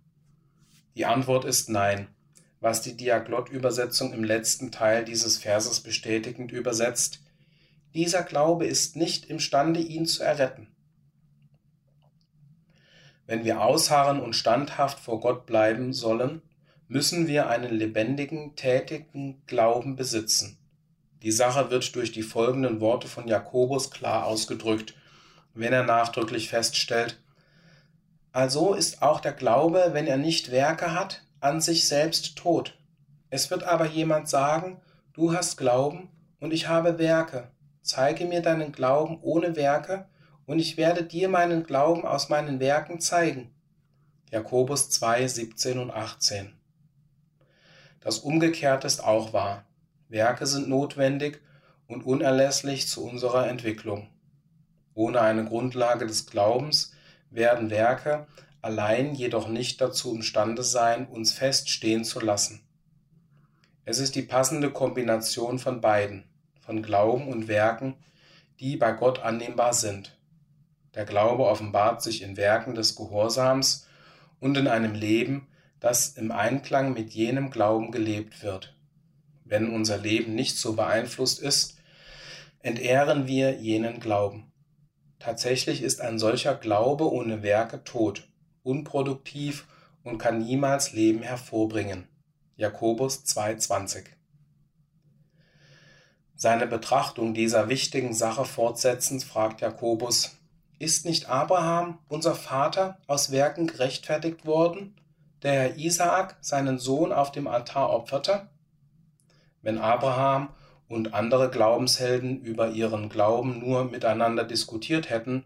[0.95, 2.07] Die Antwort ist nein,
[2.61, 7.21] was die Diaglott-Übersetzung im letzten Teil dieses Verses bestätigend übersetzt.
[7.95, 10.69] Dieser Glaube ist nicht imstande, ihn zu erretten.
[13.27, 16.43] Wenn wir ausharren und standhaft vor Gott bleiben sollen,
[16.89, 20.59] müssen wir einen lebendigen, tätigen Glauben besitzen.
[21.23, 24.95] Die Sache wird durch die folgenden Worte von Jakobus klar ausgedrückt,
[25.53, 27.19] wenn er nachdrücklich feststellt,
[28.33, 32.79] also ist auch der Glaube, wenn er nicht Werke hat, an sich selbst tot.
[33.31, 34.81] Es wird aber jemand sagen,
[35.13, 36.09] du hast Glauben
[36.41, 37.49] und ich habe Werke.
[37.83, 40.07] Zeige mir deinen Glauben ohne Werke,
[40.49, 43.51] und ich werde dir meinen Glauben aus meinen Werken zeigen.
[44.31, 46.55] Jakobus 2, 17 und 18.
[48.01, 49.67] Das Umgekehrte ist auch wahr.
[50.09, 51.43] Werke sind notwendig
[51.87, 54.09] und unerlässlich zu unserer Entwicklung.
[54.95, 56.93] Ohne eine Grundlage des Glaubens
[57.31, 58.27] werden Werke
[58.63, 62.61] allein jedoch nicht dazu imstande sein, uns fest stehen zu lassen.
[63.85, 66.25] Es ist die passende Kombination von beiden,
[66.61, 67.97] von Glauben und Werken,
[68.61, 70.19] die bei Gott annehmbar sind.
[70.95, 73.87] Der Glaube offenbart sich in Werken des Gehorsams
[74.41, 75.49] und in einem Leben,
[75.81, 78.75] das im Einklang mit jenem Glauben gelebt wird.
[79.51, 81.79] wenn unser Leben nicht so beeinflusst ist,
[82.61, 84.53] entehren wir jenen Glauben.
[85.19, 88.28] Tatsächlich ist ein solcher Glaube ohne Werke tot,
[88.69, 89.67] unproduktiv
[90.05, 92.07] und kann niemals Leben hervorbringen.
[92.57, 94.05] Jakobus 2,20
[96.35, 100.37] Seine Betrachtung dieser wichtigen Sache fortsetzend fragt Jakobus,
[100.79, 104.95] ist nicht Abraham, unser Vater, aus Werken gerechtfertigt worden,
[105.43, 108.49] der Herr Isaak seinen Sohn auf dem Altar opferte?
[109.63, 110.51] Wenn Abraham
[110.89, 115.45] und andere Glaubenshelden über ihren Glauben nur miteinander diskutiert hätten,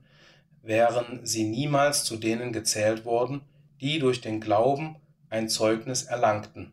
[0.62, 3.43] wären sie niemals zu denen gezählt worden,
[3.80, 4.97] die durch den Glauben
[5.28, 6.72] ein Zeugnis erlangten.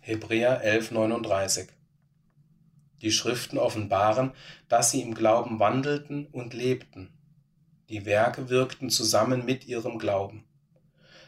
[0.00, 1.68] Hebräer 11,39
[3.00, 4.32] Die Schriften offenbaren,
[4.68, 7.12] dass sie im Glauben wandelten und lebten.
[7.88, 10.44] Die Werke wirkten zusammen mit ihrem Glauben.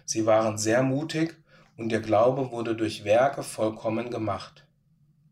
[0.05, 1.37] Sie waren sehr mutig
[1.77, 4.67] und ihr Glaube wurde durch Werke vollkommen gemacht.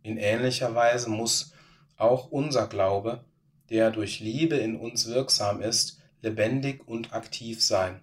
[0.03, 1.53] In ähnlicher Weise muss
[1.97, 3.24] auch unser Glaube,
[3.70, 8.01] der durch Liebe in uns wirksam ist, lebendig und aktiv sein.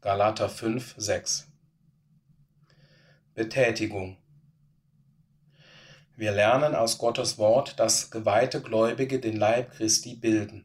[0.00, 1.46] Galater 5, 6
[3.34, 4.16] Betätigung
[6.16, 10.64] Wir lernen aus Gottes Wort, dass geweihte Gläubige den Leib Christi bilden.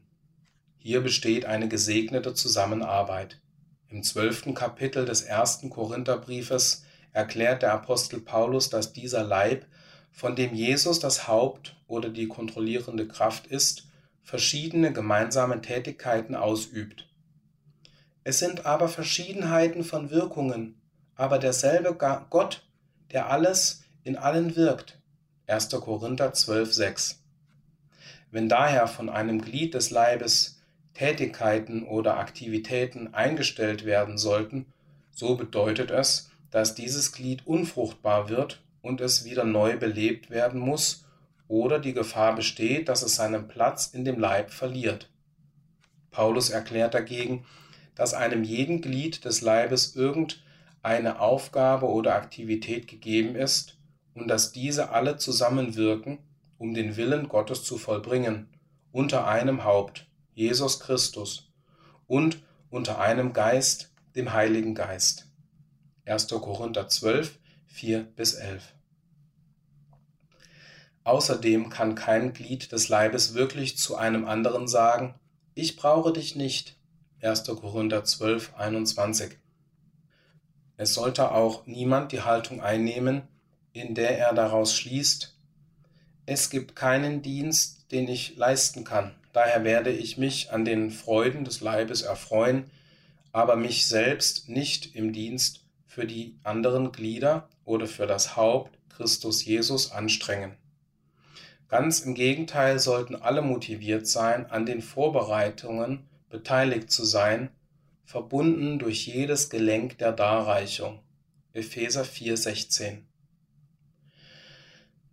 [0.78, 3.38] Hier besteht eine gesegnete Zusammenarbeit.
[3.88, 9.66] Im zwölften Kapitel des ersten Korintherbriefes erklärt der Apostel Paulus, dass dieser Leib
[10.12, 13.89] von dem Jesus das Haupt oder die kontrollierende Kraft ist,
[14.22, 17.08] verschiedene gemeinsame Tätigkeiten ausübt.
[18.22, 20.80] Es sind aber Verschiedenheiten von Wirkungen,
[21.16, 22.62] aber derselbe Gott,
[23.12, 24.98] der alles in allen wirkt.
[25.46, 25.68] 1.
[25.70, 27.22] Korinther 12, 6.
[28.30, 30.60] Wenn daher von einem Glied des Leibes
[30.94, 34.66] Tätigkeiten oder Aktivitäten eingestellt werden sollten,
[35.10, 41.04] so bedeutet es, dass dieses Glied unfruchtbar wird und es wieder neu belebt werden muss
[41.50, 45.10] oder die Gefahr besteht, dass es seinen Platz in dem Leib verliert.
[46.12, 47.44] Paulus erklärt dagegen,
[47.96, 53.76] dass einem jeden Glied des Leibes irgendeine Aufgabe oder Aktivität gegeben ist
[54.14, 56.18] und dass diese alle zusammenwirken,
[56.56, 58.48] um den Willen Gottes zu vollbringen,
[58.92, 61.50] unter einem Haupt, Jesus Christus,
[62.06, 62.38] und
[62.70, 65.26] unter einem Geist, dem Heiligen Geist.
[66.04, 66.28] 1.
[66.28, 68.72] Korinther 12, 4 bis 11.
[71.04, 75.14] Außerdem kann kein Glied des Leibes wirklich zu einem anderen sagen,
[75.54, 76.76] ich brauche dich nicht.
[77.22, 77.44] 1.
[77.44, 79.38] Korinther 12, 21.
[80.76, 83.22] Es sollte auch niemand die Haltung einnehmen,
[83.72, 85.36] in der er daraus schließt,
[86.26, 91.44] es gibt keinen Dienst, den ich leisten kann, daher werde ich mich an den Freuden
[91.44, 92.70] des Leibes erfreuen,
[93.32, 99.44] aber mich selbst nicht im Dienst für die anderen Glieder oder für das Haupt Christus
[99.44, 100.56] Jesus anstrengen.
[101.70, 107.50] Ganz im Gegenteil sollten alle motiviert sein, an den Vorbereitungen beteiligt zu sein,
[108.04, 110.98] verbunden durch jedes Gelenk der Darreichung.
[111.52, 113.02] Epheser 4,16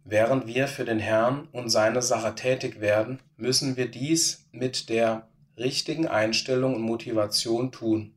[0.04, 5.28] Während wir für den Herrn und seine Sache tätig werden, müssen wir dies mit der
[5.60, 8.16] richtigen Einstellung und Motivation tun.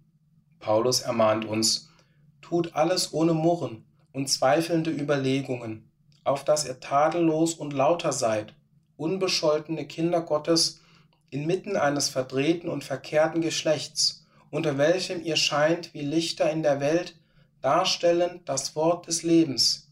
[0.60, 1.90] Paulus ermahnt uns,
[2.40, 5.89] tut alles ohne Murren und zweifelnde Überlegungen,
[6.24, 8.54] auf dass ihr tadellos und lauter seid,
[8.96, 10.80] unbescholtene Kinder Gottes
[11.30, 17.14] inmitten eines verdrehten und verkehrten Geschlechts, unter welchem ihr scheint wie Lichter in der Welt,
[17.60, 19.88] darstellend das Wort des Lebens.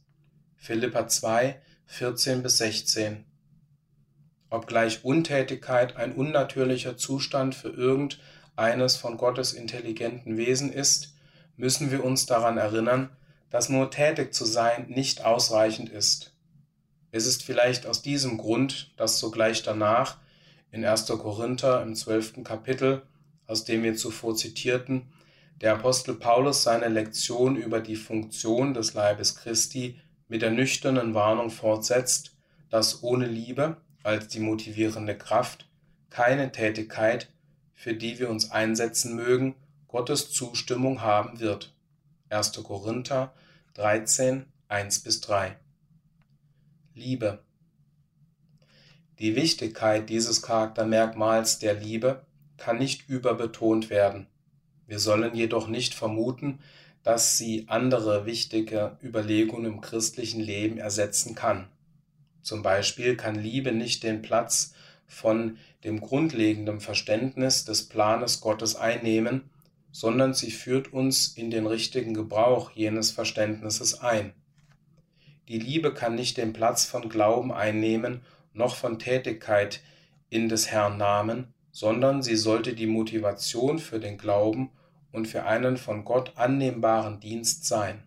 [0.56, 3.24] Philippa 2, 14 bis 16.
[4.50, 11.14] Obgleich Untätigkeit ein unnatürlicher Zustand für irgendeines von Gottes intelligenten Wesen ist,
[11.56, 13.10] müssen wir uns daran erinnern,
[13.50, 16.32] dass nur tätig zu sein nicht ausreichend ist.
[17.10, 20.18] Es ist vielleicht aus diesem Grund, dass sogleich danach
[20.70, 21.06] in 1.
[21.06, 22.44] Korinther im 12.
[22.44, 23.02] Kapitel,
[23.46, 25.10] aus dem wir zuvor zitierten,
[25.60, 29.98] der Apostel Paulus seine Lektion über die Funktion des Leibes Christi
[30.28, 32.36] mit der nüchternen Warnung fortsetzt,
[32.70, 35.66] dass ohne Liebe als die motivierende Kraft
[36.10, 37.28] keine Tätigkeit,
[37.74, 39.54] für die wir uns einsetzen mögen,
[39.88, 41.74] Gottes Zustimmung haben wird.
[42.30, 42.62] 1.
[42.62, 43.32] Korinther
[43.74, 45.56] 13, 1 bis 3.
[46.94, 47.42] Liebe.
[49.18, 52.26] Die Wichtigkeit dieses Charaktermerkmals der Liebe
[52.58, 54.26] kann nicht überbetont werden.
[54.86, 56.58] Wir sollen jedoch nicht vermuten,
[57.02, 61.68] dass sie andere wichtige Überlegungen im christlichen Leben ersetzen kann.
[62.42, 64.74] Zum Beispiel kann Liebe nicht den Platz
[65.06, 69.48] von dem grundlegenden Verständnis des Planes Gottes einnehmen,
[69.98, 74.32] sondern sie führt uns in den richtigen Gebrauch jenes Verständnisses ein.
[75.48, 78.20] Die Liebe kann nicht den Platz von Glauben einnehmen,
[78.52, 79.80] noch von Tätigkeit
[80.30, 84.70] in des Herrn Namen, sondern sie sollte die Motivation für den Glauben
[85.10, 88.04] und für einen von Gott annehmbaren Dienst sein.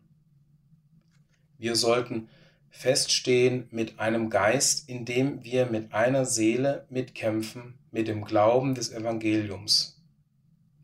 [1.58, 2.30] Wir sollten
[2.70, 8.94] feststehen mit einem Geist, in dem wir mit einer Seele mitkämpfen, mit dem Glauben des
[8.94, 9.91] Evangeliums.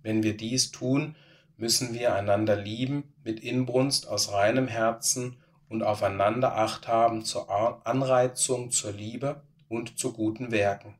[0.08, 1.18] Wenn wir dies tun,
[1.58, 5.36] müssen wir einander lieben mit Inbrunst aus reinem Herzen
[5.68, 7.50] und aufeinander acht haben zur
[7.86, 10.96] Anreizung zur Liebe und zu guten Werken.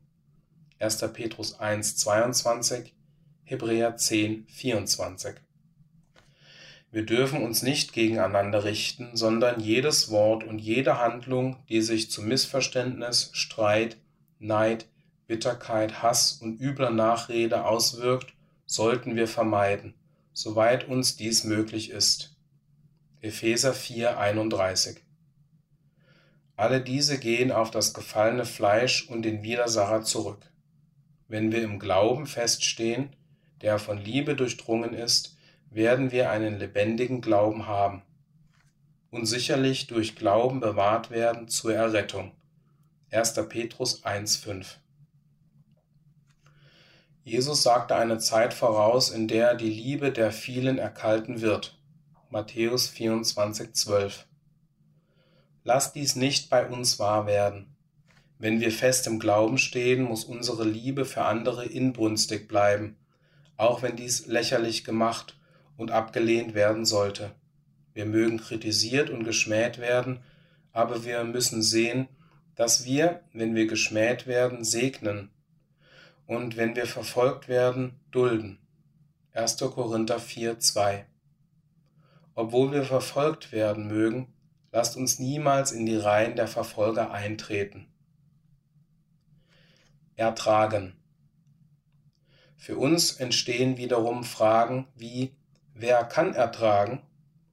[0.78, 0.98] 1.
[1.14, 2.94] Petrus 1, 22,
[3.44, 5.36] Hebräer 10, 24.
[6.90, 12.20] Wir dürfen uns nicht gegeneinander richten, sondern jedes Wort und jede Handlung, die sich zu
[12.20, 13.96] Missverständnis, Streit,
[14.38, 14.84] Neid,
[15.26, 18.34] Bitterkeit, Hass und übler Nachrede auswirkt,
[18.68, 19.94] sollten wir vermeiden,
[20.34, 22.36] soweit uns dies möglich ist.
[23.22, 25.00] Epheser 4, 31.
[26.54, 30.52] Alle diese gehen auf das gefallene Fleisch und den Widersacher zurück.
[31.28, 33.16] Wenn wir im Glauben feststehen,
[33.62, 35.36] der von Liebe durchdrungen ist,
[35.70, 38.02] werden wir einen lebendigen Glauben haben
[39.10, 42.32] und sicherlich durch Glauben bewahrt werden zur Errettung.
[43.10, 43.34] 1.
[43.48, 44.76] Petrus 1.5
[47.28, 51.78] Jesus sagte eine Zeit voraus, in der die Liebe der vielen erkalten wird.
[52.30, 54.24] Matthäus 24.12
[55.62, 57.76] Lass dies nicht bei uns wahr werden.
[58.38, 62.96] Wenn wir fest im Glauben stehen, muss unsere Liebe für andere inbrünstig bleiben,
[63.58, 65.38] auch wenn dies lächerlich gemacht
[65.76, 67.32] und abgelehnt werden sollte.
[67.92, 70.20] Wir mögen kritisiert und geschmäht werden,
[70.72, 72.08] aber wir müssen sehen,
[72.54, 75.30] dass wir, wenn wir geschmäht werden, segnen
[76.28, 78.60] und wenn wir verfolgt werden, dulden.
[79.32, 79.56] 1.
[79.58, 81.04] Korinther 4, 2
[82.36, 84.32] Obwohl wir verfolgt werden mögen,
[84.70, 87.88] lasst uns niemals in die Reihen der Verfolger eintreten
[90.18, 90.94] ertragen.
[92.56, 95.32] Für uns entstehen wiederum Fragen wie
[95.74, 97.02] wer kann ertragen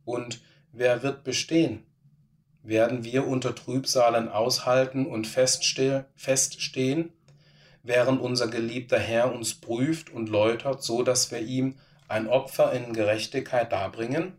[0.04, 0.42] und
[0.72, 1.86] wer wird bestehen?
[2.64, 7.14] Werden wir unter Trübsalen aushalten und feststehen,
[7.86, 11.76] während unser geliebter Herr uns prüft und läutert, so dass wir ihm
[12.07, 14.34] ein Opfer in Gerechtigkeit darbringen?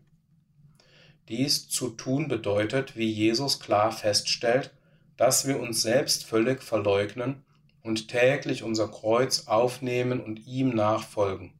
[1.29, 4.73] Dies zu tun bedeutet, wie Jesus klar feststellt,
[5.17, 7.43] dass wir uns selbst völlig verleugnen
[7.83, 11.53] und täglich unser Kreuz aufnehmen und ihm nachfolgen.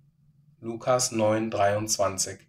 [0.59, 2.39] Lukas 9, 23.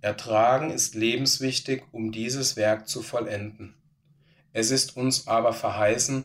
[0.00, 3.74] Ertragen ist lebenswichtig, um dieses Werk zu vollenden.
[4.52, 6.24] Es ist uns aber verheißen,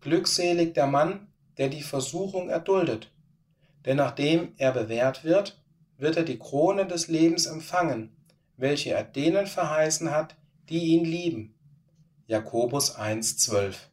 [0.00, 1.28] glückselig der Mann,
[1.58, 3.10] der die Versuchung erduldet,
[3.84, 5.60] denn nachdem er bewährt wird,
[5.98, 8.10] wird er die Krone des Lebens empfangen,
[8.56, 10.36] welche er denen verheißen hat,
[10.68, 11.54] die ihn lieben.
[12.26, 13.88] Jakobus 1, 12.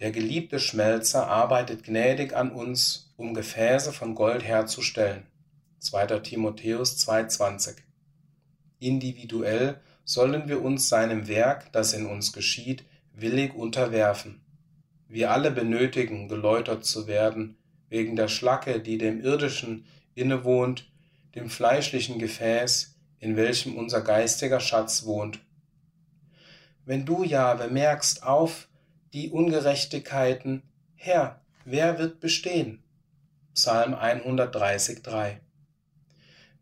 [0.00, 5.26] Der geliebte Schmelzer arbeitet gnädig an uns, um Gefäße von Gold herzustellen.
[5.78, 6.18] 2.
[6.18, 7.76] Timotheus 2,20
[8.80, 12.84] Individuell sollen wir uns seinem Werk, das in uns geschieht,
[13.14, 14.40] willig unterwerfen.
[15.08, 17.56] Wir alle benötigen, geläutert zu werden,
[17.88, 19.84] wegen der Schlacke, die dem irdischen
[20.14, 20.90] innewohnt,
[21.34, 25.40] dem fleischlichen Gefäß, in welchem unser geistiger Schatz wohnt.
[26.84, 28.68] Wenn du, ja bemerkst auf,
[29.12, 30.62] die Ungerechtigkeiten,
[30.94, 32.82] Herr, wer wird bestehen?
[33.54, 35.00] Psalm 133.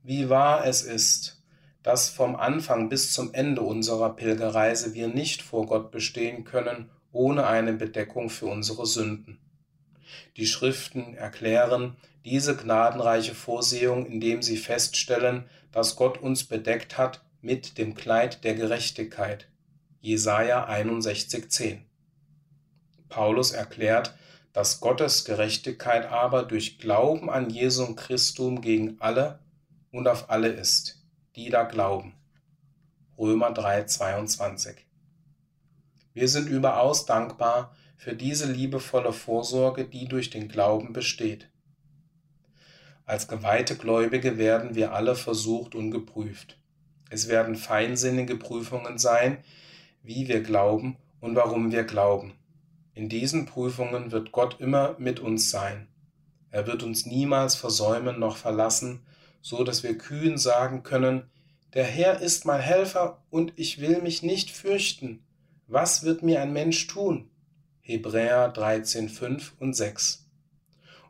[0.03, 1.40] Wie wahr es ist,
[1.83, 7.47] dass vom Anfang bis zum Ende unserer Pilgerreise wir nicht vor Gott bestehen können, ohne
[7.47, 9.39] eine Bedeckung für unsere Sünden.
[10.37, 17.79] Die Schriften erklären diese gnadenreiche Vorsehung, indem sie feststellen, dass Gott uns bedeckt hat mit
[17.79, 19.49] dem Kleid der Gerechtigkeit.
[20.01, 21.79] Jesaja 61,10
[23.09, 24.15] Paulus erklärt,
[24.53, 29.41] dass Gottes Gerechtigkeit aber durch Glauben an Jesum Christum gegen alle
[29.91, 31.00] und auf alle ist,
[31.37, 32.15] die da glauben.
[33.19, 34.87] Römer 3, 22.
[36.13, 41.51] Wir sind überaus dankbar für diese liebevolle Vorsorge, die durch den Glauben besteht.
[43.05, 46.59] Als geweihte Gläubige werden wir alle versucht und geprüft.
[47.11, 49.39] Es werden feinsinnige Prüfungen sein,
[50.03, 52.35] wie wir glauben und warum wir glauben.
[52.95, 55.89] In diesen Prüfungen wird Gott immer mit uns sein.
[56.51, 59.01] Er wird uns niemals versäumen noch verlassen,
[59.41, 61.23] so dass wir kühn sagen können,
[61.75, 65.23] der Herr ist mein Helfer und ich will mich nicht fürchten.
[65.69, 67.31] Was wird mir ein Mensch tun?
[67.81, 70.27] Hebräer 13, 5 und 6.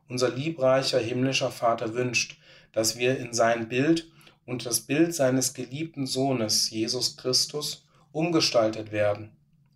[0.08, 2.38] Unser liebreicher himmlischer Vater wünscht,
[2.72, 4.10] dass wir in sein Bild
[4.44, 9.30] und das Bild seines geliebten Sohnes Jesus Christus umgestaltet werden,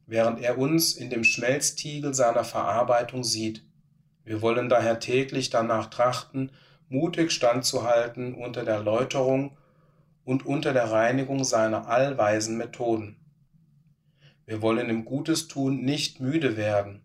[0.06, 3.62] während er uns in dem Schmelztiegel seiner Verarbeitung sieht.
[4.24, 6.51] Wir wollen daher täglich danach trachten,
[6.94, 9.56] mutig standzuhalten unter der Läuterung
[10.24, 13.16] und unter der Reinigung seiner allweisen Methoden.
[14.46, 17.02] Wir wollen im Gutes tun nicht müde werden.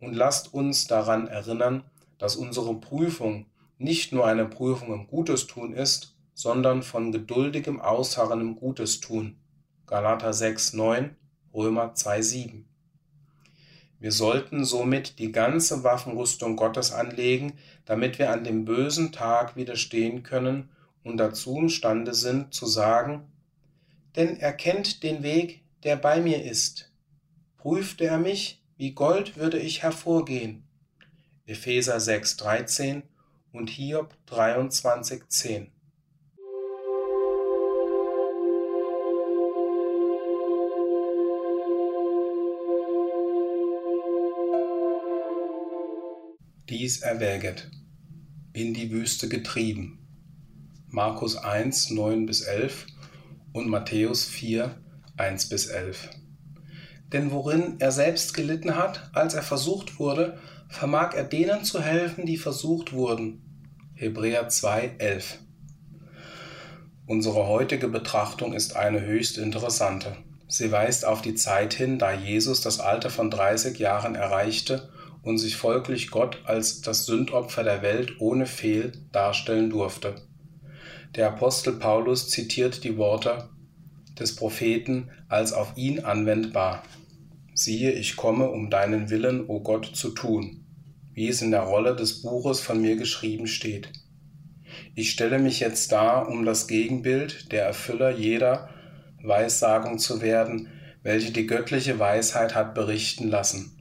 [0.00, 1.84] Und lasst uns daran erinnern,
[2.16, 8.40] dass unsere Prüfung nicht nur eine Prüfung im Gutes tun ist, sondern von geduldigem Ausharren
[8.40, 9.36] im Gutes tun.
[9.86, 11.14] Galater 6, 9,
[11.52, 12.71] Römer 2, 7.
[14.02, 17.52] Wir sollten somit die ganze Waffenrüstung Gottes anlegen,
[17.84, 20.70] damit wir an dem bösen Tag widerstehen können
[21.04, 23.30] und dazu imstande sind zu sagen,
[24.16, 26.90] denn er kennt den Weg, der bei mir ist.
[27.58, 30.64] Prüfte er mich, wie Gold würde ich hervorgehen.
[31.46, 33.04] Epheser 6, 13
[33.52, 35.22] und Hiob 23,
[46.72, 47.70] dies erwäget,
[48.54, 49.98] in die Wüste getrieben.
[50.88, 52.86] Markus 1, 9 bis 11
[53.52, 54.74] und Matthäus 4,
[55.18, 56.08] 1 bis 11.
[57.12, 60.38] Denn worin er selbst gelitten hat, als er versucht wurde,
[60.70, 63.42] vermag er denen zu helfen, die versucht wurden.
[63.92, 65.40] Hebräer 2, 11.
[67.04, 70.16] Unsere heutige Betrachtung ist eine höchst interessante.
[70.48, 74.90] Sie weist auf die Zeit hin, da Jesus das Alter von 30 Jahren erreichte
[75.22, 80.16] und sich folglich Gott als das Sündopfer der Welt ohne Fehl darstellen durfte.
[81.14, 83.48] Der Apostel Paulus zitiert die Worte
[84.18, 86.82] des Propheten als auf ihn anwendbar.
[87.54, 90.64] Siehe, ich komme, um deinen Willen, o Gott, zu tun,
[91.12, 93.92] wie es in der Rolle des Buches von mir geschrieben steht.
[94.94, 98.70] Ich stelle mich jetzt dar, um das Gegenbild, der Erfüller jeder
[99.22, 100.68] Weissagung zu werden,
[101.02, 103.71] welche die göttliche Weisheit hat berichten lassen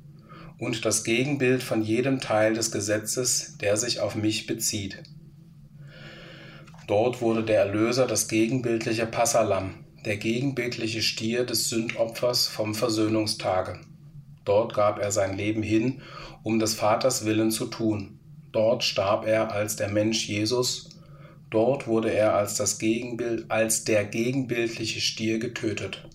[0.61, 5.01] und das Gegenbild von jedem Teil des Gesetzes, der sich auf mich bezieht.
[6.87, 9.73] Dort wurde der Erlöser das gegenbildliche Passalam,
[10.05, 13.79] der gegenbildliche Stier des Sündopfers vom Versöhnungstage.
[14.45, 16.03] Dort gab er sein Leben hin,
[16.43, 18.19] um des Vaters Willen zu tun.
[18.51, 20.89] Dort starb er als der Mensch Jesus.
[21.49, 26.07] Dort wurde er als das Gegenbild, als der gegenbildliche Stier getötet.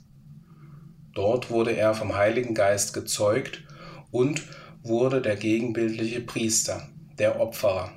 [1.15, 3.66] Dort wurde er vom Heiligen Geist gezeugt
[4.17, 4.45] und
[4.83, 6.89] wurde der gegenbildliche Priester,
[7.19, 7.93] der Opferer.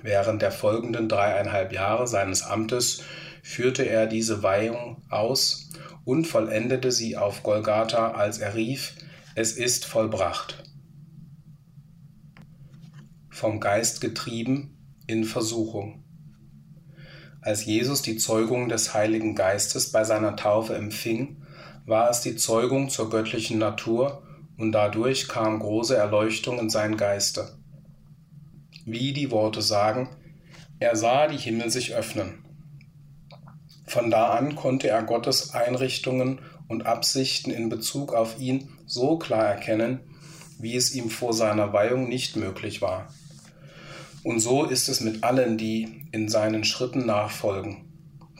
[0.00, 3.02] Während der folgenden dreieinhalb Jahre seines Amtes
[3.42, 5.72] führte er diese Weihung aus
[6.04, 8.94] und vollendete sie auf Golgatha, als er rief,
[9.34, 10.62] es ist vollbracht.
[13.28, 14.78] Vom Geist getrieben
[15.08, 16.04] in Versuchung.
[17.40, 21.42] Als Jesus die Zeugung des Heiligen Geistes bei seiner Taufe empfing,
[21.86, 24.22] war es die Zeugung zur göttlichen Natur
[24.60, 27.56] und dadurch kam große Erleuchtung in sein Geiste.
[28.84, 30.10] Wie die Worte sagen,
[30.78, 32.44] er sah die Himmel sich öffnen.
[33.86, 39.46] Von da an konnte er Gottes Einrichtungen und Absichten in Bezug auf ihn so klar
[39.46, 40.00] erkennen,
[40.58, 43.08] wie es ihm vor seiner Weihung nicht möglich war.
[44.22, 47.89] Und so ist es mit allen, die in seinen Schritten nachfolgen.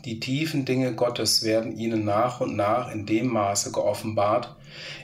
[0.05, 4.57] Die tiefen Dinge Gottes werden ihnen nach und nach in dem Maße geoffenbart,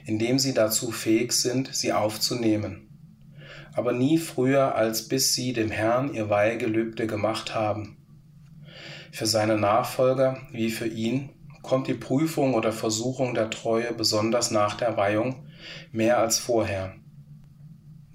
[0.06, 2.89] in dem sie dazu fähig sind, sie aufzunehmen.
[3.74, 7.98] Aber nie früher, als bis sie dem Herrn ihr Weihegelübde gemacht haben.
[9.12, 11.31] Für seine Nachfolger wie für ihn
[11.62, 15.47] kommt die Prüfung oder Versuchung der Treue besonders nach der Weihung
[15.93, 16.94] mehr als vorher.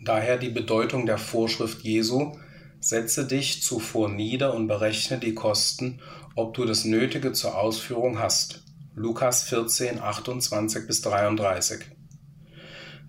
[0.04, 2.36] Daher die Bedeutung der Vorschrift Jesu,
[2.82, 6.02] setze dich zuvor nieder und berechne die Kosten
[6.36, 8.64] ob du das Nötige zur Ausführung hast.
[8.96, 11.86] Lukas 14, 28 bis 33.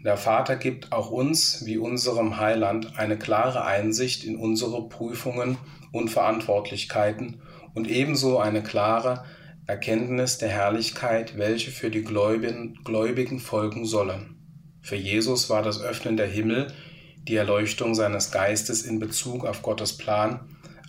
[0.05, 5.57] Der Vater gibt auch uns, wie unserem Heiland, eine klare Einsicht in unsere Prüfungen
[5.93, 7.43] und Verantwortlichkeiten
[7.75, 9.25] und ebenso eine klare
[9.67, 14.37] Erkenntnis der Herrlichkeit, welche für die Gläubigen, Gläubigen folgen sollen.
[14.81, 16.67] Für Jesus war das Öffnen der Himmel,
[17.29, 20.41] die Erleuchtung seines Geistes in Bezug auf Gottes Plan,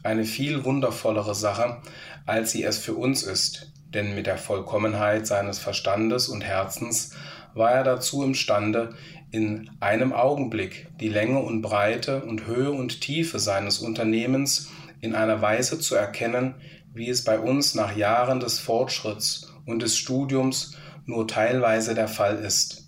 [0.03, 1.81] eine viel wundervollere Sache,
[2.25, 7.15] als sie es für uns ist, denn mit der Vollkommenheit seines Verstandes und Herzens
[7.53, 8.95] war er dazu imstande,
[9.31, 14.69] in einem Augenblick die Länge und Breite und Höhe und Tiefe seines Unternehmens
[15.01, 16.55] in einer Weise zu erkennen,
[16.93, 22.37] wie es bei uns nach Jahren des Fortschritts und des Studiums nur teilweise der Fall
[22.37, 22.82] ist.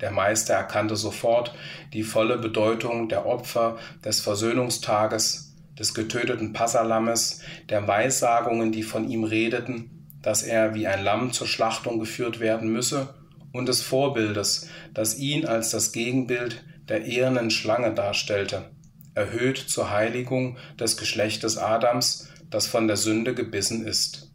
[0.00, 1.54] Der Meister erkannte sofort
[1.92, 9.24] die volle Bedeutung der Opfer des Versöhnungstages des getöteten Passalammes, der Weissagungen, die von ihm
[9.24, 13.14] redeten, dass er wie ein Lamm zur Schlachtung geführt werden müsse,
[13.52, 18.70] und des Vorbildes, das ihn als das Gegenbild der ehernen Schlange darstellte,
[19.14, 24.30] erhöht zur Heiligung des Geschlechtes Adams, das von der Sünde gebissen ist.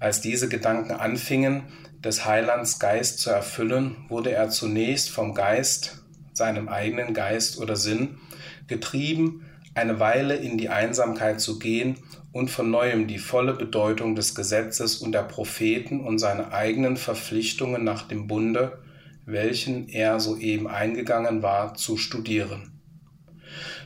[0.00, 1.62] Als diese Gedanken anfingen,
[2.04, 6.02] des Heilands Geist zu erfüllen, wurde er zunächst vom Geist,
[6.32, 8.18] seinem eigenen Geist oder Sinn,
[8.66, 11.96] getrieben, eine Weile in die Einsamkeit zu gehen
[12.32, 17.84] und von neuem die volle Bedeutung des Gesetzes und der Propheten und seine eigenen Verpflichtungen
[17.84, 18.82] nach dem Bunde,
[19.24, 22.72] welchen er soeben eingegangen war, zu studieren.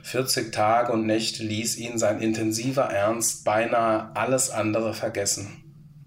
[0.02, 5.65] 40 Tage und Nächte ließ ihn sein intensiver Ernst beinahe alles andere vergessen.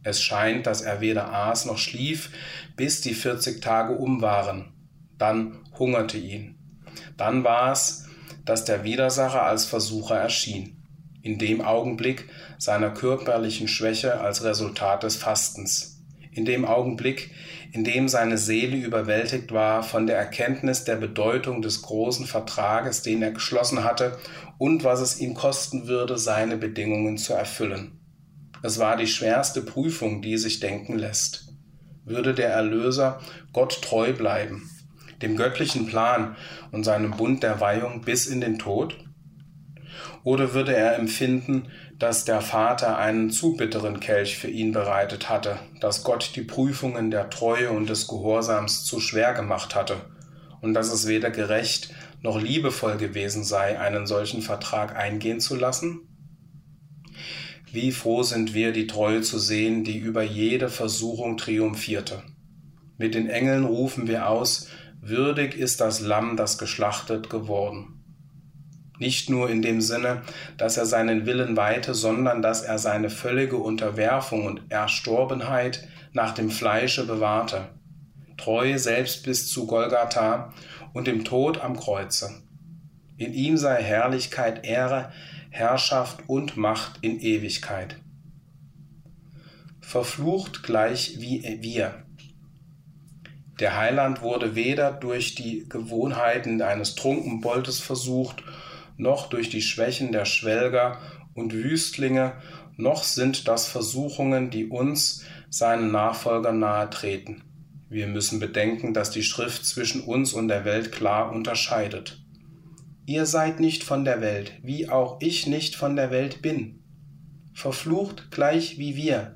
[0.10, 2.32] Es scheint, dass er weder aß noch schlief,
[2.76, 4.74] bis die 40 Tage um waren.
[5.20, 6.56] Dann hungerte ihn.
[7.16, 8.08] Dann war es,
[8.44, 10.82] dass der Widersacher als Versucher erschien.
[11.22, 12.28] In dem Augenblick
[12.58, 16.02] seiner körperlichen Schwäche als Resultat des Fastens.
[16.32, 17.32] In dem Augenblick,
[17.72, 23.22] in dem seine Seele überwältigt war von der Erkenntnis der Bedeutung des großen Vertrages, den
[23.22, 24.18] er geschlossen hatte
[24.58, 27.99] und was es ihm kosten würde, seine Bedingungen zu erfüllen.
[28.62, 31.54] Es war die schwerste Prüfung, die sich denken lässt.
[32.06, 33.22] Würde der Erlöser
[33.54, 34.70] Gott treu bleiben,
[35.22, 36.36] dem göttlichen Plan
[36.72, 38.98] und seinem Bund der Weihung bis in den Tod?
[40.24, 45.60] Oder würde er empfinden, dass der Vater einen zu bitteren Kelch für ihn bereitet hatte,
[45.80, 49.98] dass Gott die Prüfungen der Treue und des Gehorsams zu schwer gemacht hatte
[50.62, 56.09] und dass es weder gerecht noch liebevoll gewesen sei, einen solchen Vertrag eingehen zu lassen?
[57.72, 62.24] Wie froh sind wir, die Treue zu sehen, die über jede Versuchung triumphierte.
[62.98, 64.68] Mit den Engeln rufen wir aus,
[65.02, 68.00] würdig ist das Lamm, das geschlachtet geworden
[69.00, 70.22] nicht nur in dem Sinne,
[70.58, 76.52] dass er seinen Willen weihte, sondern dass er seine völlige Unterwerfung und Erstorbenheit nach dem
[76.52, 77.70] Fleische bewahrte.
[78.38, 80.54] Treu selbst bis zu Golgatha
[80.94, 82.42] und dem Tod am Kreuze.
[83.18, 85.12] In ihm sei Herrlichkeit, Ehre,
[85.50, 87.98] Herrschaft und Macht in Ewigkeit.
[89.82, 92.04] Verflucht gleich wie wir.
[93.60, 98.44] Der Heiland wurde weder durch die Gewohnheiten eines Trunkenboldes versucht,
[98.98, 101.00] noch durch die Schwächen der Schwelger
[101.34, 102.34] und Wüstlinge,
[102.78, 107.44] noch sind das Versuchungen, die uns, seinen Nachfolgern nahe treten.
[107.90, 112.19] Wir müssen bedenken, dass die Schrift zwischen uns und der Welt klar unterscheidet.
[113.10, 116.84] Ihr seid nicht von der Welt, wie auch ich nicht von der Welt bin.
[117.56, 119.34] Verflucht gleich wie wir,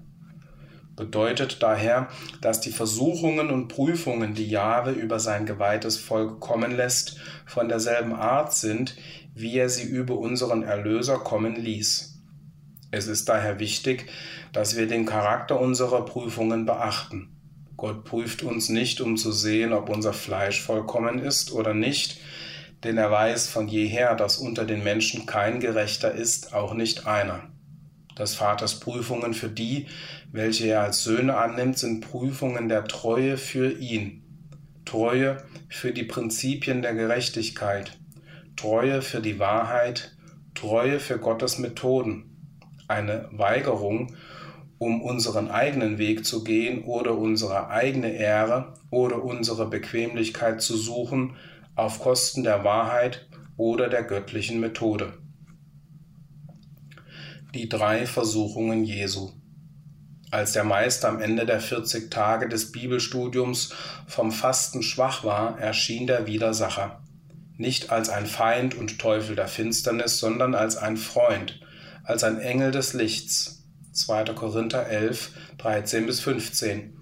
[0.95, 2.07] bedeutet daher,
[2.39, 7.17] dass die Versuchungen und Prüfungen, die Jahwe über sein geweihtes Volk kommen lässt,
[7.47, 8.95] von derselben Art sind,
[9.33, 12.21] wie er sie über unseren Erlöser kommen ließ.
[12.91, 14.05] Es ist daher wichtig,
[14.51, 17.35] dass wir den Charakter unserer Prüfungen beachten.
[17.75, 22.19] Gott prüft uns nicht, um zu sehen, ob unser Fleisch vollkommen ist oder nicht,
[22.83, 27.41] denn er weiß von jeher, dass unter den Menschen kein Gerechter ist, auch nicht einer.
[28.15, 29.87] Das Vaters Prüfungen für die,
[30.31, 34.23] welche er als Söhne annimmt, sind Prüfungen der Treue für ihn,
[34.85, 35.37] Treue
[35.69, 37.97] für die Prinzipien der Gerechtigkeit,
[38.55, 40.15] Treue für die Wahrheit,
[40.53, 42.37] Treue für Gottes Methoden,
[42.87, 44.15] eine Weigerung,
[44.77, 51.35] um unseren eigenen Weg zu gehen oder unsere eigene Ehre oder unsere Bequemlichkeit zu suchen
[51.75, 53.27] auf Kosten der Wahrheit
[53.57, 55.13] oder der göttlichen Methode.
[57.53, 59.31] Die drei Versuchungen Jesu.
[60.31, 63.73] Als der Meister am Ende der 40 Tage des Bibelstudiums
[64.07, 67.03] vom Fasten schwach war, erschien der Widersacher
[67.57, 71.59] nicht als ein Feind und Teufel der Finsternis, sondern als ein Freund,
[72.03, 73.63] als ein Engel des Lichts.
[73.91, 74.25] 2.
[74.33, 76.97] Korinther 11, 13 bis 15.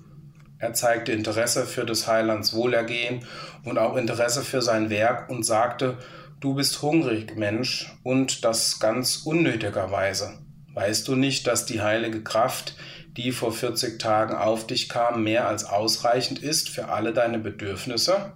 [0.61, 3.25] Er zeigte Interesse für des Heilands Wohlergehen
[3.65, 5.97] und auch Interesse für sein Werk und sagte,
[6.39, 10.39] Du bist hungrig, Mensch, und das ganz unnötigerweise.
[10.73, 12.75] Weißt du nicht, dass die heilige Kraft,
[13.17, 18.33] die vor 40 Tagen auf dich kam, mehr als ausreichend ist für alle deine Bedürfnisse?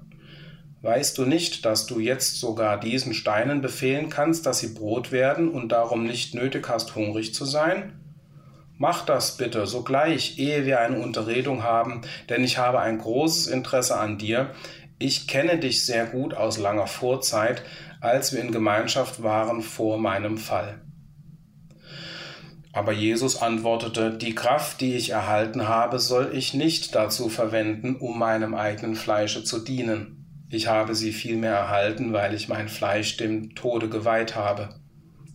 [0.81, 5.49] Weißt du nicht, dass du jetzt sogar diesen Steinen befehlen kannst, dass sie Brot werden
[5.49, 8.04] und darum nicht nötig hast, hungrig zu sein?
[8.77, 13.97] Mach das bitte sogleich, ehe wir eine Unterredung haben, denn ich habe ein großes Interesse
[13.97, 14.51] an dir.
[14.99, 17.63] Ich kenne dich sehr gut aus langer Vorzeit,
[18.01, 20.81] als wir in Gemeinschaft waren vor meinem Fall.
[22.73, 28.19] Aber Jesus antwortete, die Kraft, die ich erhalten habe, soll ich nicht dazu verwenden, um
[28.19, 30.45] meinem eigenen Fleische zu dienen.
[30.49, 34.81] Ich habe sie vielmehr erhalten, weil ich mein Fleisch dem Tode geweiht habe.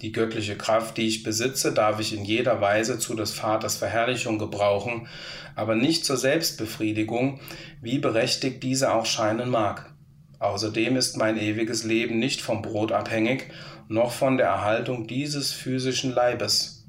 [0.03, 4.39] Die göttliche Kraft, die ich besitze, darf ich in jeder Weise zu des Vaters Verherrlichung
[4.39, 5.09] gebrauchen,
[5.55, 7.41] aber nicht zur Selbstbefriedigung,
[7.83, 9.93] wie berechtigt diese auch scheinen mag.
[10.39, 13.49] Außerdem ist mein ewiges Leben nicht vom Brot abhängig,
[13.89, 16.87] noch von der Erhaltung dieses physischen Leibes.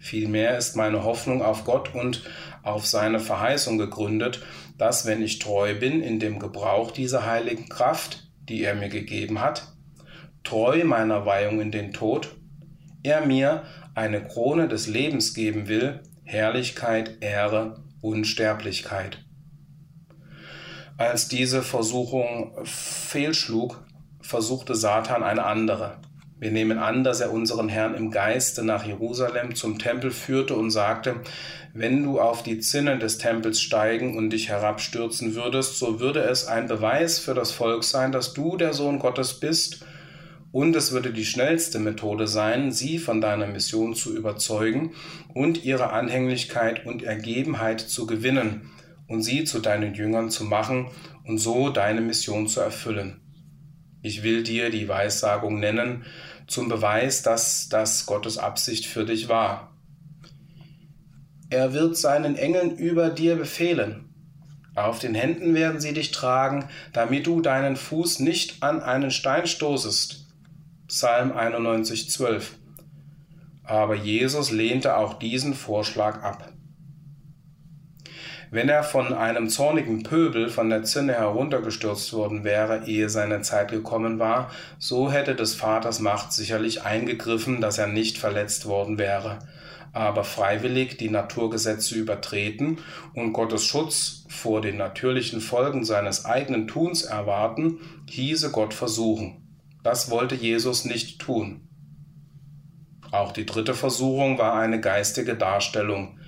[0.00, 2.24] Vielmehr ist meine Hoffnung auf Gott und
[2.64, 4.42] auf seine Verheißung gegründet,
[4.78, 9.40] dass, wenn ich treu bin in dem Gebrauch dieser heiligen Kraft, die er mir gegeben
[9.40, 9.71] hat,
[10.44, 12.36] treu meiner Weihung in den Tod,
[13.02, 13.64] er mir
[13.94, 19.18] eine Krone des Lebens geben will, Herrlichkeit, Ehre, Unsterblichkeit.
[20.96, 23.84] Als diese Versuchung fehlschlug,
[24.20, 25.98] versuchte Satan eine andere.
[26.38, 30.70] Wir nehmen an, dass er unseren Herrn im Geiste nach Jerusalem zum Tempel führte und
[30.70, 31.20] sagte,
[31.72, 36.46] wenn du auf die Zinnen des Tempels steigen und dich herabstürzen würdest, so würde es
[36.46, 39.84] ein Beweis für das Volk sein, dass du der Sohn Gottes bist
[40.52, 44.92] und es würde die schnellste Methode sein, sie von deiner Mission zu überzeugen
[45.34, 48.70] und ihre Anhänglichkeit und Ergebenheit zu gewinnen
[49.08, 50.88] und sie zu deinen Jüngern zu machen
[51.24, 53.20] und so deine Mission zu erfüllen.
[54.02, 56.04] Ich will dir die Weissagung nennen,
[56.46, 59.74] zum Beweis, dass das Gottes Absicht für dich war.
[61.48, 64.08] Er wird seinen Engeln über dir befehlen.
[64.74, 69.46] Auf den Händen werden sie dich tragen, damit du deinen Fuß nicht an einen Stein
[69.46, 70.21] stoßest.
[70.92, 72.58] Psalm 91, 12.
[73.64, 76.52] Aber Jesus lehnte auch diesen Vorschlag ab.
[78.50, 83.70] Wenn er von einem zornigen Pöbel von der Zinne heruntergestürzt worden wäre, ehe seine Zeit
[83.70, 89.38] gekommen war, so hätte des Vaters Macht sicherlich eingegriffen, dass er nicht verletzt worden wäre.
[89.94, 92.80] Aber freiwillig die Naturgesetze übertreten
[93.14, 97.78] und Gottes Schutz vor den natürlichen Folgen seines eigenen Tuns erwarten,
[98.10, 99.41] hieße Gott versuchen.
[99.82, 101.68] Das wollte Jesus nicht tun.
[103.10, 106.18] Auch die dritte Versuchung war eine geistige Darstellung.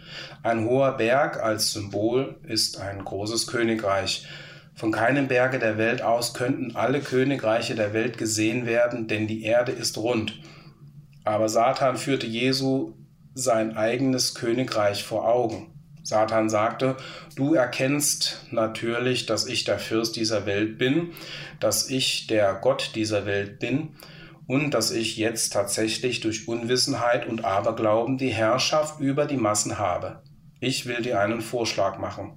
[0.43, 4.27] Ein hoher Berg als Symbol ist ein großes Königreich.
[4.75, 9.45] Von keinem Berge der Welt aus könnten alle Königreiche der Welt gesehen werden, denn die
[9.45, 10.41] Erde ist rund.
[11.25, 12.93] Aber Satan führte Jesu
[13.35, 15.74] sein eigenes Königreich vor Augen.
[16.05, 16.97] Satan sagte,
[17.35, 21.13] du erkennst natürlich, dass ich der Fürst dieser Welt bin,
[21.61, 23.97] dass ich der Gott dieser Welt bin
[24.47, 30.23] und dass ich jetzt tatsächlich durch Unwissenheit und Aberglauben die Herrschaft über die Massen habe.
[30.61, 32.37] Ich will dir einen Vorschlag machen.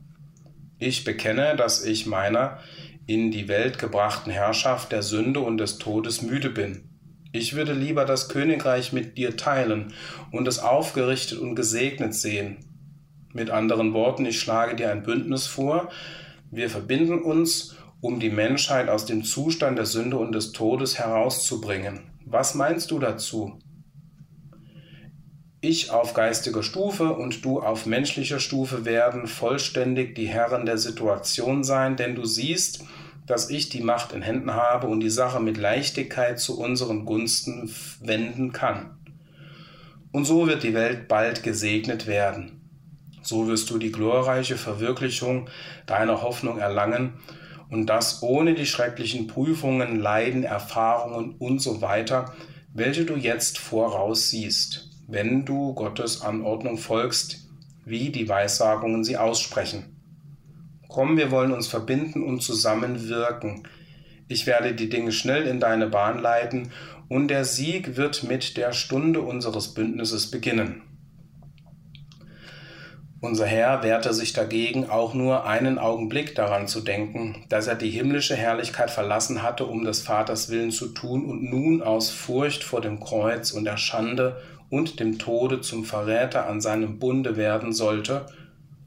[0.80, 2.60] Ich bekenne, dass ich meiner
[3.06, 6.89] in die Welt gebrachten Herrschaft der Sünde und des Todes müde bin.
[7.34, 9.94] Ich würde lieber das Königreich mit dir teilen
[10.31, 12.57] und es aufgerichtet und gesegnet sehen,
[13.38, 15.89] mit anderen Worten, ich schlage dir ein Bündnis vor.
[16.49, 22.01] Wir verbinden uns, um die Menschheit aus dem Zustand der Sünde und des Todes herauszubringen.
[22.26, 23.59] Was meinst du dazu?
[25.61, 31.64] Ich auf geistiger Stufe und du auf menschlicher Stufe werden vollständig die Herren der Situation
[31.64, 32.84] sein, denn du siehst,
[33.27, 37.72] dass ich die Macht in Händen habe und die Sache mit Leichtigkeit zu unseren Gunsten
[38.01, 38.97] wenden kann.
[40.11, 42.57] Und so wird die Welt bald gesegnet werden.
[43.28, 45.49] So wirst du die glorreiche Verwirklichung
[45.86, 47.16] deiner Hoffnung erlangen
[47.70, 52.34] und das ohne die schrecklichen Prüfungen, Leiden, Erfahrungen und so weiter,
[52.74, 57.49] welche du jetzt voraussiehst, wenn du Gottes Anordnung folgst,
[57.84, 59.98] wie die Weissagungen sie aussprechen.
[60.88, 63.68] Komm, wir wollen uns verbinden und zusammenwirken.
[64.30, 66.72] Ich werde die Dinge schnell in deine Bahn leiten,
[67.10, 70.86] und der Sieg wird mit der Stunde unseres Bündnisses beginnen.
[73.19, 77.89] Unser Herr wehrte sich dagegen, auch nur einen Augenblick daran zu denken, dass er die
[77.89, 82.80] himmlische Herrlichkeit verlassen hatte, um des Vaters Willen zu tun und nun aus Furcht vor
[82.80, 84.39] dem Kreuz und der Schande
[84.69, 88.27] und dem Tode zum Verräter an seinem Bunde werden sollte,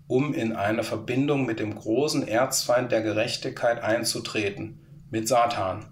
[0.07, 4.79] um in eine Verbindung mit dem großen Erzfeind der Gerechtigkeit einzutreten,
[5.11, 5.87] mit Satan.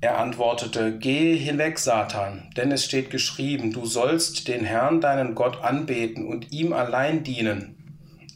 [0.00, 5.62] Er antwortete, Gehe hinweg, Satan, denn es steht geschrieben, du sollst den Herrn deinen Gott
[5.62, 7.74] anbeten und ihm allein dienen.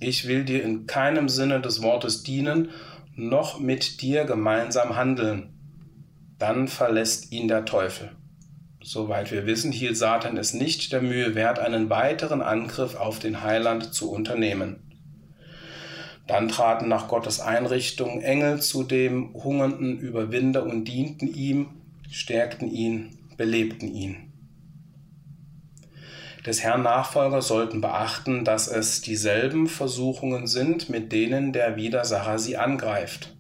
[0.01, 2.71] Ich will dir in keinem Sinne des Wortes dienen,
[3.15, 5.55] noch mit dir gemeinsam handeln.
[6.39, 8.11] Dann verlässt ihn der Teufel.
[8.83, 13.45] Soweit wir wissen, hielt Satan es nicht der Mühe wert, einen weiteren Angriff auf den
[13.45, 14.92] Heiland zu unternehmen.
[16.27, 21.69] Dann traten nach Gottes Einrichtung Engel zu dem hungernden Überwinder und dienten ihm,
[22.11, 24.33] stärkten ihn, belebten ihn.
[26.47, 32.57] Des Herrn Nachfolger sollten beachten, dass es dieselben Versuchungen sind, mit denen der Widersacher sie
[32.57, 33.37] angreift.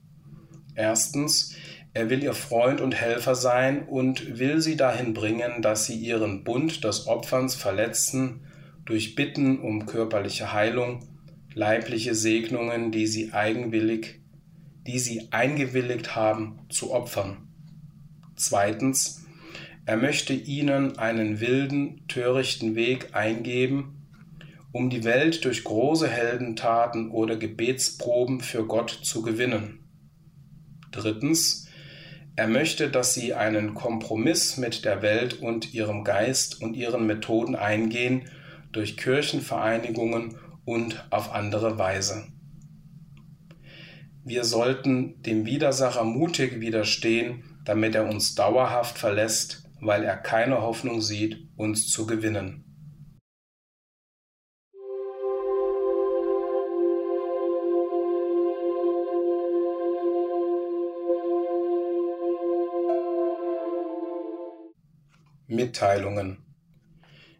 [0.75, 1.55] Erstens,
[1.95, 6.43] Er will ihr Freund und Helfer sein und will sie dahin bringen, dass sie ihren
[6.43, 8.41] Bund des Opferns verletzen
[8.87, 11.07] durch Bitten um körperliche Heilung,
[11.55, 14.21] leibliche Segnungen, die sie eigenwillig,
[14.87, 17.49] die sie eingewilligt haben, zu opfern.
[18.37, 19.25] Zweitens,
[19.85, 24.03] er möchte ihnen einen wilden, törichten Weg eingeben,
[24.73, 29.81] um die Welt durch große Heldentaten oder Gebetsproben für Gott zu gewinnen.
[30.91, 31.69] Drittens,
[32.35, 37.55] er möchte, dass sie einen Kompromiss mit der Welt und ihrem Geist und ihren Methoden
[37.55, 38.23] eingehen
[38.73, 42.27] durch Kirchenvereinigungen und auf andere Weise.
[44.25, 51.01] Wir sollten dem Widersacher mutig widerstehen, damit er uns dauerhaft verlässt, weil er keine Hoffnung
[51.01, 52.65] sieht, uns zu gewinnen.
[65.49, 66.52] Mitteilungen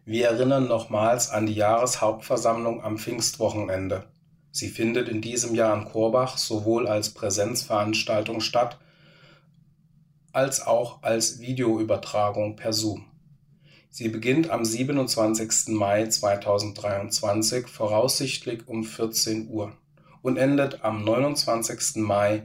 [0.05, 4.03] wir erinnern nochmals an die Jahreshauptversammlung am Pfingstwochenende.
[4.51, 8.77] Sie findet in diesem Jahr in Korbach sowohl als Präsenzveranstaltung statt,
[10.33, 13.05] als auch als Videoübertragung per Zoom.
[13.89, 15.69] Sie beginnt am 27.
[15.75, 19.71] Mai 2023 voraussichtlich um 14 Uhr
[20.21, 21.97] und endet am 29.
[21.97, 22.43] Mai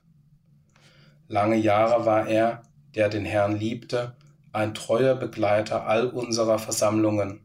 [1.29, 2.61] Lange Jahre war er,
[2.93, 4.15] der den Herrn liebte
[4.57, 7.41] ein treuer Begleiter all unserer Versammlungen.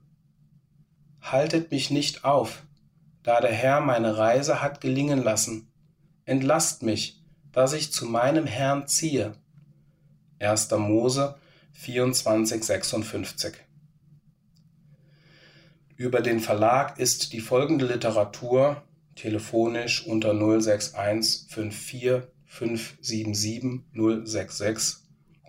[1.20, 2.62] Haltet mich nicht auf,
[3.22, 5.70] da der Herr meine Reise hat gelingen lassen.
[6.24, 7.22] Entlasst mich,
[7.52, 9.34] dass ich zu meinem Herrn ziehe.
[10.38, 10.70] 1.
[10.70, 11.36] Mose
[11.72, 13.56] 24, 56.
[15.96, 18.82] Über den Verlag ist die folgende Literatur
[19.16, 25.01] telefonisch unter 061 54 577 066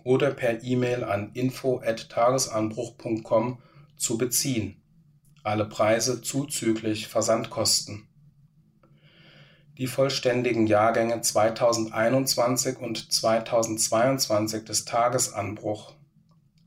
[0.04, 3.58] oder per E-Mail an info@tagesanbruch.com
[3.96, 4.80] zu beziehen.
[5.42, 8.06] Alle Preise zuzüglich Versandkosten.
[9.76, 15.96] Die vollständigen Jahrgänge 2021 und 2022 des Tagesanbruch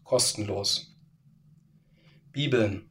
[0.03, 0.93] kostenlos.
[2.33, 2.89] Bibeln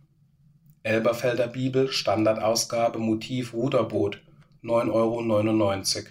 [0.82, 4.23] Elberfelder Bibel Standardausgabe Motiv Ruderboot
[4.62, 6.06] 9,99 Euro.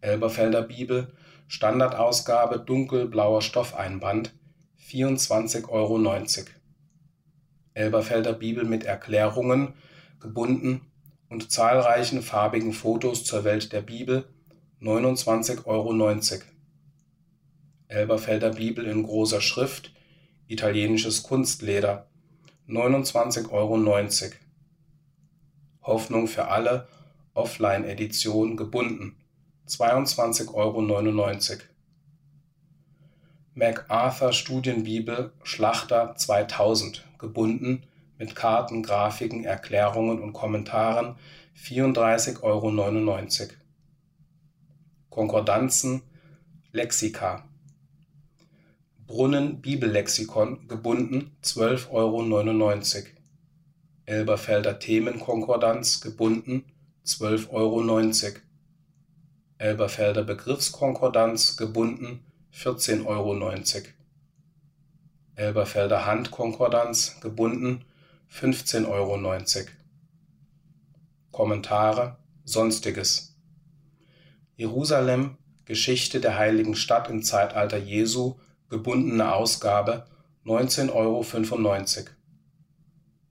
[0.00, 1.12] Elberfelder Bibel
[1.50, 4.32] Standardausgabe dunkelblauer Stoffeinband
[4.86, 5.98] 24,90 Euro.
[7.74, 9.74] Elberfelder Bibel mit Erklärungen,
[10.20, 10.82] gebunden
[11.28, 14.28] und zahlreichen farbigen Fotos zur Welt der Bibel
[14.80, 15.92] 29,90 Euro.
[17.88, 19.92] Elberfelder Bibel in großer Schrift,
[20.46, 22.06] italienisches Kunstleder
[22.68, 23.76] 29,90 Euro.
[25.82, 26.86] Hoffnung für alle,
[27.34, 29.19] Offline-Edition gebunden
[29.70, 31.62] 22,99 Euro.
[33.54, 37.84] MacArthur Studienbibel Schlachter 2000 gebunden
[38.18, 41.16] mit Karten, Grafiken, Erklärungen und Kommentaren
[41.56, 43.54] 34,99 Euro.
[45.10, 46.02] Konkordanzen
[46.72, 47.44] Lexika
[49.06, 53.06] Brunnen Bibellexikon gebunden 12,99 Euro.
[54.06, 56.64] Elberfelder Themenkonkordanz gebunden
[57.04, 58.40] 12,90 Euro.
[59.60, 62.24] Elberfelder Begriffskonkordanz gebunden
[62.54, 63.34] 14,90 Euro.
[65.34, 67.84] Elberfelder Handkonkordanz gebunden
[68.32, 69.18] 15,90 Euro.
[71.30, 73.36] Kommentare Sonstiges
[74.56, 78.36] Jerusalem Geschichte der heiligen Stadt im Zeitalter Jesu
[78.70, 80.06] gebundene Ausgabe
[80.46, 82.06] 19,95 Euro.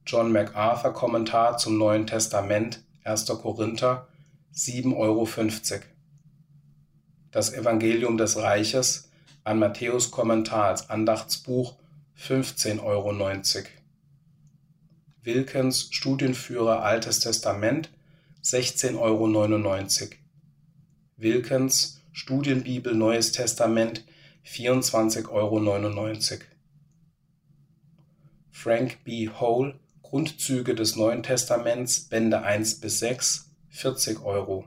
[0.05, 3.25] John MacArthur Kommentar zum Neuen Testament 1.
[3.25, 4.07] Korinther
[4.53, 5.25] 7,50 Euro
[7.31, 9.09] das Evangelium des Reiches
[9.43, 11.75] an Matthäus Kommentar als Andachtsbuch
[12.17, 13.13] 15,90 Euro.
[15.23, 17.89] Wilkens Studienführer Altes Testament
[18.43, 20.09] 16,99 Euro.
[21.17, 24.03] Wilkens Studienbibel Neues Testament
[24.45, 26.39] 24,99 Euro.
[28.51, 29.29] Frank B.
[29.29, 34.65] Hole Grundzüge des Neuen Testaments Bände 1 bis 6 40 Euro.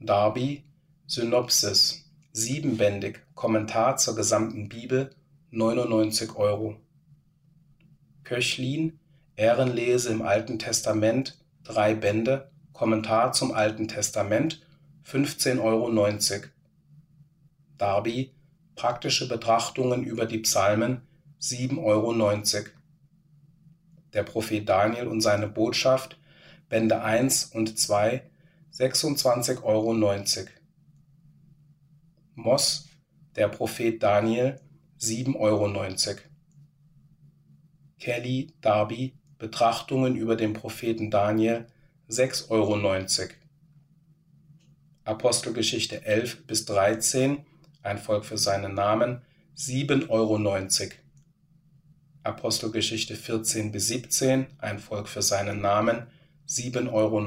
[0.00, 0.63] Darby
[1.06, 2.10] Synopsis.
[2.32, 3.20] Siebenbändig.
[3.34, 5.10] Kommentar zur gesamten Bibel.
[5.50, 6.76] 99 Euro.
[8.24, 8.98] Köchlin.
[9.36, 11.36] Ehrenlese im Alten Testament.
[11.62, 12.50] Drei Bände.
[12.72, 14.62] Kommentar zum Alten Testament.
[15.06, 16.48] 15,90 Euro.
[17.76, 18.32] Darby.
[18.74, 21.02] Praktische Betrachtungen über die Psalmen.
[21.38, 22.66] 7,90 Euro.
[24.14, 26.16] Der Prophet Daniel und seine Botschaft.
[26.70, 28.22] Bände 1 und 2
[28.72, 29.92] 26,90 Euro.
[32.36, 32.88] Moss
[33.36, 34.60] Der Prophet Daniel
[35.00, 35.68] 7,90 Euro.
[38.00, 41.66] Kelly Darby Betrachtungen über den Propheten Daniel
[42.08, 43.32] 6,90 Euro.
[45.04, 47.44] Apostelgeschichte 11 bis 13
[47.82, 49.22] Ein Volk für seinen Namen
[49.56, 50.38] 7,90 Euro.
[52.24, 56.08] Apostelgeschichte 14 bis 17 Ein Volk für seinen Namen
[56.48, 57.22] 7,90 Euro.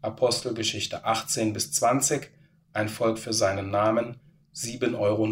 [0.00, 2.30] Apostelgeschichte 18 bis 20
[2.72, 4.20] Ein Volk für seinen Namen
[4.54, 5.26] 7,90 Euro.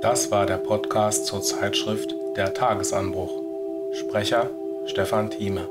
[0.00, 3.42] Das war der Podcast zur Zeitschrift Der Tagesanbruch.
[3.92, 4.50] Sprecher
[4.86, 5.68] Stefan Thieme.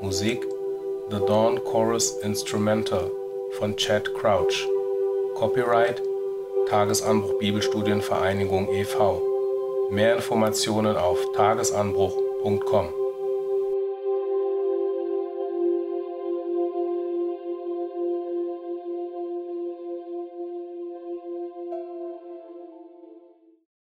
[0.00, 0.44] Musik
[1.10, 3.10] The Dawn Chorus Instrumental
[3.58, 4.66] von Chad Crouch.
[5.34, 6.02] Copyright
[6.68, 9.22] Tagesanbruch Bibelstudienvereinigung e.V.
[9.90, 13.03] Mehr Informationen auf tagesanbruch.com.